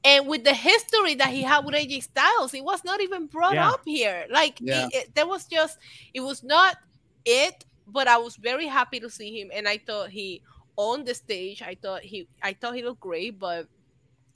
And 0.03 0.27
with 0.27 0.43
the 0.43 0.53
history 0.53 1.13
that 1.15 1.29
he 1.29 1.43
had 1.43 1.63
with 1.63 1.75
AJ 1.75 2.03
Styles, 2.03 2.53
it 2.55 2.63
was 2.63 2.83
not 2.83 3.01
even 3.01 3.27
brought 3.27 3.53
Yeah. 3.53 3.69
up 3.69 3.81
here. 3.85 4.25
Like 4.31 4.57
Yeah. 4.59 4.87
it, 4.87 4.95
it, 4.95 5.15
there 5.15 5.27
was 5.27 5.45
just, 5.45 5.77
it 6.13 6.21
was 6.21 6.43
not 6.43 6.77
it. 7.25 7.65
But 7.85 8.07
I 8.07 8.17
was 8.17 8.37
very 8.37 8.65
happy 8.65 8.99
to 9.01 9.09
see 9.09 9.39
him, 9.41 9.51
and 9.53 9.67
I 9.67 9.77
thought 9.77 10.09
he 10.09 10.41
on 10.77 11.03
the 11.03 11.13
stage. 11.13 11.61
I 11.61 11.75
thought 11.75 12.01
he, 12.01 12.27
I 12.41 12.53
thought 12.53 12.75
he 12.75 12.81
looked 12.81 13.01
great, 13.01 13.37
but 13.37 13.67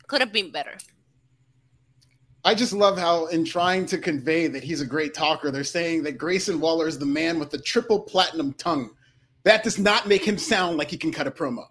could 0.07 0.19
have 0.21 0.33
been 0.33 0.51
better. 0.51 0.77
I 2.47 2.55
just 2.55 2.71
love 2.71 2.97
how, 2.97 3.25
in 3.25 3.43
trying 3.43 3.85
to 3.87 3.97
convey 3.97 4.47
that 4.47 4.63
he's 4.63 4.79
a 4.79 4.85
great 4.85 5.13
talker, 5.13 5.51
they're 5.51 5.65
saying 5.65 6.03
that 6.03 6.13
Grayson 6.17 6.61
Waller 6.61 6.87
is 6.87 6.97
the 6.97 7.05
man 7.05 7.39
with 7.39 7.49
the 7.49 7.57
triple 7.57 7.99
platinum 7.99 8.53
tongue. 8.53 8.91
That 9.43 9.65
does 9.65 9.77
not 9.77 10.07
make 10.07 10.23
him 10.25 10.37
sound 10.37 10.77
like 10.77 10.89
he 10.89 10.95
can 10.95 11.11
cut 11.11 11.27
a 11.27 11.31
promo. 11.31 11.65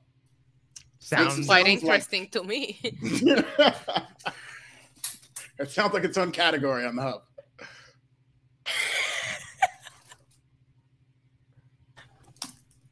Sounds 0.99 1.29
Quite 1.29 1.35
sounds 1.35 1.49
like- 1.49 1.67
interesting 1.67 2.29
to 2.29 2.45
me. 2.45 2.79
it 2.83 3.47
sounds 5.69 5.95
like 5.95 6.05
its 6.05 6.19
own 6.19 6.31
category 6.31 6.85
on 6.85 6.95
the 6.97 7.03
hub. 7.03 7.23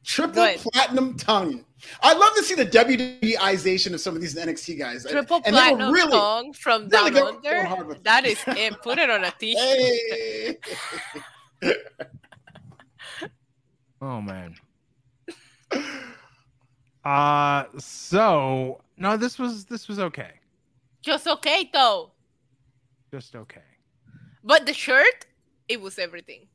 Triple 0.03 0.47
platinum 0.57 1.17
tongue. 1.17 1.65
I'd 2.01 2.17
love 2.17 2.33
to 2.35 2.43
see 2.43 2.55
the 2.55 2.65
WWEization 2.65 3.93
of 3.93 4.01
some 4.01 4.15
of 4.15 4.21
these 4.21 4.35
NXT 4.35 4.77
guys. 4.77 5.05
Triple 5.05 5.41
And 5.45 5.55
they 5.55 5.59
were 5.59 5.77
platinum 5.77 5.93
really- 5.93 6.11
song 6.11 6.53
from 6.53 6.87
really 6.89 7.11
Down 7.11 7.13
go- 7.13 7.39
going 7.39 7.65
hard 7.65 7.79
Under. 7.87 7.93
That 8.03 8.25
is 8.25 8.37
it. 8.47 8.81
Put 8.81 8.97
it 8.99 9.09
on 9.09 9.23
a 9.23 9.31
t-shirt. 9.31 10.57
Hey. 11.61 11.75
Oh 14.01 14.21
man. 14.21 14.55
Uh 17.03 17.65
so 17.77 18.81
no, 18.97 19.17
this 19.17 19.37
was 19.39 19.65
this 19.65 19.87
was 19.87 19.99
okay. 19.99 20.31
Just 21.01 21.27
okay 21.27 21.69
though. 21.73 22.11
Just 23.11 23.35
okay. 23.35 23.61
But 24.43 24.65
the 24.65 24.73
shirt, 24.73 25.25
it 25.67 25.81
was 25.81 25.97
everything. 25.99 26.47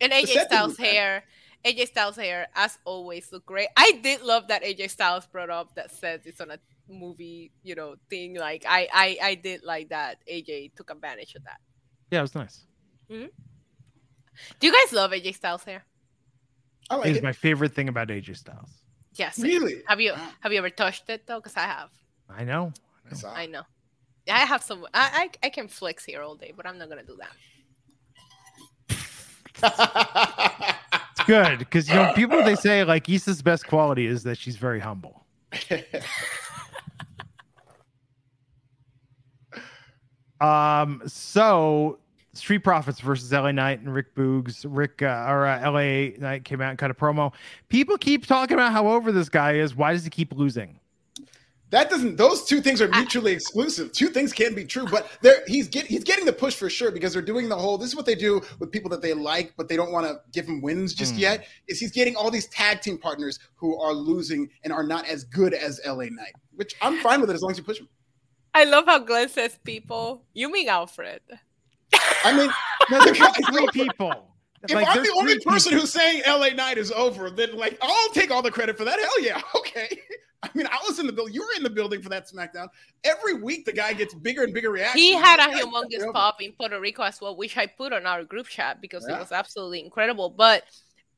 And 0.00 0.12
AJ 0.12 0.46
Styles' 0.46 0.76
didn't- 0.76 0.86
hair, 0.92 1.24
AJ 1.64 1.88
Styles' 1.88 2.16
hair, 2.16 2.48
as 2.54 2.78
always, 2.84 3.30
look 3.32 3.44
great. 3.46 3.68
I 3.76 3.98
did 4.02 4.22
love 4.22 4.48
that 4.48 4.62
AJ 4.62 4.90
Styles 4.90 5.26
brought 5.26 5.50
up 5.50 5.74
that 5.74 5.90
says 5.90 6.20
it's 6.24 6.40
on 6.40 6.50
a 6.50 6.58
movie, 6.88 7.52
you 7.62 7.74
know, 7.74 7.96
thing. 8.08 8.36
Like 8.36 8.64
I, 8.68 8.88
I, 8.92 9.18
I 9.22 9.34
did 9.34 9.62
like 9.64 9.88
that. 9.90 10.18
AJ 10.30 10.74
took 10.76 10.90
advantage 10.90 11.34
of 11.34 11.44
that. 11.44 11.58
Yeah, 12.10 12.20
it 12.20 12.22
was 12.22 12.34
nice. 12.34 12.64
Mm-hmm. 13.10 13.26
Do 14.60 14.66
you 14.66 14.72
guys 14.72 14.92
love 14.92 15.10
AJ 15.10 15.34
Styles' 15.34 15.64
hair? 15.64 15.84
I 16.90 16.96
like 16.96 17.06
It 17.06 17.10
is 17.10 17.16
it. 17.18 17.22
my 17.24 17.32
favorite 17.32 17.74
thing 17.74 17.88
about 17.88 18.08
AJ 18.08 18.36
Styles. 18.36 18.70
Yes. 19.14 19.38
Really? 19.38 19.82
Have 19.88 20.00
you 20.00 20.12
have 20.40 20.52
you 20.52 20.58
ever 20.58 20.70
touched 20.70 21.10
it 21.10 21.26
though? 21.26 21.40
Because 21.40 21.56
I 21.56 21.62
have. 21.66 21.90
I 22.30 22.44
know. 22.44 22.72
I 23.10 23.14
saw 23.14 23.32
I 23.34 23.46
know. 23.46 23.62
I 24.30 24.40
have 24.40 24.62
some. 24.62 24.84
I, 24.94 25.28
I 25.42 25.46
I 25.46 25.50
can 25.50 25.66
flex 25.68 26.04
here 26.04 26.22
all 26.22 26.36
day, 26.36 26.52
but 26.56 26.66
I'm 26.66 26.78
not 26.78 26.88
gonna 26.88 27.02
do 27.02 27.18
that. 27.18 27.32
Good 31.28 31.58
because 31.58 31.88
you 31.88 31.94
know 31.94 32.12
people 32.14 32.42
they 32.42 32.54
say 32.56 32.82
like 32.84 33.08
Isa's 33.08 33.42
best 33.42 33.66
quality 33.66 34.06
is 34.06 34.22
that 34.24 34.38
she's 34.38 34.56
very 34.56 34.80
humble. 34.80 35.24
Um, 40.40 41.02
so 41.06 41.98
Street 42.34 42.60
Profits 42.60 43.00
versus 43.00 43.32
LA 43.32 43.52
Knight 43.52 43.80
and 43.80 43.92
Rick 43.92 44.14
Boogs. 44.14 44.64
Rick 44.68 45.02
uh, 45.02 45.26
or 45.28 45.46
uh, 45.46 45.70
LA 45.70 46.16
Knight 46.18 46.44
came 46.44 46.60
out 46.60 46.70
and 46.70 46.78
cut 46.78 46.90
a 46.90 46.94
promo. 46.94 47.32
People 47.68 47.98
keep 47.98 48.26
talking 48.26 48.54
about 48.54 48.72
how 48.72 48.86
over 48.88 49.10
this 49.10 49.28
guy 49.28 49.54
is. 49.54 49.74
Why 49.74 49.92
does 49.92 50.04
he 50.04 50.10
keep 50.10 50.32
losing? 50.32 50.77
That 51.70 51.90
doesn't. 51.90 52.16
Those 52.16 52.44
two 52.46 52.62
things 52.62 52.80
are 52.80 52.88
mutually 52.88 53.32
exclusive. 53.32 53.92
Two 53.92 54.08
things 54.08 54.32
can 54.32 54.54
be 54.54 54.64
true, 54.64 54.86
but 54.90 55.10
they're 55.20 55.42
he's 55.46 55.68
get 55.68 55.86
he's 55.86 56.02
getting 56.04 56.24
the 56.24 56.32
push 56.32 56.54
for 56.54 56.70
sure 56.70 56.90
because 56.90 57.12
they're 57.12 57.20
doing 57.20 57.48
the 57.48 57.56
whole. 57.56 57.76
This 57.76 57.90
is 57.90 57.96
what 57.96 58.06
they 58.06 58.14
do 58.14 58.40
with 58.58 58.72
people 58.72 58.88
that 58.90 59.02
they 59.02 59.12
like, 59.12 59.52
but 59.56 59.68
they 59.68 59.76
don't 59.76 59.92
want 59.92 60.06
to 60.06 60.18
give 60.32 60.46
him 60.46 60.62
wins 60.62 60.94
just 60.94 61.14
Mm. 61.14 61.18
yet. 61.18 61.46
Is 61.68 61.78
he's 61.78 61.92
getting 61.92 62.16
all 62.16 62.30
these 62.30 62.46
tag 62.48 62.80
team 62.80 62.96
partners 62.96 63.38
who 63.56 63.78
are 63.78 63.92
losing 63.92 64.48
and 64.64 64.72
are 64.72 64.82
not 64.82 65.06
as 65.08 65.24
good 65.24 65.52
as 65.52 65.78
LA 65.84 66.04
Knight, 66.04 66.32
which 66.54 66.74
I'm 66.80 67.00
fine 67.00 67.20
with 67.20 67.28
it 67.28 67.34
as 67.34 67.42
long 67.42 67.50
as 67.50 67.58
you 67.58 67.64
push 67.64 67.80
him. 67.80 67.88
I 68.54 68.64
love 68.64 68.86
how 68.86 68.98
Glenn 69.00 69.28
says 69.28 69.58
people. 69.62 70.24
You 70.32 70.50
mean 70.50 70.68
Alfred? 70.68 71.20
I 72.24 72.32
mean, 72.36 72.50
no, 72.90 73.00
Three 73.52 73.68
people. 73.72 74.30
If 74.62 74.74
Like, 74.74 74.86
I'm 74.88 75.02
the 75.02 75.12
only 75.16 75.34
three 75.34 75.44
person 75.44 75.70
people. 75.70 75.82
who's 75.82 75.92
saying 75.92 76.22
LA 76.26 76.48
Knight 76.50 76.78
is 76.78 76.90
over, 76.92 77.30
then 77.30 77.56
like 77.56 77.78
I'll 77.82 78.10
take 78.10 78.30
all 78.30 78.42
the 78.42 78.50
credit 78.50 78.76
for 78.76 78.84
that. 78.84 78.98
Hell 78.98 79.20
yeah, 79.22 79.40
okay. 79.56 79.98
I 80.42 80.48
mean, 80.54 80.66
I 80.68 80.78
was 80.88 80.98
in 81.00 81.06
the 81.06 81.12
building. 81.12 81.34
You 81.34 81.42
were 81.42 81.56
in 81.56 81.62
the 81.64 81.70
building 81.70 82.00
for 82.00 82.08
that 82.10 82.28
SmackDown. 82.28 82.68
Every 83.04 83.34
week, 83.34 83.64
the 83.64 83.72
guy 83.72 83.92
gets 83.92 84.14
bigger 84.14 84.44
and 84.44 84.54
bigger 84.54 84.70
reactions. 84.70 85.02
He 85.02 85.12
had 85.12 85.40
a 85.40 85.52
humongous 85.52 86.02
over. 86.02 86.12
pop 86.12 86.40
in 86.40 86.52
Puerto 86.52 86.78
Rico 86.80 87.02
as 87.02 87.20
well, 87.20 87.36
which 87.36 87.56
I 87.56 87.66
put 87.66 87.92
on 87.92 88.06
our 88.06 88.22
group 88.24 88.46
chat 88.46 88.80
because 88.80 89.04
Yeah. 89.08 89.16
it 89.16 89.18
was 89.20 89.32
absolutely 89.32 89.80
incredible. 89.84 90.30
But 90.30 90.62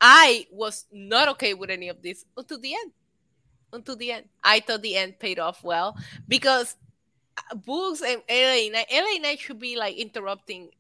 I 0.01 0.47
was 0.51 0.87
not 0.91 1.29
okay 1.29 1.53
with 1.53 1.69
any 1.69 1.89
of 1.91 2.01
this 2.03 2.25
until 2.37 2.59
the 2.61 2.75
end. 2.75 2.93
Until 3.73 3.95
the 3.97 4.11
end, 4.13 4.25
I 4.43 4.61
thought 4.61 4.81
the 4.83 4.97
end 4.97 5.19
paid 5.19 5.39
off 5.39 5.63
well 5.63 5.97
because 6.27 6.77
uh, 7.37 7.55
Boogs 7.57 8.01
and 8.03 8.23
LA 8.29 8.71
Knight, 8.73 8.87
LA 8.91 9.19
Knight 9.21 9.39
should 9.39 9.61
be 9.61 9.77
like 9.77 9.97
interrupting 9.97 10.71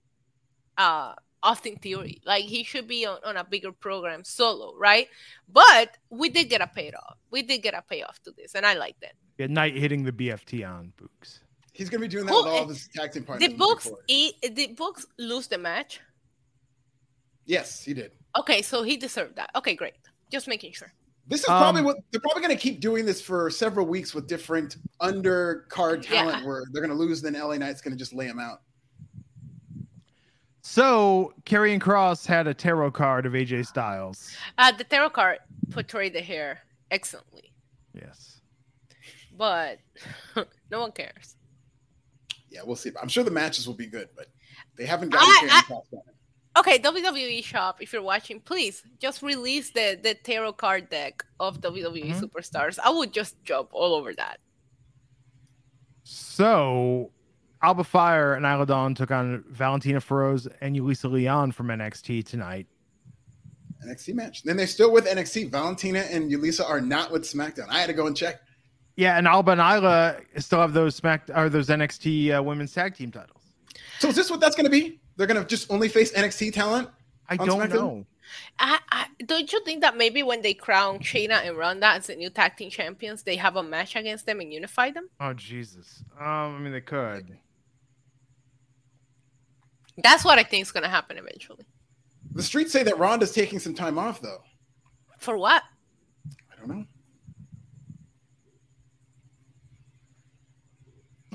uh 0.78 1.12
Austin 1.42 1.76
Theory. 1.76 2.20
Like 2.24 2.44
he 2.44 2.64
should 2.64 2.86
be 2.88 3.06
on, 3.06 3.18
on 3.24 3.36
a 3.36 3.44
bigger 3.44 3.72
program 3.72 4.24
solo, 4.24 4.74
right? 4.76 5.08
But 5.48 5.96
we 6.10 6.28
did 6.28 6.48
get 6.50 6.60
a 6.60 6.66
payoff. 6.66 7.18
We 7.30 7.42
did 7.42 7.58
get 7.62 7.74
a 7.74 7.82
payoff 7.82 8.20
to 8.24 8.32
this, 8.36 8.54
and 8.54 8.64
I 8.66 8.74
like 8.74 8.96
that. 9.00 9.12
Yeah, 9.38 9.46
Knight 9.46 9.76
hitting 9.76 10.04
the 10.04 10.12
BFT 10.12 10.68
on 10.68 10.92
Boogs. 11.00 11.40
He's 11.72 11.88
gonna 11.88 12.02
be 12.02 12.08
doing 12.08 12.26
that 12.26 12.32
Who- 12.32 12.44
with 12.44 12.52
all 12.52 12.62
of 12.64 12.68
his 12.68 12.88
tag 12.94 13.12
team 13.12 13.24
partners. 13.24 13.46
The 13.48 13.52
moving 13.54 13.58
books, 13.58 13.84
forward. 13.84 14.04
e- 14.08 14.32
the 14.42 14.74
Boogs 14.74 15.06
lose 15.18 15.46
the 15.46 15.58
match. 15.58 16.00
Yes, 17.46 17.82
he 17.84 17.94
did. 17.94 18.12
Okay, 18.38 18.62
so 18.62 18.82
he 18.82 18.96
deserved 18.96 19.36
that. 19.36 19.50
Okay, 19.56 19.74
great. 19.74 19.94
Just 20.30 20.46
making 20.46 20.72
sure. 20.72 20.92
This 21.26 21.40
is 21.40 21.46
probably 21.46 21.80
Um, 21.80 21.86
what 21.86 21.96
they're 22.10 22.20
probably 22.20 22.42
going 22.42 22.56
to 22.56 22.60
keep 22.60 22.80
doing 22.80 23.04
this 23.06 23.20
for 23.20 23.50
several 23.50 23.86
weeks 23.86 24.14
with 24.14 24.26
different 24.26 24.76
undercard 25.00 26.02
talent 26.02 26.38
Yeah. 26.40 26.44
where 26.46 26.62
they're 26.72 26.82
going 26.84 26.96
to 26.96 27.00
lose, 27.02 27.22
then 27.22 27.34
LA 27.34 27.56
Knight's 27.56 27.80
going 27.80 27.92
to 27.92 27.98
just 27.98 28.12
lay 28.12 28.26
them 28.26 28.38
out. 28.40 28.62
So 30.70 31.34
Karrion 31.46 31.80
Cross 31.80 32.26
had 32.26 32.46
a 32.46 32.54
tarot 32.54 32.92
card 32.92 33.26
of 33.26 33.32
AJ 33.32 33.66
Styles. 33.66 34.30
Uh, 34.56 34.70
the 34.70 34.84
tarot 34.84 35.10
card 35.10 35.38
portrayed 35.70 36.12
the 36.14 36.20
hair 36.20 36.60
excellently, 36.92 37.52
Yes. 37.92 38.40
but 39.36 39.80
no 40.70 40.80
one 40.82 40.92
cares. 40.92 41.34
Yeah, 42.50 42.60
we'll 42.64 42.76
see. 42.76 42.92
I'm 43.02 43.08
sure 43.08 43.24
the 43.24 43.32
matches 43.32 43.66
will 43.66 43.74
be 43.74 43.86
good, 43.88 44.10
but 44.14 44.26
they 44.76 44.86
haven't 44.86 45.08
gotten 45.08 45.28
I- 45.28 45.48
Karrion 45.48 45.66
Cross 45.66 45.86
yet. 45.92 46.02
Okay, 46.56 46.78
WWE 46.78 47.42
shop, 47.42 47.82
if 47.82 47.92
you're 47.92 48.00
watching, 48.02 48.38
please 48.38 48.84
just 49.00 49.22
release 49.22 49.70
the 49.70 49.98
the 50.00 50.14
tarot 50.14 50.52
card 50.52 50.88
deck 50.88 51.24
of 51.40 51.60
WWE 51.60 52.12
Mhm. 52.12 52.20
superstars. 52.20 52.78
I 52.78 52.90
would 52.90 53.12
just 53.12 53.42
jump 53.42 53.70
all 53.72 53.92
over 53.94 54.14
that. 54.14 54.38
So 56.04 57.10
Alba 57.62 57.84
Fire 57.84 58.34
and 58.34 58.46
Isla 58.46 58.66
Dawn 58.66 58.94
took 58.94 59.10
on 59.10 59.44
Valentina 59.48 60.00
Feroz 60.00 60.48
and 60.60 60.74
Yulisa 60.74 61.10
Leon 61.10 61.52
from 61.52 61.68
NXT 61.68 62.24
tonight. 62.24 62.66
NXT 63.86 64.14
match. 64.14 64.42
Then 64.42 64.56
they're 64.56 64.66
still 64.66 64.92
with 64.92 65.06
NXT. 65.06 65.50
Valentina 65.50 66.00
and 66.00 66.30
Yulisa 66.30 66.68
are 66.68 66.80
not 66.80 67.10
with 67.10 67.22
SmackDown. 67.22 67.66
I 67.68 67.80
had 67.80 67.86
to 67.86 67.92
go 67.92 68.06
and 68.06 68.16
check. 68.16 68.40
Yeah, 68.96 69.16
and 69.16 69.26
Alba 69.26 69.52
and 69.52 69.60
Isla 69.60 70.16
still 70.38 70.60
have 70.60 70.72
those 70.72 70.94
Smack 70.94 71.30
or 71.34 71.48
those 71.48 71.68
NXT 71.68 72.36
uh, 72.38 72.42
women's 72.42 72.72
tag 72.72 72.94
team 72.94 73.10
titles. 73.10 73.42
So 73.98 74.08
is 74.08 74.16
this 74.16 74.30
what 74.30 74.40
that's 74.40 74.56
going 74.56 74.66
to 74.66 74.70
be? 74.70 75.00
They're 75.16 75.26
going 75.26 75.40
to 75.40 75.46
just 75.46 75.70
only 75.70 75.88
face 75.88 76.12
NXT 76.12 76.52
talent? 76.52 76.88
I 77.28 77.36
On 77.36 77.46
don't 77.46 77.60
SmackDown? 77.60 77.74
know. 77.74 78.06
I, 78.58 78.78
I, 78.92 79.06
don't 79.24 79.52
you 79.52 79.62
think 79.64 79.80
that 79.80 79.96
maybe 79.96 80.22
when 80.22 80.42
they 80.42 80.54
crown 80.54 80.98
Shayna 81.00 81.44
and 81.46 81.56
Ronda 81.56 81.86
as 81.88 82.06
the 82.06 82.16
new 82.16 82.30
tag 82.30 82.56
team 82.56 82.70
champions, 82.70 83.22
they 83.22 83.36
have 83.36 83.56
a 83.56 83.62
match 83.62 83.96
against 83.96 84.26
them 84.26 84.40
and 84.40 84.52
unify 84.52 84.90
them? 84.90 85.08
Oh 85.20 85.32
Jesus. 85.32 86.04
Um, 86.18 86.26
I 86.26 86.58
mean 86.58 86.72
they 86.72 86.80
could. 86.80 87.36
That's 90.02 90.24
what 90.24 90.38
I 90.38 90.42
think 90.42 90.62
is 90.62 90.72
gonna 90.72 90.88
happen 90.88 91.16
eventually. 91.18 91.64
The 92.32 92.42
streets 92.42 92.72
say 92.72 92.82
that 92.84 92.98
Ronda's 92.98 93.32
taking 93.32 93.58
some 93.58 93.74
time 93.74 93.98
off, 93.98 94.20
though. 94.20 94.42
For 95.18 95.36
what? 95.36 95.62
I 96.52 96.56
don't 96.58 96.68
know. 96.68 96.84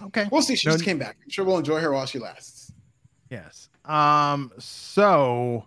Okay. 0.05 0.27
We'll 0.31 0.41
see. 0.41 0.55
She 0.55 0.67
No- 0.67 0.73
just 0.73 0.85
came 0.85 0.97
back. 0.97 1.17
I'm 1.23 1.29
sure 1.29 1.45
we'll 1.45 1.57
enjoy 1.57 1.79
her 1.81 1.91
while 1.91 2.05
she 2.05 2.19
lasts. 2.19 2.71
Yes. 3.29 3.69
Um. 3.85 4.51
So, 4.59 5.65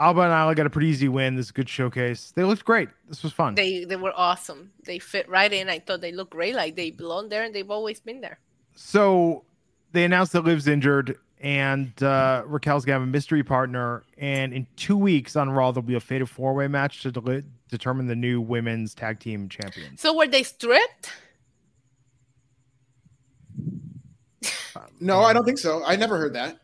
Alba 0.00 0.22
and 0.22 0.32
Isla 0.32 0.54
got 0.54 0.66
a 0.66 0.70
pretty 0.70 0.88
easy 0.88 1.08
win. 1.08 1.34
This 1.36 1.46
is 1.46 1.50
a 1.50 1.54
good 1.54 1.68
showcase. 1.68 2.32
They 2.34 2.44
looked 2.44 2.64
great. 2.64 2.88
This 3.08 3.22
was 3.22 3.32
fun. 3.32 3.54
They 3.54 3.84
they 3.84 3.96
were 3.96 4.12
awesome. 4.16 4.70
They 4.84 4.98
fit 4.98 5.28
right 5.28 5.52
in. 5.52 5.68
I 5.68 5.78
thought 5.78 6.00
they 6.00 6.12
looked 6.12 6.32
great. 6.32 6.54
Like 6.54 6.76
they 6.76 6.90
belong 6.90 7.28
there, 7.28 7.42
and 7.44 7.54
they've 7.54 7.70
always 7.70 8.00
been 8.00 8.20
there. 8.20 8.38
so 8.74 9.44
they 9.92 10.04
announced 10.04 10.32
that 10.32 10.42
Liv's 10.44 10.66
injured 10.68 11.18
and 11.42 12.00
uh, 12.02 12.44
Raquel's 12.46 12.84
gonna 12.84 13.00
have 13.00 13.02
a 13.02 13.10
mystery 13.10 13.42
partner. 13.42 14.04
And 14.16 14.54
in 14.54 14.66
two 14.76 14.96
weeks 14.96 15.34
on 15.34 15.50
Raw, 15.50 15.72
there'll 15.72 15.86
be 15.86 15.96
a 15.96 16.00
fatal 16.00 16.26
four 16.26 16.54
way 16.54 16.68
match 16.68 17.02
to 17.02 17.10
deli- 17.10 17.42
determine 17.68 18.06
the 18.06 18.14
new 18.16 18.40
women's 18.40 18.94
tag 18.94 19.18
team 19.18 19.48
champions. 19.48 20.00
So 20.00 20.16
were 20.16 20.28
they 20.28 20.44
stripped? 20.44 21.10
No, 25.00 25.20
I 25.20 25.32
don't 25.32 25.44
think 25.44 25.58
so. 25.58 25.82
I 25.84 25.96
never 25.96 26.16
heard 26.16 26.34
that. 26.34 26.58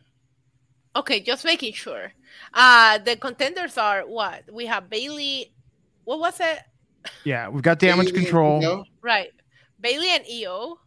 Okay, 0.95 1.19
just 1.19 1.43
making 1.43 1.73
sure. 1.73 2.13
Uh 2.53 2.97
the 2.99 3.17
contenders 3.17 3.77
are 3.77 4.01
what? 4.01 4.43
We 4.51 4.65
have 4.65 4.89
Bayley. 4.89 5.51
What 6.05 6.19
was 6.19 6.39
it? 6.39 6.59
Yeah, 7.25 7.49
we've 7.49 7.61
got 7.61 7.79
damage 7.79 8.07
Bayley 8.07 8.23
control. 8.23 8.85
Right, 9.01 9.31
Bayley 9.79 10.09
and 10.09 10.23
Io, 10.31 10.79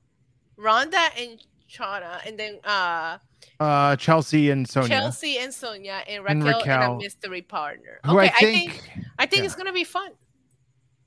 Ronda 0.57 0.99
and 1.19 1.43
Shayna, 1.71 2.27
and 2.27 2.39
then 2.39 2.59
uh 2.65 3.19
Uh, 3.61 3.97
Chelsea 3.97 4.51
and 4.51 4.69
Sonya, 4.69 4.89
Chelsea 4.89 5.39
and 5.39 5.53
Sonya, 5.55 6.03
and 6.09 6.25
And 6.27 6.45
Raquel, 6.45 6.83
and, 6.83 6.93
a 6.95 6.97
mystery 7.05 7.43
partner. 7.43 8.01
who 8.05 8.19
okay, 8.19 8.29
I 8.29 8.41
think, 8.41 8.91
I 9.19 9.27
think 9.27 9.41
yeah. 9.41 9.47
it's 9.47 9.55
gonna 9.55 9.73
be 9.73 9.85
fun. 9.85 10.11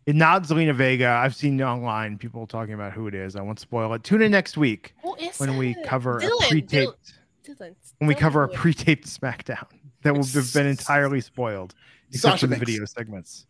not 0.07 0.43
Zelina 0.43 0.73
Vega. 0.73 1.09
I've 1.09 1.35
seen 1.35 1.61
online 1.61 2.17
people 2.17 2.47
talking 2.47 2.73
about 2.73 2.93
who 2.93 3.07
it 3.07 3.13
is. 3.15 3.35
I 3.35 3.41
won't 3.41 3.59
spoil 3.59 3.93
it. 3.93 4.03
Tune 4.03 4.21
in 4.21 4.31
next 4.31 4.55
week 4.57 4.93
Who 5.03 5.15
is 5.15 5.37
when 5.39 5.57
we 5.57 5.75
cover 5.85 6.21
Dylan, 6.21 6.45
a 6.45 6.47
pre-taped 6.49 7.13
Dylan, 7.43 7.57
Dylan, 7.57 7.75
when 7.97 8.07
we 8.07 8.15
cover 8.15 8.43
a 8.43 8.47
who 8.47 8.53
it 8.53 8.55
is. 8.55 8.61
pre-taped 8.61 9.07
SmackDown 9.07 9.67
that 10.03 10.13
will 10.15 10.25
have 10.25 10.53
been 10.53 10.67
entirely 10.77 11.21
spoiled 11.21 11.73
except 12.09 12.33
Sasha 12.33 12.39
for 12.41 12.47
the 12.47 12.55
Banks. 12.55 12.71
video 12.71 12.85
segments. 12.85 13.45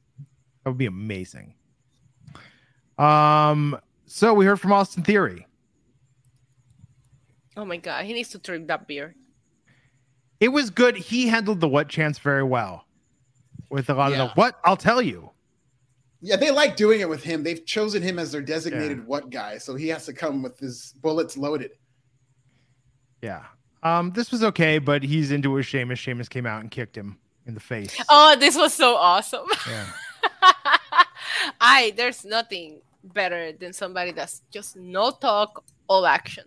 That 0.63 0.71
would 0.71 0.77
be 0.79 0.87
amazing. 0.87 1.53
Um, 2.97 3.79
so 4.05 4.33
we 4.33 4.45
heard 4.45 4.59
from 4.59 4.71
Austin 4.71 5.03
Theory. 5.03 5.45
Oh 7.57 7.65
my 7.65 7.77
god, 7.77 8.05
he 8.05 8.13
needs 8.13 8.29
to 8.29 8.39
trim 8.39 8.67
that 8.67 8.87
beard. 8.87 9.15
It 10.39 10.49
was 10.49 10.69
good. 10.69 10.97
He 10.97 11.27
handled 11.27 11.61
the 11.61 11.67
what 11.67 11.87
chance 11.87 12.19
very 12.19 12.43
well. 12.43 12.85
With 13.69 13.89
a 13.89 13.93
lot 13.93 14.11
of 14.11 14.17
the 14.17 14.27
what 14.35 14.59
I'll 14.63 14.77
tell 14.77 15.01
you. 15.01 15.31
Yeah, 16.21 16.35
they 16.37 16.51
like 16.51 16.75
doing 16.75 17.01
it 17.01 17.09
with 17.09 17.23
him. 17.23 17.43
They've 17.43 17.65
chosen 17.65 18.01
him 18.01 18.19
as 18.19 18.31
their 18.31 18.41
designated 18.41 18.99
Yeah. 18.99 19.03
what 19.05 19.29
guy, 19.29 19.57
so 19.57 19.75
he 19.75 19.87
has 19.89 20.05
to 20.05 20.13
come 20.13 20.41
with 20.41 20.57
his 20.59 20.93
bullets 21.01 21.37
loaded. 21.37 21.71
Yeah. 23.21 23.43
Um, 23.83 24.11
this 24.11 24.31
was 24.31 24.43
okay, 24.43 24.79
but 24.79 25.03
he's 25.03 25.31
into 25.31 25.57
a 25.57 25.61
Sheamus. 25.63 25.99
Sheamus 25.99 26.27
came 26.27 26.45
out 26.45 26.61
and 26.61 26.71
kicked 26.71 26.97
him 26.97 27.17
in 27.45 27.53
the 27.53 27.59
face. 27.59 27.95
Oh, 28.09 28.35
this 28.39 28.55
was 28.55 28.73
so 28.73 28.95
awesome. 28.95 29.45
Yeah. 29.69 29.85
I 31.61 31.93
there's 31.95 32.25
nothing 32.25 32.81
better 33.03 33.51
than 33.51 33.73
somebody 33.73 34.11
that's 34.11 34.41
just 34.51 34.75
no 34.75 35.11
talk, 35.11 35.63
all 35.87 36.05
action. 36.05 36.45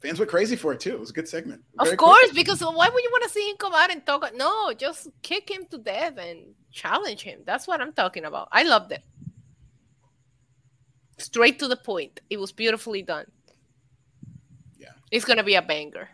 Fans 0.00 0.18
went 0.20 0.30
crazy 0.30 0.54
for 0.54 0.72
it 0.72 0.80
too. 0.80 0.94
It 0.94 1.00
was 1.00 1.10
a 1.10 1.12
good 1.12 1.28
segment. 1.28 1.62
Of 1.78 1.96
course, 1.96 2.20
quick. 2.26 2.34
because 2.34 2.60
why 2.60 2.88
would 2.88 3.02
you 3.02 3.10
want 3.10 3.24
to 3.24 3.30
see 3.30 3.50
him 3.50 3.56
come 3.56 3.74
out 3.74 3.90
and 3.90 4.04
talk? 4.06 4.30
No, 4.34 4.72
just 4.72 5.08
kick 5.22 5.50
him 5.50 5.66
to 5.70 5.78
death 5.78 6.16
and 6.18 6.54
challenge 6.70 7.22
him. 7.22 7.40
That's 7.44 7.66
what 7.66 7.80
I'm 7.80 7.92
talking 7.92 8.24
about. 8.24 8.48
I 8.52 8.62
loved 8.62 8.92
it. 8.92 9.02
Straight 11.18 11.58
to 11.58 11.66
the 11.66 11.76
point. 11.76 12.20
It 12.30 12.38
was 12.38 12.52
beautifully 12.52 13.02
done. 13.02 13.26
Yeah. 14.78 14.92
It's 15.10 15.24
gonna 15.24 15.42
be 15.42 15.56
a 15.56 15.62
banger. 15.62 16.08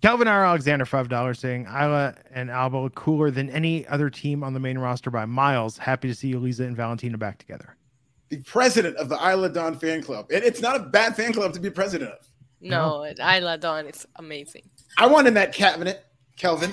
Calvin 0.00 0.26
R. 0.26 0.44
Alexander, 0.46 0.86
five 0.86 1.10
dollars, 1.10 1.38
saying 1.38 1.66
Isla 1.66 2.16
and 2.32 2.50
Alba 2.50 2.78
look 2.78 2.94
cooler 2.94 3.30
than 3.30 3.50
any 3.50 3.86
other 3.86 4.08
team 4.08 4.42
on 4.42 4.54
the 4.54 4.60
main 4.60 4.78
roster 4.78 5.10
by 5.10 5.26
miles. 5.26 5.76
Happy 5.76 6.08
to 6.08 6.14
see 6.14 6.32
Eliza 6.32 6.64
and 6.64 6.74
Valentina 6.76 7.18
back 7.18 7.38
together. 7.38 7.76
The 8.32 8.40
president 8.44 8.96
of 8.96 9.10
the 9.10 9.16
Isla 9.16 9.50
Dawn 9.50 9.78
fan 9.78 10.02
club. 10.02 10.24
It, 10.30 10.42
it's 10.42 10.62
not 10.62 10.74
a 10.74 10.78
bad 10.78 11.14
fan 11.14 11.34
club 11.34 11.52
to 11.52 11.60
be 11.60 11.68
president 11.68 12.12
of. 12.12 12.26
No, 12.62 13.04
Isla 13.04 13.58
Dawn 13.58 13.86
is 13.86 14.06
amazing. 14.16 14.70
I 14.96 15.06
want 15.06 15.28
in 15.28 15.34
that 15.34 15.52
cabinet, 15.52 16.06
Kelvin. 16.36 16.72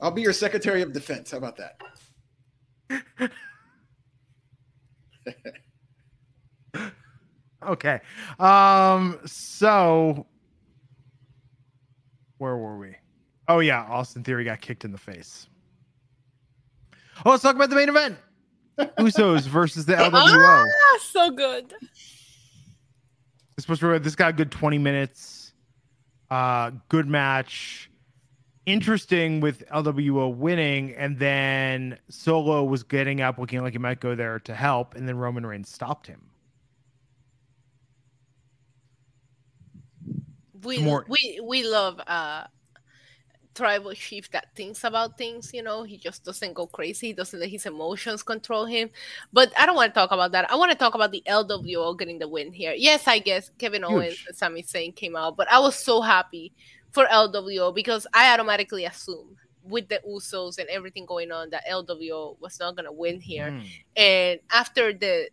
I'll 0.00 0.12
be 0.12 0.22
your 0.22 0.32
secretary 0.32 0.80
of 0.80 0.92
defense. 0.92 1.32
How 1.32 1.38
about 1.38 1.56
that? 1.56 3.32
Okay. 7.66 7.98
Um, 8.38 9.18
so 9.24 10.26
where 12.36 12.58
were 12.58 12.76
we? 12.76 12.94
Oh 13.48 13.60
yeah, 13.60 13.84
Austin 13.84 14.22
Theory 14.22 14.44
got 14.44 14.60
kicked 14.60 14.84
in 14.84 14.92
the 14.92 14.98
face. 14.98 15.48
Oh, 17.24 17.30
let's 17.30 17.42
talk 17.42 17.56
about 17.56 17.70
the 17.70 17.76
main 17.76 17.88
event. 17.88 18.18
Usos 18.78 19.42
versus 19.42 19.86
the 19.86 19.94
LWO. 19.94 20.64
Ah, 20.66 20.98
so 21.00 21.30
good. 21.30 21.72
Supposed 23.58 23.80
to 23.80 23.98
this 24.00 24.16
got 24.16 24.30
a 24.30 24.32
good 24.32 24.50
20 24.50 24.78
minutes. 24.78 25.52
Uh 26.30 26.72
good 26.88 27.06
match. 27.06 27.90
Interesting 28.66 29.40
with 29.40 29.62
LWO 29.68 30.34
winning, 30.34 30.92
and 30.94 31.18
then 31.18 31.98
Solo 32.08 32.64
was 32.64 32.82
getting 32.82 33.20
up, 33.20 33.38
looking 33.38 33.60
like 33.60 33.74
he 33.74 33.78
might 33.78 34.00
go 34.00 34.14
there 34.14 34.38
to 34.40 34.54
help, 34.54 34.94
and 34.94 35.06
then 35.06 35.18
Roman 35.18 35.44
Reigns 35.44 35.68
stopped 35.68 36.06
him. 36.06 36.22
we 40.64 40.78
More- 40.78 41.04
we 41.08 41.40
we 41.44 41.62
love 41.62 42.00
uh 42.06 42.44
tribal 43.54 43.92
chief 43.92 44.30
that 44.30 44.54
thinks 44.54 44.84
about 44.84 45.16
things 45.16 45.52
you 45.54 45.62
know 45.62 45.82
he 45.82 45.96
just 45.96 46.24
doesn't 46.24 46.54
go 46.54 46.66
crazy 46.66 47.08
he 47.08 47.12
doesn't 47.12 47.40
let 47.40 47.48
his 47.48 47.66
emotions 47.66 48.22
control 48.22 48.64
him. 48.64 48.90
But 49.32 49.52
i 49.58 49.66
don't 49.66 49.76
want 49.76 49.92
to 49.92 49.98
talk 49.98 50.12
about 50.12 50.32
that. 50.32 50.50
I 50.50 50.56
want 50.56 50.72
to 50.72 50.78
talk 50.78 50.94
about 50.94 51.12
the 51.12 51.22
lwo 51.28 51.98
getting 51.98 52.18
the 52.18 52.28
win 52.28 52.52
here. 52.52 52.74
Yes 52.76 53.06
i 53.06 53.18
guess 53.18 53.50
kevin 53.58 53.84
owens 53.84 54.24
and 54.26 54.36
Sami 54.36 54.62
Zayn 54.62 54.94
came 54.94 55.16
out 55.16 55.36
but 55.36 55.50
i 55.50 55.58
was 55.58 55.76
so 55.76 56.00
happy 56.00 56.52
for 56.90 57.06
lwo 57.06 57.74
because 57.74 58.06
i 58.14 58.32
automatically 58.32 58.84
assumed 58.84 59.36
with 59.62 59.88
the 59.88 60.00
usos 60.06 60.58
and 60.58 60.68
everything 60.68 61.06
going 61.06 61.32
on 61.32 61.50
that 61.50 61.64
lwo 61.70 62.38
was 62.40 62.58
not 62.60 62.76
going 62.76 62.84
to 62.84 62.92
win 62.92 63.20
here. 63.20 63.50
Mm. 63.50 63.66
and 63.96 64.40
after 64.50 64.92
the 64.92 65.28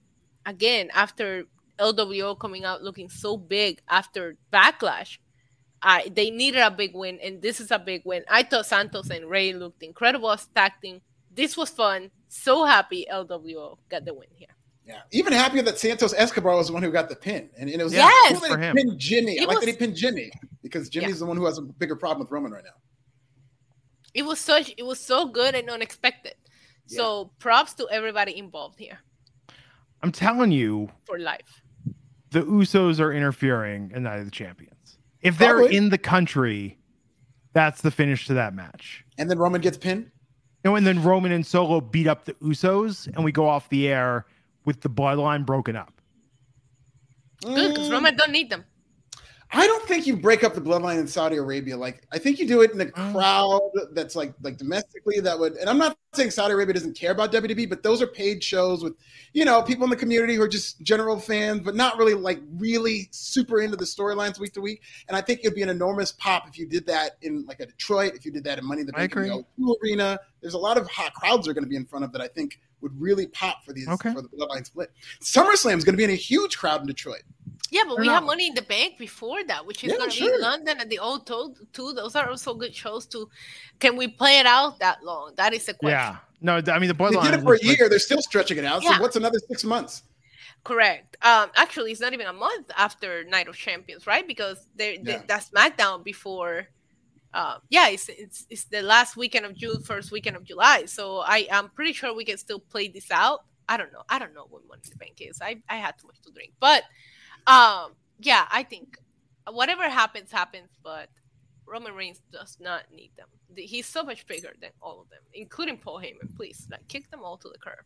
again 0.45 0.89
after 0.93 1.45
LWO 1.81 2.37
coming 2.37 2.63
out 2.63 2.83
looking 2.83 3.09
so 3.09 3.35
big 3.35 3.81
after 3.89 4.37
backlash, 4.53 5.17
I 5.83 6.11
they 6.13 6.29
needed 6.29 6.61
a 6.61 6.71
big 6.71 6.93
win, 6.95 7.19
and 7.23 7.41
this 7.41 7.59
is 7.59 7.71
a 7.71 7.79
big 7.79 8.03
win. 8.05 8.23
I 8.29 8.43
thought 8.43 8.65
Santos 8.65 9.09
and 9.09 9.29
Rey 9.29 9.53
looked 9.53 9.81
incredible 9.83 10.31
as 10.31 10.45
tag 10.47 10.73
team. 10.81 11.01
This 11.33 11.55
was 11.57 11.69
fun. 11.69 12.11
So 12.27 12.65
happy 12.65 13.05
LWO 13.11 13.77
got 13.89 14.05
the 14.05 14.13
win 14.13 14.27
here. 14.35 14.49
Yeah. 14.85 15.01
Even 15.11 15.31
happier 15.33 15.61
that 15.63 15.77
Santos 15.79 16.13
Escobar 16.13 16.55
was 16.55 16.67
the 16.67 16.73
one 16.73 16.81
who 16.83 16.91
got 16.91 17.07
the 17.07 17.15
pin. 17.15 17.49
And, 17.57 17.69
and 17.69 17.79
it 17.79 17.83
was 17.83 17.93
Yes! 17.93 18.39
cool 18.39 18.49
For 18.49 18.57
him. 18.57 18.75
pinned 18.75 18.99
Jimmy. 18.99 19.39
I 19.39 19.43
It 19.43 19.47
like 19.47 19.59
that 19.59 19.67
he 19.69 19.73
pinned 19.75 19.95
Jimmy 19.95 20.31
because 20.63 20.89
Jimmy's 20.89 21.19
the 21.19 21.25
one 21.25 21.37
who 21.37 21.45
has 21.45 21.57
a 21.59 21.61
bigger 21.61 21.95
problem 21.95 22.19
with 22.19 22.31
Roman 22.31 22.51
right 22.51 22.63
now. 22.63 22.71
It 24.13 24.23
was 24.23 24.39
such 24.39 24.73
it 24.77 24.83
was 24.83 24.99
so 24.99 25.27
good 25.27 25.55
and 25.55 25.69
unexpected. 25.69 26.35
So 26.87 27.31
props 27.39 27.73
to 27.75 27.87
everybody 27.89 28.37
involved 28.37 28.77
here 28.79 28.99
I'm 30.01 30.11
telling 30.11 30.51
you, 30.51 30.89
for 31.05 31.17
life. 31.19 31.61
the 32.31 32.41
Usos 32.41 32.99
are 32.99 33.13
interfering 33.13 33.91
and 33.93 34.03
neither 34.03 34.25
the 34.25 34.31
champions. 34.31 34.70
If 35.21 35.37
they're 35.37 35.55
Probably. 35.57 35.75
in 35.75 35.89
the 35.89 35.97
country, 35.97 36.77
that's 37.53 37.81
the 37.81 37.91
finish 37.91 38.25
to 38.27 38.33
that 38.35 38.53
match. 38.55 39.05
And 39.17 39.29
then 39.29 39.37
Roman 39.37 39.61
gets 39.61 39.77
pinned. 39.77 40.11
You 40.63 40.75
and 40.75 40.85
then 40.85 41.01
Roman 41.03 41.31
and 41.31 41.45
Solo 41.45 41.81
beat 41.81 42.07
up 42.07 42.25
the 42.25 42.33
Usos, 42.35 43.07
and 43.07 43.23
we 43.25 43.31
go 43.31 43.47
off 43.47 43.69
the 43.69 43.87
air 43.87 44.25
with 44.65 44.81
the 44.81 44.89
bloodline 44.89 45.45
broken 45.45 45.75
up. 45.75 46.01
Good 47.43 47.69
because 47.73 47.89
Mm, 47.89 47.91
Roman 47.91 48.15
don't 48.15 48.31
need 48.31 48.49
them. 48.51 48.63
I 49.53 49.67
don't 49.67 49.83
think 49.85 50.07
you 50.07 50.15
break 50.15 50.43
up 50.45 50.53
the 50.53 50.61
bloodline 50.61 50.97
in 50.99 51.07
Saudi 51.07 51.35
Arabia. 51.35 51.75
Like 51.75 52.03
I 52.11 52.17
think 52.17 52.39
you 52.39 52.47
do 52.47 52.61
it 52.61 52.71
in 52.71 52.79
a 52.79 52.85
Mm. 52.85 53.11
crowd 53.13 53.69
that's 53.93 54.15
like 54.15 54.33
like 54.41 54.57
domestically 54.57 55.19
that 55.19 55.37
would. 55.37 55.53
And 55.55 55.69
I'm 55.69 55.77
not 55.77 55.97
saying 56.13 56.31
Saudi 56.31 56.53
Arabia 56.53 56.73
doesn't 56.73 56.95
care 56.97 57.11
about 57.11 57.31
WWE, 57.31 57.67
but 57.69 57.83
those 57.83 58.01
are 58.01 58.07
paid 58.07 58.43
shows 58.43 58.83
with 58.83 58.93
you 59.33 59.43
know 59.43 59.61
people 59.61 59.83
in 59.83 59.89
the 59.89 59.95
community 59.95 60.35
who 60.35 60.41
are 60.41 60.47
just 60.47 60.81
general 60.81 61.19
fans, 61.19 61.61
but 61.61 61.75
not 61.75 61.97
really 61.97 62.13
like 62.13 62.39
really 62.57 63.09
super 63.11 63.61
into 63.61 63.75
the 63.75 63.85
storylines 63.85 64.39
week 64.39 64.53
to 64.53 64.61
week. 64.61 64.81
And 65.09 65.17
I 65.17 65.21
think 65.21 65.41
it'd 65.41 65.53
be 65.55 65.63
an 65.63 65.69
enormous 65.69 66.13
pop 66.13 66.47
if 66.47 66.57
you 66.57 66.65
did 66.65 66.85
that 66.87 67.17
in 67.21 67.45
like 67.45 67.59
a 67.59 67.65
Detroit, 67.65 68.13
if 68.15 68.25
you 68.25 68.31
did 68.31 68.43
that 68.45 68.57
in 68.57 68.65
Money 68.65 68.81
in 68.81 68.87
the 68.87 68.93
Bank 68.93 69.13
in 69.15 69.23
the 69.23 69.27
agree. 69.33 69.45
O2 69.59 69.75
Arena. 69.83 70.19
There's 70.41 70.53
a 70.55 70.57
lot 70.59 70.77
of 70.77 70.89
hot 70.89 71.13
crowds 71.13 71.47
are 71.47 71.53
going 71.53 71.63
to 71.65 71.69
be 71.69 71.75
in 71.75 71.85
front 71.85 72.05
of 72.05 72.11
that. 72.13 72.21
I 72.21 72.27
think 72.27 72.59
would 72.81 72.99
really 72.99 73.27
pop 73.27 73.63
for 73.63 73.73
these 73.73 73.87
Okay. 73.87 74.11
for 74.11 74.23
the 74.23 74.27
bloodline 74.29 74.65
split. 74.65 74.91
SummerSlam 75.21 75.77
is 75.77 75.83
going 75.83 75.93
to 75.93 75.97
be 75.97 76.03
in 76.03 76.09
a 76.09 76.15
huge 76.15 76.57
crowd 76.57 76.81
in 76.81 76.87
Detroit. 76.87 77.21
Yeah, 77.71 77.83
but 77.87 77.97
we 77.99 78.05
not- 78.07 78.15
have 78.15 78.23
money 78.25 78.47
in 78.47 78.53
the 78.53 78.61
bank 78.61 78.97
before 78.99 79.43
that, 79.45 79.65
which 79.65 79.83
is 79.83 79.91
Yeah, 79.91 79.97
going 79.97 80.09
to 80.11 80.15
sure. 80.15 80.37
be 80.37 80.41
London 80.43 80.75
and 80.81 80.89
the 80.89 80.99
old 80.99 81.25
toad 81.25 81.55
too. 81.73 81.93
Those 81.93 82.15
are 82.15 82.29
also 82.29 82.53
good 82.53 82.75
shows 82.75 83.05
too. 83.07 83.29
Can 83.79 83.95
we 83.95 84.07
play 84.09 84.39
it 84.39 84.45
out 84.45 84.77
that 84.79 85.03
long? 85.03 85.33
That 85.37 85.53
is 85.53 85.65
the 85.65 85.73
question. 85.73 85.97
Yeah. 85.97 86.17
No, 86.41 86.53
I 86.73 86.79
mean 86.79 86.89
the 86.89 86.93
They 86.93 87.09
did 87.27 87.33
it 87.33 87.41
for 87.41 87.53
a 87.55 87.57
was 87.57 87.63
like- 87.63 87.77
year. 87.79 87.87
They're 87.89 87.99
still 87.99 88.21
stretching 88.21 88.57
it 88.57 88.65
out. 88.65 88.83
Yeah. 88.83 88.95
So 88.97 89.01
what's 89.01 89.15
another 89.15 89.39
six 89.47 89.63
months? 89.63 90.03
Correct. 90.63 91.17
Um, 91.23 91.49
actually, 91.55 91.91
it's 91.91 92.01
not 92.01 92.13
even 92.13 92.27
a 92.27 92.33
month 92.33 92.69
after 92.77 93.23
Night 93.23 93.47
of 93.47 93.55
Champions, 93.55 94.05
right? 94.05 94.27
Because 94.27 94.67
they, 94.75 94.97
they 94.97 95.13
Yeah. 95.13 95.23
that's 95.25 95.49
SmackDown 95.49 96.03
before. 96.03 96.67
Uh, 97.33 97.57
yeah, 97.69 97.87
it's, 97.87 98.09
it's 98.09 98.45
it's 98.49 98.65
the 98.65 98.81
last 98.81 99.15
weekend 99.15 99.45
of 99.45 99.55
June, 99.55 99.81
first 99.81 100.11
weekend 100.11 100.35
of 100.35 100.43
July. 100.43 100.85
So 100.85 101.19
I 101.19 101.47
I 101.51 101.59
am 101.59 101.69
pretty 101.69 101.93
sure 101.93 102.13
we 102.13 102.25
can 102.25 102.37
still 102.37 102.59
play 102.59 102.89
this 102.89 103.09
out. 103.11 103.45
I 103.69 103.77
don't 103.77 103.91
know. 103.93 104.03
I 104.09 104.19
don't 104.19 104.33
know 104.33 104.47
what 104.49 104.67
Money 104.67 104.81
in 104.83 104.89
the 104.91 104.97
Bank 104.97 105.15
is. 105.21 105.41
I 105.41 105.61
I 105.69 105.77
had 105.77 105.97
too 105.97 106.07
much 106.07 106.19
to 106.25 106.31
drink, 106.31 106.51
but 106.59 106.83
um, 107.47 107.91
yeah, 108.19 108.47
I 108.51 108.63
think 108.63 108.97
whatever 109.49 109.89
happens 109.89 110.31
happens. 110.31 110.69
But 110.83 111.09
Roman 111.65 111.93
Reigns 111.93 112.21
does 112.31 112.57
not 112.59 112.83
need 112.93 113.11
them. 113.17 113.27
He's 113.55 113.85
so 113.85 114.03
much 114.03 114.25
bigger 114.27 114.53
than 114.61 114.71
all 114.81 115.01
of 115.01 115.09
them, 115.09 115.21
including 115.33 115.77
Paul 115.77 115.99
Heyman. 115.99 116.35
Please, 116.35 116.67
like 116.71 116.87
kick 116.87 117.09
them 117.11 117.23
all 117.23 117.37
to 117.37 117.49
the 117.49 117.57
curb. 117.59 117.85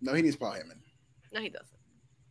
No, 0.00 0.14
he 0.14 0.22
needs 0.22 0.36
Paul 0.36 0.52
Heyman. 0.52 0.78
No, 1.32 1.40
he 1.40 1.48
doesn't. 1.48 1.68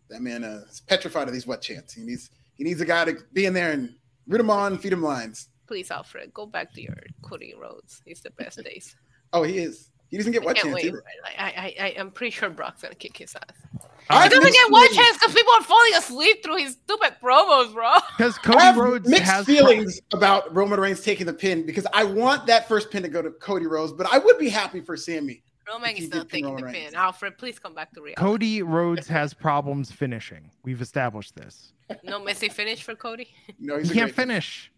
That 0.10 0.22
man 0.22 0.44
uh, 0.44 0.64
is 0.70 0.82
petrified 0.82 1.28
of 1.28 1.34
these 1.34 1.48
wet 1.48 1.62
chants. 1.62 1.94
He 1.94 2.04
needs 2.04 2.30
he 2.56 2.64
needs 2.64 2.82
a 2.82 2.86
guy 2.86 3.06
to 3.06 3.18
be 3.34 3.46
in 3.46 3.54
there 3.54 3.72
and 3.72 3.96
root 4.28 4.40
him 4.40 4.50
on, 4.50 4.78
feed 4.78 4.94
him 4.94 5.02
lines. 5.02 5.50
Please, 5.68 5.90
Alfred, 5.90 6.34
go 6.34 6.46
back 6.46 6.74
to 6.74 6.82
your 6.82 6.96
Cody 7.22 7.56
Rhodes. 7.60 8.02
It's 8.06 8.22
the 8.22 8.30
best 8.32 8.64
days. 8.64 8.96
Oh, 9.34 9.44
he 9.44 9.58
is. 9.58 9.90
He 10.10 10.18
doesn't 10.18 10.32
get 10.32 10.44
I 10.44 10.46
wet 10.46 10.56
chants 10.58 10.76
wait. 10.76 10.86
either. 10.86 11.04
I, 11.38 11.44
I, 11.44 11.84
I, 11.86 11.96
I'm 12.00 12.12
pretty 12.12 12.32
sure 12.32 12.50
Brock's 12.50 12.84
gonna 12.84 12.96
kick 12.96 13.18
his 13.18 13.36
ass. 13.36 13.90
He 14.10 14.16
I've 14.16 14.30
doesn't 14.32 14.52
get 14.54 14.72
one 14.72 14.82
feelings. 14.88 14.98
chance 15.06 15.18
because 15.18 15.34
people 15.34 15.54
are 15.54 15.64
falling 15.64 15.94
asleep 15.96 16.44
through 16.44 16.58
his 16.58 16.74
stupid 16.74 17.16
promos, 17.24 17.74
bro. 17.74 17.92
Because 18.18 18.38
I 18.38 18.42
Cody 18.44 18.60
have 18.60 18.78
Rhodes 18.78 19.10
mixed 19.10 19.24
has 19.26 19.46
feelings 19.46 20.00
about 20.14 20.54
Roman 20.56 20.80
Reigns 20.80 21.02
taking 21.02 21.26
the 21.26 21.34
pin 21.34 21.66
because 21.66 21.88
I 21.94 22.04
want 22.04 22.46
that 22.48 22.68
first 22.68 22.92
pin 22.92 23.02
to 23.04 23.10
go 23.10 23.22
to 23.24 23.32
Cody 23.32 23.66
Rhodes, 23.66 23.94
but 23.94 24.06
I 24.12 24.20
would 24.20 24.38
be 24.38 24.50
happy 24.50 24.80
for 24.82 24.96
Sami. 24.96 25.42
Roman 25.68 25.90
If 25.92 25.98
he 25.98 26.04
is 26.04 26.10
not 26.12 26.20
did 26.20 26.30
pin 26.30 26.38
taking 26.44 26.46
the 26.46 26.62
Roman 26.62 26.74
pin. 26.74 26.84
Reigns. 26.84 26.94
Alfred, 26.94 27.38
please 27.40 27.58
come 27.58 27.74
back 27.74 27.92
to 27.94 28.02
reality. 28.02 28.22
Cody 28.22 28.62
Rhodes 28.62 29.08
has 29.08 29.34
problems 29.34 29.92
finishing. 29.92 30.52
We've 30.64 30.82
established 30.82 31.36
this. 31.36 31.72
No 32.04 32.20
messy 32.24 32.50
finish 32.50 32.84
for 32.84 32.94
Cody. 32.96 33.30
No, 33.60 33.76
He 33.78 33.82
he's 33.82 33.92
a 33.92 33.94
can't 33.96 34.06
great- 34.08 34.16
finish. 34.16 34.72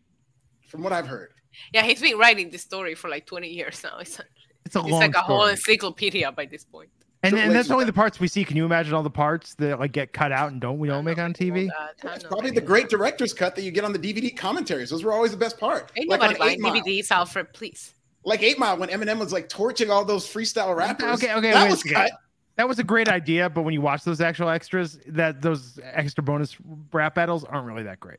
From 0.70 0.84
what 0.84 0.94
I've 0.94 1.08
heard, 1.08 1.32
Yeah, 1.74 1.84
he's 1.84 2.02
been 2.02 2.18
writing 2.18 2.50
this 2.50 2.62
story 2.62 2.96
for 2.96 3.10
like 3.10 3.26
20 3.26 3.50
years 3.50 3.82
now. 3.84 3.98
It's, 4.00 4.20
It's 4.66 4.76
a 4.76 4.80
it's 4.80 4.90
long 4.90 5.00
like 5.02 5.16
a 5.16 5.20
whole 5.22 5.46
encyclopedia 5.48 6.32
by 6.32 6.46
this 6.46 6.64
point. 6.66 6.90
And, 7.24 7.36
and 7.36 7.52
that's 7.52 7.72
only 7.72 7.86
the 7.86 7.94
parts 7.94 8.20
we 8.20 8.28
see. 8.28 8.46
Can 8.46 8.58
you 8.58 8.66
imagine 8.66 8.94
all 8.94 9.04
the 9.04 9.10
parts 9.10 9.56
that 9.56 9.80
like 9.80 9.92
get 9.92 10.14
cut 10.14 10.32
out 10.32 10.52
and 10.52 10.62
don't 10.62 10.78
we 10.78 10.88
don't 10.88 11.04
make 11.04 11.18
on 11.18 11.34
TV? 11.34 11.70
Uh, 11.70 11.88
it's 12.14 12.24
probably 12.24 12.52
the 12.52 12.62
great 12.62 12.90
director's 12.90 13.34
cut 13.34 13.56
that 13.56 13.64
you 13.64 13.72
get 13.72 13.84
on 13.84 13.92
the 13.92 14.00
DVD 14.00 14.36
commentaries. 14.36 14.92
Those 14.92 15.04
were 15.04 15.12
always 15.12 15.32
the 15.32 15.38
best 15.38 15.60
part. 15.60 15.92
Ain't 15.98 16.10
Like 16.10 16.22
nobody 16.22 16.36
on 16.36 16.40
buying 16.40 16.54
Eight 16.54 16.60
Mile. 16.62 16.82
DVDs, 16.82 17.12
Alfred, 17.12 17.54
please. 17.54 17.94
Like 18.24 18.44
Eight 18.44 18.60
Mile 18.60 18.78
when 18.78 18.90
Eminem 18.90 19.20
was 19.20 19.34
like 19.34 19.50
torching 19.50 19.90
all 19.90 20.06
those 20.06 20.28
freestyle 20.28 20.76
rappers. 20.76 21.24
Okay, 21.24 21.34
okay, 21.34 21.52
that 21.52 21.64
wait 21.64 21.68
a 21.68 21.72
was 21.72 21.84
cut. 21.84 22.12
That 22.58 22.68
was 22.68 22.80
a 22.80 22.84
great 22.84 23.08
idea, 23.08 23.50
but 23.50 23.62
when 23.62 23.74
you 23.74 23.82
watch 23.82 24.04
those 24.04 24.20
actual 24.20 24.50
extras, 24.50 25.00
that 25.08 25.42
those 25.42 25.80
extra 25.84 26.24
bonus 26.24 26.58
rap 26.92 27.14
battles 27.16 27.44
aren't 27.44 27.68
really 27.68 27.84
that 27.84 28.00
great. 28.00 28.18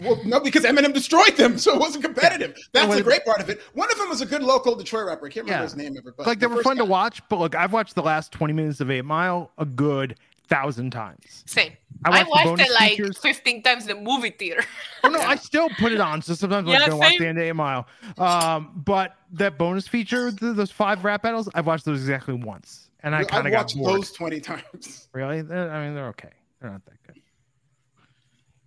Well, 0.00 0.20
no, 0.24 0.38
because 0.40 0.64
Eminem 0.64 0.92
destroyed 0.94 1.36
them, 1.36 1.58
so 1.58 1.74
it 1.74 1.80
wasn't 1.80 2.04
competitive. 2.04 2.56
That's 2.72 2.94
the 2.94 3.02
great 3.02 3.24
part 3.24 3.40
of 3.40 3.48
it. 3.50 3.60
One 3.74 3.90
of 3.90 3.98
them 3.98 4.08
was 4.08 4.20
a 4.20 4.26
good 4.26 4.42
local 4.42 4.74
Detroit 4.76 5.06
rapper. 5.06 5.26
I 5.26 5.30
can't 5.30 5.44
remember 5.46 5.60
Yeah. 5.60 5.64
his 5.64 5.76
name 5.76 5.96
ever, 5.98 6.12
but 6.16 6.26
like 6.26 6.38
they 6.38 6.46
the 6.46 6.50
were 6.50 6.56
first 6.56 6.64
fun 6.68 6.76
to 6.76 6.84
watch, 6.84 7.20
but 7.28 7.38
look, 7.38 7.54
I've 7.54 7.72
watched 7.72 7.94
the 7.94 8.02
last 8.02 8.30
20 8.32 8.52
minutes 8.52 8.80
of 8.80 8.90
Eight 8.90 9.04
Mile 9.04 9.50
a 9.58 9.64
good 9.64 10.16
thousand 10.46 10.90
times. 10.92 11.42
Same. 11.46 11.72
I 12.04 12.08
I 12.08 12.22
watched 12.22 12.44
the 12.44 12.50
watched, 12.52 12.62
it 12.62 12.72
like 12.72 12.90
features. 12.92 13.18
15 13.18 13.62
times 13.62 13.86
in 13.86 13.96
the 13.96 14.02
movie 14.02 14.30
theater. 14.30 14.62
Oh 15.04 15.08
no, 15.08 15.18
I 15.20 15.34
still 15.36 15.68
put 15.68 15.92
it 15.92 16.00
on. 16.00 16.22
So 16.22 16.34
sometimes 16.34 16.66
I'm 16.68 16.72
Yeah, 16.72 16.78
gonna 16.80 16.96
watch 16.96 17.18
the 17.18 17.26
end 17.26 17.38
of 17.38 17.44
Eight 17.44 17.52
Mile. 17.52 17.86
Um, 18.16 18.80
but 18.84 19.16
that 19.32 19.58
bonus 19.58 19.88
feature, 19.88 20.30
th- 20.30 20.54
those 20.56 20.70
five 20.70 21.04
rap 21.04 21.22
battles, 21.22 21.48
I've 21.54 21.66
watched 21.66 21.84
those 21.84 21.98
exactly 22.00 22.34
once, 22.34 22.88
and 23.02 23.14
I 23.14 23.24
kind 23.24 23.46
of 23.46 23.52
got 23.52 23.58
watched 23.64 23.76
bored. 23.76 24.00
those 24.00 24.12
20 24.12 24.40
times. 24.42 25.08
Really? 25.12 25.42
They're- 25.42 25.70
I 25.70 25.84
mean, 25.84 25.94
they're 25.94 26.08
okay. 26.08 26.30
They're 26.62 26.70
not 26.70 26.84
that 26.86 27.02
good. 27.06 27.20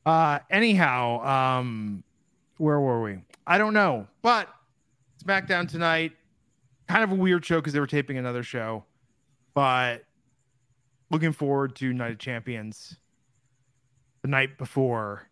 Uh, 0.05 0.39
anyhow, 0.49 1.23
um, 1.59 2.03
where 2.57 2.79
were 2.79 3.01
we? 3.01 3.19
I 3.45 3.57
don't 3.57 3.73
know, 3.73 4.07
but 4.21 4.47
SmackDown 5.23 5.69
tonight, 5.69 6.13
kind 6.87 7.03
of 7.03 7.11
a 7.11 7.15
weird 7.15 7.45
show 7.45 7.57
because 7.57 7.73
they 7.73 7.79
were 7.79 7.87
taping 7.87 8.17
another 8.17 8.43
show, 8.43 8.83
but 9.53 10.03
looking 11.11 11.31
forward 11.31 11.75
to 11.77 11.93
Night 11.93 12.11
of 12.11 12.17
Champions 12.19 12.97
the 14.21 14.27
night 14.27 14.57
before 14.57 15.27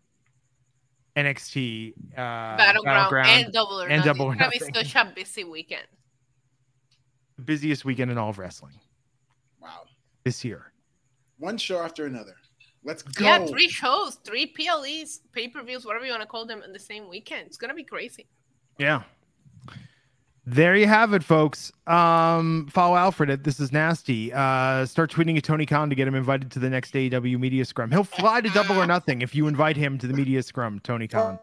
NXT 1.16 1.92
uh, 2.12 2.56
Battleground, 2.56 3.28
and 3.28 3.52
Double 3.52 3.80
or 3.80 3.86
and 3.88 4.04
Nothing. 4.04 4.12
Double 4.12 4.26
or 4.26 4.32
It's 4.34 4.38
gonna 4.40 4.50
be 4.50 4.58
Nothing. 4.58 4.74
such 4.74 4.94
a 4.94 5.12
busy 5.14 5.44
weekend. 5.44 5.86
the 7.36 7.42
busiest 7.42 7.84
weekend 7.84 8.10
in 8.10 8.18
all 8.18 8.30
of 8.30 8.38
wrestling 8.38 8.78
Wow. 9.60 9.82
this 10.24 10.44
year. 10.44 10.72
One 11.38 11.56
show 11.56 11.80
after 11.82 12.04
another. 12.06 12.36
Let's 12.84 13.02
go. 13.02 13.24
Yeah, 13.24 13.44
three 13.46 13.68
shows, 13.68 14.16
three 14.24 14.46
PLEs, 14.46 15.20
pay 15.32 15.48
per 15.48 15.62
views, 15.62 15.84
whatever 15.84 16.04
you 16.06 16.12
want 16.12 16.22
to 16.22 16.28
call 16.28 16.46
them, 16.46 16.62
in 16.62 16.72
the 16.72 16.78
same 16.78 17.08
weekend. 17.08 17.46
It's 17.46 17.56
gonna 17.56 17.74
be 17.74 17.84
crazy. 17.84 18.26
Yeah. 18.78 19.02
There 20.46 20.74
you 20.74 20.86
have 20.86 21.12
it, 21.12 21.22
folks. 21.22 21.70
Um, 21.86 22.66
follow 22.72 22.96
Alfred 22.96 23.30
at 23.30 23.44
This 23.44 23.60
Is 23.60 23.72
Nasty. 23.72 24.32
Uh, 24.32 24.86
start 24.86 25.12
tweeting 25.12 25.36
at 25.36 25.44
Tony 25.44 25.66
Khan 25.66 25.90
to 25.90 25.94
get 25.94 26.08
him 26.08 26.14
invited 26.14 26.50
to 26.52 26.58
the 26.58 26.70
next 26.70 26.94
AEW 26.94 27.38
Media 27.38 27.64
Scrum. 27.64 27.90
He'll 27.90 28.02
fly 28.02 28.40
to 28.40 28.48
Double 28.48 28.76
or 28.80 28.86
Nothing 28.86 29.20
if 29.22 29.34
you 29.34 29.46
invite 29.46 29.76
him 29.76 29.98
to 29.98 30.06
the 30.06 30.14
Media 30.14 30.42
Scrum, 30.42 30.80
Tony 30.80 31.06
Khan. 31.06 31.38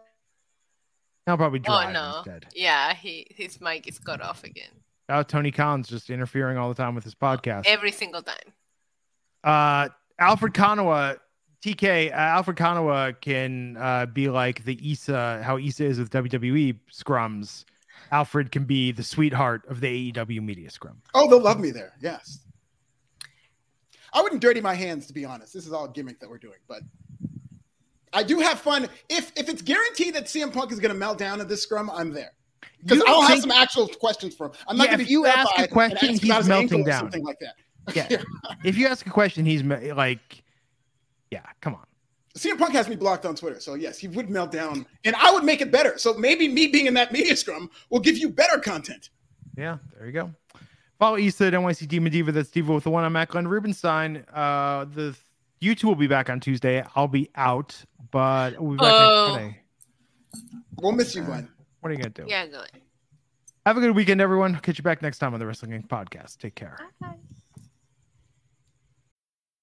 He'll 1.26 1.36
probably 1.36 1.60
drive 1.60 1.90
oh 1.90 1.92
no. 1.92 2.16
instead. 2.18 2.46
Yeah, 2.54 2.92
he 2.94 3.26
his 3.30 3.60
mic 3.60 3.86
is 3.86 3.98
cut 3.98 4.20
off 4.20 4.44
again. 4.44 4.70
Oh, 5.08 5.22
Tony 5.22 5.52
Khan's 5.52 5.88
just 5.88 6.10
interfering 6.10 6.58
all 6.58 6.68
the 6.68 6.74
time 6.74 6.94
with 6.94 7.04
his 7.04 7.14
podcast. 7.14 7.64
Every 7.66 7.92
single 7.92 8.22
time. 8.22 8.52
Uh, 9.44 9.88
Alfred 10.18 10.54
Konuwa, 10.54 11.18
TK, 11.64 12.10
uh, 12.10 12.14
Alfred 12.14 12.56
Konuwa 12.56 13.20
can 13.20 13.76
uh, 13.78 14.06
be 14.06 14.28
like 14.28 14.64
the 14.64 14.78
Isa, 14.88 15.42
how 15.42 15.58
Isa 15.58 15.84
is 15.84 15.98
with 15.98 16.10
WWE 16.10 16.76
scrums. 16.92 17.64
Alfred 18.12 18.52
can 18.52 18.64
be 18.64 18.92
the 18.92 19.02
sweetheart 19.02 19.62
of 19.68 19.80
the 19.80 20.12
AEW 20.12 20.40
Media 20.42 20.70
Scrum. 20.70 21.02
Oh, 21.14 21.28
they'll 21.28 21.42
love 21.42 21.58
me 21.60 21.70
there. 21.70 21.92
Yes. 22.00 22.40
I 24.14 24.22
wouldn't 24.22 24.40
dirty 24.40 24.60
my 24.60 24.74
hands, 24.74 25.06
to 25.08 25.12
be 25.12 25.24
honest. 25.24 25.52
This 25.52 25.66
is 25.66 25.72
all 25.72 25.88
gimmick 25.88 26.18
that 26.20 26.30
we're 26.30 26.38
doing, 26.38 26.58
but 26.68 26.80
I 28.12 28.22
do 28.22 28.38
have 28.38 28.58
fun. 28.58 28.88
If 29.10 29.32
if 29.36 29.48
it's 29.50 29.60
guaranteed 29.60 30.14
that 30.14 30.24
CM 30.24 30.52
Punk 30.52 30.72
is 30.72 30.78
going 30.80 30.92
to 30.92 30.98
melt 30.98 31.18
down 31.18 31.40
at 31.42 31.48
this 31.48 31.62
scrum, 31.62 31.90
I'm 31.90 32.12
there. 32.12 32.32
Because 32.82 33.02
I'll 33.06 33.22
have 33.22 33.40
some 33.40 33.50
actual 33.50 33.88
questions 33.88 34.34
for 34.34 34.46
him. 34.46 34.52
I'm 34.66 34.76
not 34.78 34.84
Yeah, 34.84 34.96
going 34.96 34.98
to 34.98 35.02
if 35.02 35.08
be 35.08 35.12
you 35.12 35.26
ask 35.26 35.50
a 35.58 35.68
question, 35.68 35.98
ask 35.98 36.20
he's 36.22 36.24
about 36.24 36.38
his 36.38 36.48
ankle 36.50 36.78
melting 36.78 36.84
down. 36.84 37.00
something 37.00 37.24
like 37.24 37.38
that. 37.40 37.54
Yeah. 37.94 38.22
if 38.64 38.78
you 38.78 38.86
ask 38.86 39.06
a 39.06 39.10
question, 39.10 39.44
he's 39.44 39.62
me- 39.64 39.92
like, 39.92 40.42
yeah, 41.30 41.42
come 41.60 41.74
on. 41.74 41.84
CM 42.36 42.58
Punk 42.58 42.72
has 42.72 42.88
me 42.88 42.94
blocked 42.96 43.26
on 43.26 43.34
Twitter, 43.34 43.58
so 43.58 43.74
yes, 43.74 43.98
he 43.98 44.06
would 44.08 44.30
melt 44.30 44.52
down, 44.52 44.86
and 45.04 45.16
I 45.16 45.32
would 45.32 45.44
make 45.44 45.60
it 45.60 45.72
better. 45.72 45.98
So 45.98 46.14
maybe 46.14 46.46
me 46.46 46.68
being 46.68 46.86
in 46.86 46.94
that 46.94 47.10
media 47.12 47.34
scrum 47.36 47.68
will 47.90 48.00
give 48.00 48.16
you 48.16 48.28
better 48.28 48.58
content. 48.58 49.10
Yeah, 49.56 49.78
there 49.96 50.06
you 50.06 50.12
go. 50.12 50.30
Follow 51.00 51.16
Isa 51.16 51.46
at 51.46 51.52
NYC 51.54 51.88
Demon 51.88 52.12
Diva. 52.12 52.30
That's 52.32 52.50
Diva 52.50 52.72
with 52.74 52.84
the 52.84 52.90
one. 52.90 53.04
I'm 53.04 53.12
Matt 53.12 53.28
Glenn 53.28 53.48
Rubenstein. 53.48 54.24
Uh, 54.32 54.84
the 54.84 55.16
you 55.60 55.74
two 55.74 55.88
will 55.88 55.94
be 55.96 56.06
back 56.06 56.30
on 56.30 56.38
Tuesday. 56.38 56.84
I'll 56.94 57.08
be 57.08 57.28
out, 57.34 57.76
but 58.12 58.60
we'll 58.60 58.72
be 58.72 58.76
back 58.78 58.92
Oh. 58.92 59.26
next 59.36 59.36
Friday. 59.36 59.60
We'll 60.80 60.92
miss 60.92 61.14
you, 61.14 61.22
Glenn. 61.22 61.48
What 61.80 61.90
are 61.90 61.92
you 61.94 61.98
gonna 61.98 62.10
do? 62.10 62.24
Yeah, 62.28 62.46
good. 62.46 62.70
Have 63.66 63.76
a 63.76 63.80
good 63.80 63.96
weekend, 63.96 64.20
everyone. 64.20 64.54
Catch 64.60 64.78
you 64.78 64.84
back 64.84 65.02
next 65.02 65.18
time 65.18 65.34
on 65.34 65.40
the 65.40 65.46
Wrestling 65.46 65.72
Inc. 65.72 65.88
podcast. 65.88 66.38
Take 66.38 66.54
care. 66.54 66.78